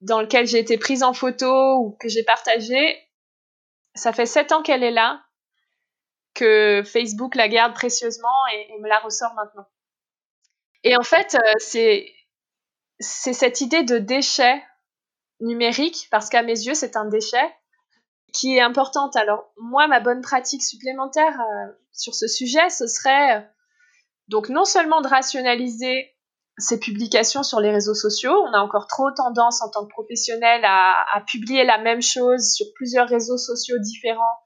dans 0.00 0.20
lequel 0.20 0.46
j'ai 0.46 0.58
été 0.58 0.78
prise 0.78 1.02
en 1.02 1.12
photo 1.12 1.78
ou 1.78 1.96
que 2.00 2.08
j'ai 2.08 2.22
partagé, 2.22 2.98
ça 3.94 4.12
fait 4.12 4.26
sept 4.26 4.52
ans 4.52 4.62
qu'elle 4.62 4.82
est 4.82 4.90
là, 4.90 5.22
que 6.34 6.82
Facebook 6.84 7.34
la 7.34 7.48
garde 7.48 7.74
précieusement 7.74 8.46
et, 8.52 8.72
et 8.72 8.78
me 8.78 8.88
la 8.88 8.98
ressort 9.00 9.34
maintenant. 9.34 9.66
Et 10.84 10.96
en 10.96 11.02
fait, 11.02 11.36
c'est 11.58 12.12
c'est 12.98 13.34
cette 13.34 13.60
idée 13.60 13.82
de 13.82 13.98
déchet 13.98 14.62
numérique, 15.40 16.08
parce 16.10 16.28
qu'à 16.28 16.42
mes 16.42 16.58
yeux, 16.58 16.74
c'est 16.74 16.96
un 16.96 17.06
déchet 17.06 17.54
qui 18.32 18.56
est 18.56 18.60
importante. 18.60 19.16
Alors, 19.16 19.52
moi, 19.56 19.86
ma 19.88 20.00
bonne 20.00 20.20
pratique 20.20 20.62
supplémentaire 20.62 21.40
euh, 21.40 21.72
sur 21.92 22.14
ce 22.14 22.26
sujet, 22.26 22.68
ce 22.70 22.86
serait 22.86 23.36
euh, 23.36 23.40
donc 24.28 24.48
non 24.48 24.64
seulement 24.64 25.00
de 25.00 25.08
rationaliser 25.08 26.12
ces 26.58 26.80
publications 26.80 27.42
sur 27.42 27.60
les 27.60 27.70
réseaux 27.70 27.94
sociaux, 27.94 28.34
on 28.48 28.52
a 28.54 28.60
encore 28.60 28.86
trop 28.86 29.10
tendance 29.10 29.62
en 29.62 29.70
tant 29.70 29.84
que 29.84 29.90
professionnel 29.90 30.62
à, 30.64 30.94
publier 31.26 31.64
la 31.64 31.76
même 31.76 32.00
chose 32.00 32.54
sur 32.54 32.66
plusieurs 32.74 33.08
réseaux 33.08 33.36
sociaux 33.36 33.76
différents 33.78 34.38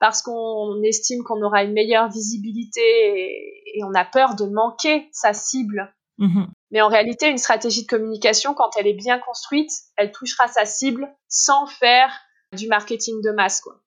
parce 0.00 0.22
qu'on 0.22 0.82
estime 0.82 1.22
qu'on 1.22 1.40
aura 1.40 1.62
une 1.62 1.72
meilleure 1.72 2.08
visibilité 2.08 2.80
et, 3.76 3.84
on 3.84 3.94
a 3.94 4.04
peur 4.04 4.34
de 4.34 4.46
manquer 4.46 5.08
sa 5.12 5.32
cible 5.32 5.94
Mhm. 6.18 6.46
Mais 6.72 6.80
en 6.80 6.88
réalité, 6.88 7.28
une 7.28 7.38
stratégie 7.38 7.82
de 7.82 7.86
communication, 7.86 8.54
quand 8.54 8.76
elle 8.76 8.86
est 8.86 8.94
bien 8.94 9.18
construite, 9.18 9.70
elle 9.96 10.10
touchera 10.10 10.48
sa 10.48 10.64
cible 10.64 11.14
sans 11.28 11.66
faire 11.66 12.10
du 12.52 12.66
marketing 12.66 13.22
de 13.22 13.30
masse. 13.30 13.60
Quoi. 13.60 13.80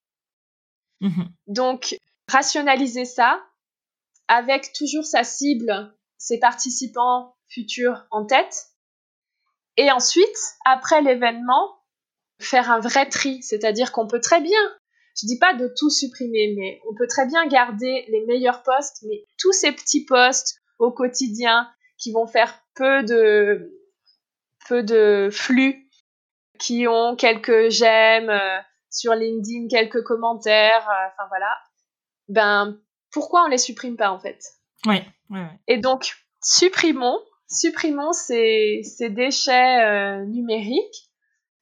Mhm. 1.01 1.29
Donc, 1.47 1.99
rationaliser 2.27 3.05
ça 3.05 3.43
avec 4.27 4.71
toujours 4.73 5.03
sa 5.03 5.23
cible, 5.23 5.93
ses 6.17 6.39
participants 6.39 7.35
futurs 7.47 8.05
en 8.11 8.25
tête. 8.25 8.67
Et 9.77 9.91
ensuite, 9.91 10.37
après 10.65 11.01
l'événement, 11.01 11.75
faire 12.39 12.71
un 12.71 12.79
vrai 12.79 13.09
tri. 13.09 13.41
C'est-à-dire 13.41 13.91
qu'on 13.91 14.07
peut 14.07 14.21
très 14.21 14.41
bien, 14.41 14.59
je 15.19 15.25
dis 15.25 15.39
pas 15.39 15.53
de 15.53 15.71
tout 15.75 15.89
supprimer, 15.89 16.53
mais 16.55 16.81
on 16.89 16.95
peut 16.95 17.07
très 17.07 17.25
bien 17.25 17.47
garder 17.47 18.05
les 18.09 18.25
meilleurs 18.25 18.63
posts, 18.63 19.03
mais 19.07 19.25
tous 19.37 19.53
ces 19.53 19.71
petits 19.71 20.05
posts 20.05 20.61
au 20.77 20.91
quotidien 20.91 21.69
qui 21.97 22.11
vont 22.11 22.27
faire 22.27 22.64
peu 22.75 23.03
de 23.03 23.71
peu 24.67 24.83
de 24.83 25.29
flux, 25.31 25.85
qui 26.59 26.87
ont 26.87 27.15
quelques 27.15 27.69
j'aime 27.69 28.29
euh, 28.29 28.59
sur 28.89 29.13
LinkedIn, 29.13 29.67
quelques 29.69 30.03
commentaires, 30.03 30.87
euh, 30.89 31.07
enfin 31.13 31.27
voilà. 31.29 31.51
Ben 32.27 32.79
pourquoi 33.11 33.43
on 33.45 33.47
les 33.47 33.57
supprime 33.57 33.97
pas 33.97 34.11
en 34.11 34.19
fait? 34.19 34.39
Oui. 34.85 35.01
Et 35.67 35.77
donc 35.77 36.15
supprimons 36.41 37.19
supprimons 37.47 38.11
ces, 38.11 38.81
ces 38.83 39.09
déchets 39.09 39.83
euh, 39.83 40.25
numériques 40.25 41.09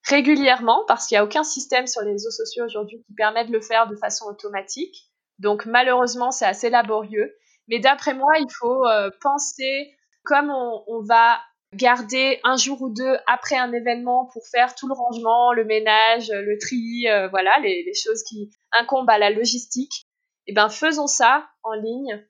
régulièrement 0.03 0.83
parce 0.87 1.07
qu'il 1.07 1.15
n'y 1.15 1.19
a 1.19 1.23
aucun 1.25 1.43
système 1.43 1.87
sur 1.87 2.01
les 2.01 2.11
réseaux 2.11 2.31
sociaux 2.31 2.65
aujourd'hui 2.65 3.03
qui 3.05 3.13
permet 3.13 3.45
de 3.45 3.51
le 3.51 3.61
faire 3.61 3.87
de 3.87 3.95
façon 3.95 4.25
automatique. 4.25 5.11
Donc 5.39 5.65
malheureusement, 5.65 6.31
c'est 6.31 6.45
assez 6.45 6.69
laborieux. 6.69 7.33
Mais 7.67 7.79
d'après 7.79 8.13
moi, 8.13 8.37
il 8.39 8.47
faut 8.51 8.83
penser 9.21 9.93
comme 10.23 10.49
on, 10.51 11.01
va 11.03 11.41
garder 11.73 12.39
un 12.43 12.55
jour 12.55 12.81
ou 12.81 12.89
deux 12.89 13.17
après 13.27 13.57
un 13.57 13.73
événement 13.73 14.29
pour 14.31 14.43
faire 14.47 14.75
tout 14.75 14.87
le 14.87 14.93
rangement, 14.93 15.53
le 15.53 15.65
ménage, 15.65 16.29
le 16.31 16.57
tri, 16.59 17.07
euh, 17.07 17.27
voilà, 17.29 17.57
les, 17.59 17.91
choses 17.93 18.23
qui 18.23 18.51
incombent 18.71 19.09
à 19.09 19.17
la 19.17 19.29
logistique, 19.29 20.07
eh 20.47 20.53
ben 20.53 20.69
faisons 20.69 21.07
ça 21.07 21.47
en 21.63 21.73
ligne 21.73 22.25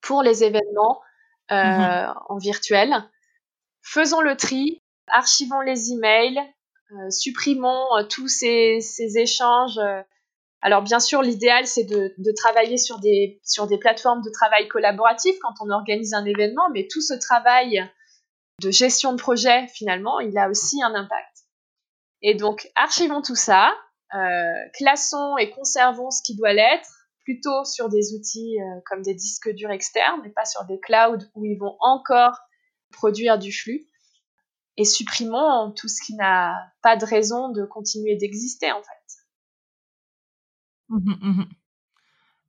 pour 0.00 0.22
les 0.22 0.44
événements 0.44 1.00
euh, 1.52 1.54
mhm. 1.54 2.14
en 2.28 2.38
virtuel. 2.38 2.92
Faisons 3.82 4.20
le 4.20 4.36
tri, 4.36 4.82
archivons 5.08 5.60
les 5.60 5.92
emails, 5.92 6.40
euh, 6.92 7.10
supprimons 7.10 7.86
tous 8.10 8.28
ces, 8.28 8.80
ces 8.80 9.18
échanges 9.18 9.80
alors 10.64 10.80
bien 10.80 10.98
sûr, 10.98 11.20
l'idéal, 11.20 11.66
c'est 11.66 11.84
de, 11.84 12.32
travailler 12.34 12.78
sur 12.78 12.98
des, 12.98 13.38
plateformes 13.78 14.22
de 14.22 14.30
travail 14.30 14.66
collaboratif 14.66 15.36
quand 15.42 15.52
on 15.60 15.68
organise 15.68 16.14
un 16.14 16.24
événement, 16.24 16.70
mais 16.72 16.88
tout 16.90 17.02
ce 17.02 17.12
travail 17.12 17.86
de 18.62 18.70
gestion 18.70 19.12
de 19.12 19.20
projet, 19.20 19.66
finalement, 19.68 20.20
il 20.20 20.38
a 20.38 20.48
aussi 20.48 20.82
un 20.82 20.94
impact. 20.94 21.44
Et 22.22 22.34
donc, 22.34 22.66
archivons 22.76 23.20
tout 23.20 23.34
ça, 23.34 23.74
classons 24.72 25.36
et 25.36 25.50
conservons 25.50 26.10
ce 26.10 26.22
qui 26.22 26.34
doit 26.34 26.54
l'être 26.54 26.88
plutôt 27.24 27.64
sur 27.66 27.90
des 27.90 28.14
outils 28.14 28.56
comme 28.86 29.02
des 29.02 29.14
disques 29.14 29.52
durs 29.52 29.70
externes 29.70 30.22
et 30.24 30.30
pas 30.30 30.46
sur 30.46 30.64
des 30.64 30.80
clouds 30.80 31.26
où 31.34 31.44
ils 31.44 31.58
vont 31.58 31.76
encore 31.80 32.38
produire 32.90 33.38
du 33.38 33.52
flux 33.52 33.86
et 34.78 34.86
supprimons 34.86 35.72
tout 35.72 35.88
ce 35.88 36.02
qui 36.02 36.14
n'a 36.14 36.54
pas 36.80 36.96
de 36.96 37.04
raison 37.04 37.50
de 37.50 37.66
continuer 37.66 38.16
d'exister 38.16 38.72
en 38.72 38.82
fait. 38.82 39.23
Mmh 40.94 41.14
mmh 41.20 41.44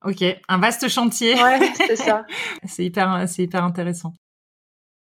ok, 0.03 0.23
un 0.47 0.57
vaste 0.59 0.87
chantier. 0.87 1.33
Ouais, 1.41 1.73
c'est 1.75 1.95
ça. 1.95 2.25
c'est 2.65 2.85
hyper, 2.85 3.27
c'est 3.27 3.43
hyper 3.43 3.63
intéressant. 3.63 4.13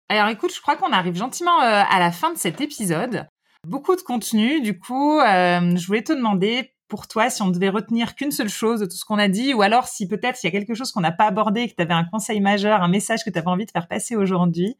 Alors 0.09 0.29
écoute, 0.29 0.53
je 0.53 0.61
crois 0.61 0.75
qu'on 0.75 0.91
arrive 0.91 1.15
gentiment 1.15 1.61
euh, 1.61 1.83
à 1.89 1.99
la 1.99 2.11
fin 2.11 2.31
de 2.31 2.37
cet 2.37 2.61
épisode. 2.61 3.27
Beaucoup 3.67 3.95
de 3.95 4.01
contenu, 4.01 4.61
du 4.61 4.79
coup, 4.79 5.19
euh, 5.19 5.75
je 5.75 5.87
voulais 5.87 6.03
te 6.03 6.13
demander 6.13 6.73
pour 6.87 7.07
toi 7.07 7.29
si 7.29 7.41
on 7.41 7.49
devait 7.49 7.69
retenir 7.69 8.15
qu'une 8.15 8.31
seule 8.31 8.49
chose 8.49 8.81
de 8.81 8.85
tout 8.85 8.95
ce 8.95 9.05
qu'on 9.05 9.17
a 9.17 9.27
dit, 9.27 9.53
ou 9.53 9.61
alors 9.61 9.87
si 9.87 10.07
peut-être 10.07 10.41
il 10.43 10.47
y 10.47 10.49
a 10.49 10.51
quelque 10.51 10.75
chose 10.75 10.91
qu'on 10.91 11.01
n'a 11.01 11.11
pas 11.11 11.25
abordé, 11.25 11.67
que 11.67 11.75
tu 11.75 11.81
avais 11.81 11.93
un 11.93 12.03
conseil 12.05 12.39
majeur, 12.39 12.81
un 12.81 12.87
message 12.87 13.23
que 13.23 13.29
tu 13.29 13.39
avais 13.39 13.47
envie 13.47 13.65
de 13.65 13.71
faire 13.71 13.87
passer 13.87 14.15
aujourd'hui, 14.15 14.75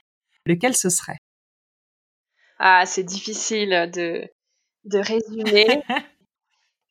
lequel 0.45 0.75
ce 0.75 0.89
serait? 0.89 1.17
Ah, 2.59 2.85
c'est 2.85 3.03
difficile 3.03 3.89
de, 3.93 4.29
de 4.85 4.99
résumer. 4.99 5.83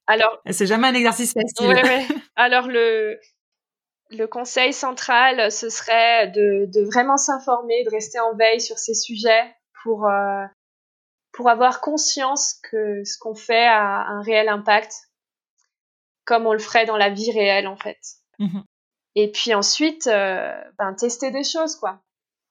Alors, 0.06 0.40
c'est 0.50 0.66
jamais 0.66 0.88
un 0.88 0.94
exercice 0.94 1.32
facile. 1.32 1.76
Alors 2.36 2.66
le 2.66 3.18
le 4.10 4.26
conseil 4.26 4.74
central, 4.74 5.50
ce 5.50 5.70
serait 5.70 6.28
de, 6.28 6.66
de 6.66 6.84
vraiment 6.84 7.16
s'informer, 7.16 7.82
de 7.84 7.90
rester 7.90 8.20
en 8.20 8.34
veille 8.34 8.60
sur 8.60 8.78
ces 8.78 8.94
sujets 8.94 9.54
pour 9.82 10.06
euh, 10.06 10.44
pour 11.32 11.48
avoir 11.48 11.80
conscience 11.80 12.60
que 12.70 13.04
ce 13.04 13.18
qu'on 13.18 13.34
fait 13.34 13.66
a 13.66 14.06
un 14.06 14.20
réel 14.22 14.48
impact, 14.48 14.92
comme 16.24 16.46
on 16.46 16.52
le 16.52 16.58
ferait 16.58 16.84
dans 16.84 16.98
la 16.98 17.08
vie 17.08 17.32
réelle 17.32 17.66
en 17.66 17.76
fait. 17.76 18.00
Mmh 18.38 18.60
Et 19.14 19.30
puis 19.30 19.54
ensuite, 19.54 20.06
euh, 20.08 20.52
ben, 20.78 20.92
tester 20.94 21.30
des 21.30 21.44
choses 21.44 21.76
quoi 21.76 22.00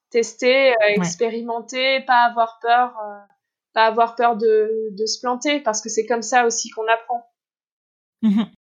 tester, 0.09 0.73
euh, 0.73 0.87
expérimenter, 0.87 2.01
pas 2.01 2.25
avoir 2.25 2.59
peur, 2.61 2.93
pas 3.73 3.85
avoir 3.85 4.15
peur 4.15 4.35
de, 4.35 4.89
de 4.91 5.05
se 5.05 5.21
planter 5.21 5.61
parce 5.61 5.81
que 5.81 5.87
c'est 5.87 6.05
comme 6.05 6.21
ça 6.21 6.45
aussi 6.45 6.69
qu'on 6.69 6.85
apprend. 6.87 7.30
Mhm. 8.21 8.51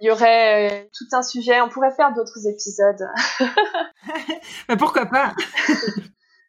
Il 0.00 0.08
y 0.08 0.10
aurait 0.10 0.70
euh, 0.70 0.88
tout 0.96 1.16
un 1.16 1.22
sujet, 1.22 1.60
on 1.60 1.68
pourrait 1.68 1.94
faire 1.94 2.12
d'autres 2.14 2.46
épisodes. 2.46 3.08
Mais 4.68 4.76
pourquoi 4.76 5.06
pas? 5.06 5.34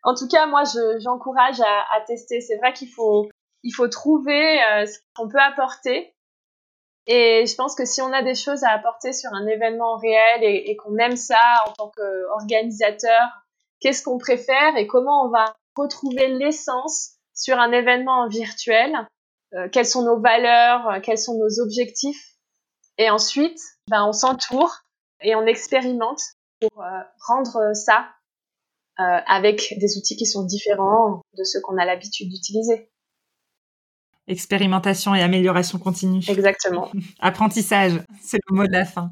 En 0.07 0.13
tout 0.13 0.27
cas, 0.27 0.45
moi, 0.45 0.61
j'encourage 0.99 1.59
à, 1.61 1.85
à, 1.95 2.01
tester. 2.01 2.39
C'est 2.39 2.57
vrai 2.57 2.73
qu'il 2.73 2.89
faut, 2.89 3.27
il 3.63 3.71
faut 3.71 3.87
trouver 3.87 4.59
ce 4.85 4.99
qu'on 5.15 5.27
peut 5.27 5.41
apporter. 5.41 6.13
Et 7.07 7.47
je 7.47 7.55
pense 7.55 7.73
que 7.73 7.85
si 7.85 8.03
on 8.03 8.13
a 8.13 8.21
des 8.21 8.35
choses 8.35 8.63
à 8.63 8.69
apporter 8.69 9.13
sur 9.13 9.33
un 9.33 9.47
événement 9.47 9.97
réel 9.97 10.43
et, 10.43 10.69
et 10.69 10.75
qu'on 10.75 10.95
aime 10.97 11.15
ça 11.15 11.41
en 11.67 11.71
tant 11.71 11.91
qu'organisateur, 11.95 13.45
qu'est-ce 13.79 14.03
qu'on 14.03 14.19
préfère 14.19 14.77
et 14.77 14.87
comment 14.87 15.25
on 15.25 15.29
va 15.29 15.55
retrouver 15.75 16.27
l'essence 16.27 17.15
sur 17.33 17.59
un 17.59 17.71
événement 17.71 18.27
virtuel, 18.27 18.93
euh, 19.53 19.67
quelles 19.69 19.85
sont 19.85 20.03
nos 20.03 20.19
valeurs, 20.19 20.89
euh, 20.89 20.99
quels 21.01 21.17
sont 21.17 21.37
nos 21.37 21.59
objectifs? 21.61 22.34
Et 22.97 23.09
ensuite, 23.09 23.59
ben, 23.89 24.05
on 24.05 24.13
s'entoure 24.13 24.81
et 25.21 25.35
on 25.35 25.45
expérimente 25.45 26.21
pour 26.59 26.83
euh, 26.83 27.01
rendre 27.27 27.73
ça 27.73 28.09
avec 28.97 29.73
des 29.77 29.97
outils 29.97 30.15
qui 30.15 30.25
sont 30.25 30.45
différents 30.45 31.19
de 31.37 31.43
ceux 31.43 31.59
qu'on 31.59 31.77
a 31.77 31.83
l'habitude 31.83 32.29
d'utiliser. 32.29 32.89
Expérimentation 34.27 35.13
et 35.13 35.21
amélioration 35.21 35.77
continue. 35.77 36.23
Exactement. 36.27 36.89
Apprentissage, 37.19 38.01
c'est 38.21 38.39
le 38.47 38.55
mot 38.55 38.65
de 38.65 38.71
la 38.71 38.85
fin. 38.85 39.11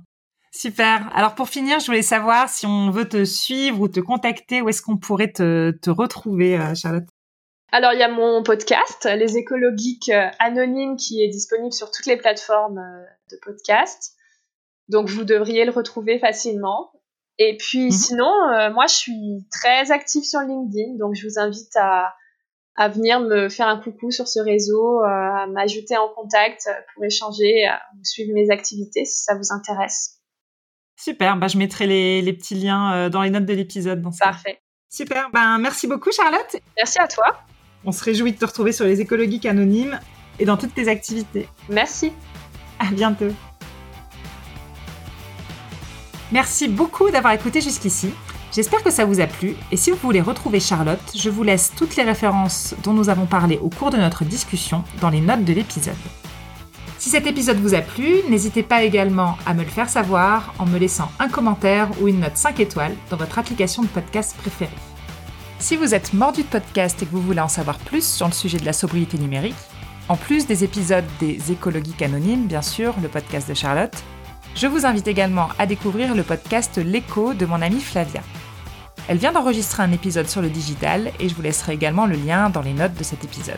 Super. 0.52 1.10
Alors 1.16 1.36
pour 1.36 1.50
finir, 1.50 1.80
je 1.80 1.88
voulais 1.88 2.04
savoir 2.04 2.48
si 2.48 2.66
on 2.66 2.92
veut 2.92 3.10
te 3.10 3.26
suivre 3.26 3.82
ou 3.82 3.88
te 3.88 4.00
contacter, 4.00 4.62
où 4.62 4.70
est-ce 4.70 4.82
qu'on 4.82 4.98
pourrait 4.98 5.32
te, 5.32 5.72
te 5.82 5.90
retrouver, 5.90 6.58
euh, 6.58 6.76
Charlotte? 6.76 7.08
Alors 7.74 7.94
il 7.94 8.00
y 8.00 8.04
a 8.04 8.08
mon 8.08 8.44
podcast, 8.44 9.06
Les 9.06 9.36
écologiques 9.36 10.10
euh, 10.10 10.30
anonymes, 10.38 10.96
qui 10.96 11.24
est 11.24 11.28
disponible 11.28 11.74
sur 11.74 11.90
toutes 11.90 12.06
les 12.06 12.18
plateformes 12.18 12.78
euh, 12.78 13.04
de 13.32 13.38
podcast. 13.42 14.14
Donc 14.90 15.10
vous 15.10 15.24
devriez 15.24 15.66
le 15.66 15.72
retrouver 15.72 16.20
facilement. 16.20 16.92
Et 17.40 17.58
puis 17.58 17.86
mhm. 17.86 17.92
sinon, 17.92 18.32
moi 18.74 18.86
je 18.86 18.94
suis 18.94 19.48
très 19.52 19.92
active 19.92 20.24
sur 20.24 20.40
LinkedIn, 20.42 20.98
donc 21.00 21.16
je 21.16 21.28
vous 21.28 21.40
invite 21.40 21.76
à, 21.76 22.14
à 22.76 22.90
venir 22.90 23.20
me 23.20 23.50
faire 23.50 23.68
un 23.68 23.80
coucou 23.80 24.12
sur 24.12 24.28
ce 24.28 24.40
réseau, 24.40 25.00
à 25.00 25.48
m'ajouter 25.48 25.98
en 25.98 26.10
contact 26.10 26.70
pour 26.94 27.04
échanger, 27.04 27.66
suivre 28.04 28.36
mes 28.36 28.52
activités 28.52 29.04
si 29.06 29.24
ça 29.24 29.34
vous 29.34 29.52
intéresse. 29.52 30.20
Super, 30.96 31.38
bah, 31.38 31.48
je 31.48 31.58
mettrai 31.58 31.88
les, 31.88 32.34
petits 32.34 32.56
liens 32.56 32.94
euh, 32.94 33.10
dans 33.10 33.24
les 33.24 33.30
notes 33.30 33.46
de 33.46 33.54
l'épisode. 33.54 34.04
Parfait. 34.20 34.62
Super, 34.90 35.30
ben, 35.32 35.58
merci 35.58 35.88
beaucoup 35.88 36.12
Charlotte. 36.12 36.56
Merci 36.78 37.00
à 37.00 37.08
toi. 37.08 37.44
On 37.86 37.92
se 37.92 38.04
réjouit 38.04 38.32
de 38.32 38.38
te 38.38 38.46
retrouver 38.46 38.72
sur 38.72 38.86
les 38.86 39.02
écologiques 39.02 39.46
anonymes 39.46 40.00
et 40.40 40.46
dans 40.46 40.58
toutes 40.58 40.74
tes 40.74 40.88
activités. 40.88 41.48
Merci. 41.70 42.12
À 42.80 42.92
bientôt. 42.92 43.32
Merci 46.32 46.68
beaucoup 46.68 47.12
d'avoir 47.12 47.34
écouté 47.34 47.62
jusqu'ici. 47.62 48.10
J'espère 48.52 48.84
que 48.84 48.92
ça 48.92 49.06
vous 49.06 49.20
a 49.20 49.28
plu 49.28 49.56
et 49.72 49.78
si 49.78 49.92
vous 49.92 49.98
voulez 49.98 50.22
retrouver 50.22 50.60
Charlotte, 50.60 51.00
je 51.16 51.30
vous 51.30 51.44
laisse 51.44 51.72
toutes 51.76 51.96
les 51.96 52.04
références 52.04 52.76
dont 52.84 52.94
nous 52.94 53.10
avons 53.10 53.26
parlé 53.26 53.58
au 53.58 53.70
cours 53.70 53.90
de 53.90 53.98
notre 53.98 54.26
discussion 54.26 54.84
dans 55.02 55.10
les 55.10 55.22
notes 55.22 55.44
de 55.44 55.54
l'épisode. 55.54 55.96
Si 57.00 57.10
cet 57.10 57.28
épisode 57.28 57.58
vous 57.58 57.74
a 57.74 57.82
plu, 57.82 58.22
n'hésitez 58.30 58.64
pas 58.64 58.84
également 58.84 59.38
à 59.46 59.54
me 59.54 59.64
le 59.64 59.70
faire 59.70 59.90
savoir 59.90 60.54
en 60.58 60.66
me 60.66 60.78
laissant 60.78 61.12
un 61.20 61.30
commentaire 61.30 61.90
ou 62.00 62.08
une 62.08 62.22
note 62.22 62.38
5 62.38 62.60
étoiles 62.60 62.96
dans 63.10 63.18
votre 63.18 63.40
application 63.40 63.84
de 63.84 63.88
podcast 63.88 64.36
préférée. 64.38 64.72
Si 65.64 65.78
vous 65.78 65.96
êtes 65.96 66.12
mordu 66.12 66.44
de 66.44 66.48
podcast 66.48 67.02
et 67.02 67.06
que 67.06 67.12
vous 67.12 67.22
voulez 67.22 67.40
en 67.40 67.48
savoir 67.48 67.78
plus 67.78 68.06
sur 68.06 68.28
le 68.28 68.34
sujet 68.34 68.58
de 68.58 68.66
la 68.66 68.74
sobriété 68.74 69.18
numérique, 69.18 69.56
en 70.10 70.18
plus 70.18 70.46
des 70.46 70.66
épisodes 70.66 71.06
des 71.22 71.54
écologiques 71.54 72.02
anonymes, 72.02 72.48
bien 72.48 72.62
sûr, 72.62 72.94
le 73.02 73.08
podcast 73.08 73.48
de 73.48 73.54
Charlotte, 73.54 73.96
je 74.58 74.68
vous 74.68 74.86
invite 74.86 75.08
également 75.08 75.48
à 75.58 75.66
découvrir 75.66 76.16
le 76.16 76.24
podcast 76.24 76.80
L'écho 76.80 77.34
de 77.34 77.46
mon 77.46 77.62
amie 77.62 77.80
Flavia. 77.80 78.20
Elle 79.08 79.20
vient 79.20 79.32
d'enregistrer 79.32 79.84
un 79.84 79.94
épisode 79.94 80.28
sur 80.28 80.42
le 80.42 80.50
digital 80.50 81.14
et 81.22 81.30
je 81.30 81.34
vous 81.34 81.42
laisserai 81.42 81.76
également 81.76 82.08
le 82.08 82.18
lien 82.18 82.50
dans 82.50 82.62
les 82.62 82.74
notes 82.74 82.96
de 82.96 83.04
cet 83.06 83.24
épisode. 83.24 83.56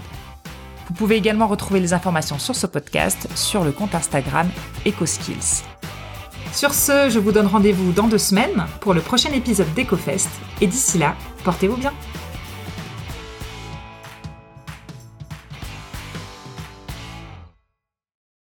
Vous 0.88 0.94
pouvez 0.94 1.16
également 1.16 1.48
retrouver 1.48 1.80
les 1.80 1.94
informations 1.94 2.38
sur 2.38 2.56
ce 2.56 2.68
podcast 2.68 3.28
sur 3.34 3.64
le 3.64 3.72
compte 3.72 3.96
Instagram 3.96 4.48
EcoSkills. 4.86 5.75
Sur 6.56 6.74
ce, 6.74 7.10
je 7.10 7.20
vous 7.20 7.34
donne 7.34 7.48
rendez-vous 7.48 7.92
dans 7.92 8.08
deux 8.08 8.18
semaines 8.18 8.66
pour 8.80 8.94
le 8.94 9.02
prochain 9.02 9.30
épisode 9.34 9.74
d'EcoFest 9.74 10.30
et 10.62 10.68
d'ici 10.68 10.98
là, 10.98 11.14
portez-vous 11.44 11.76
bien. 11.76 11.92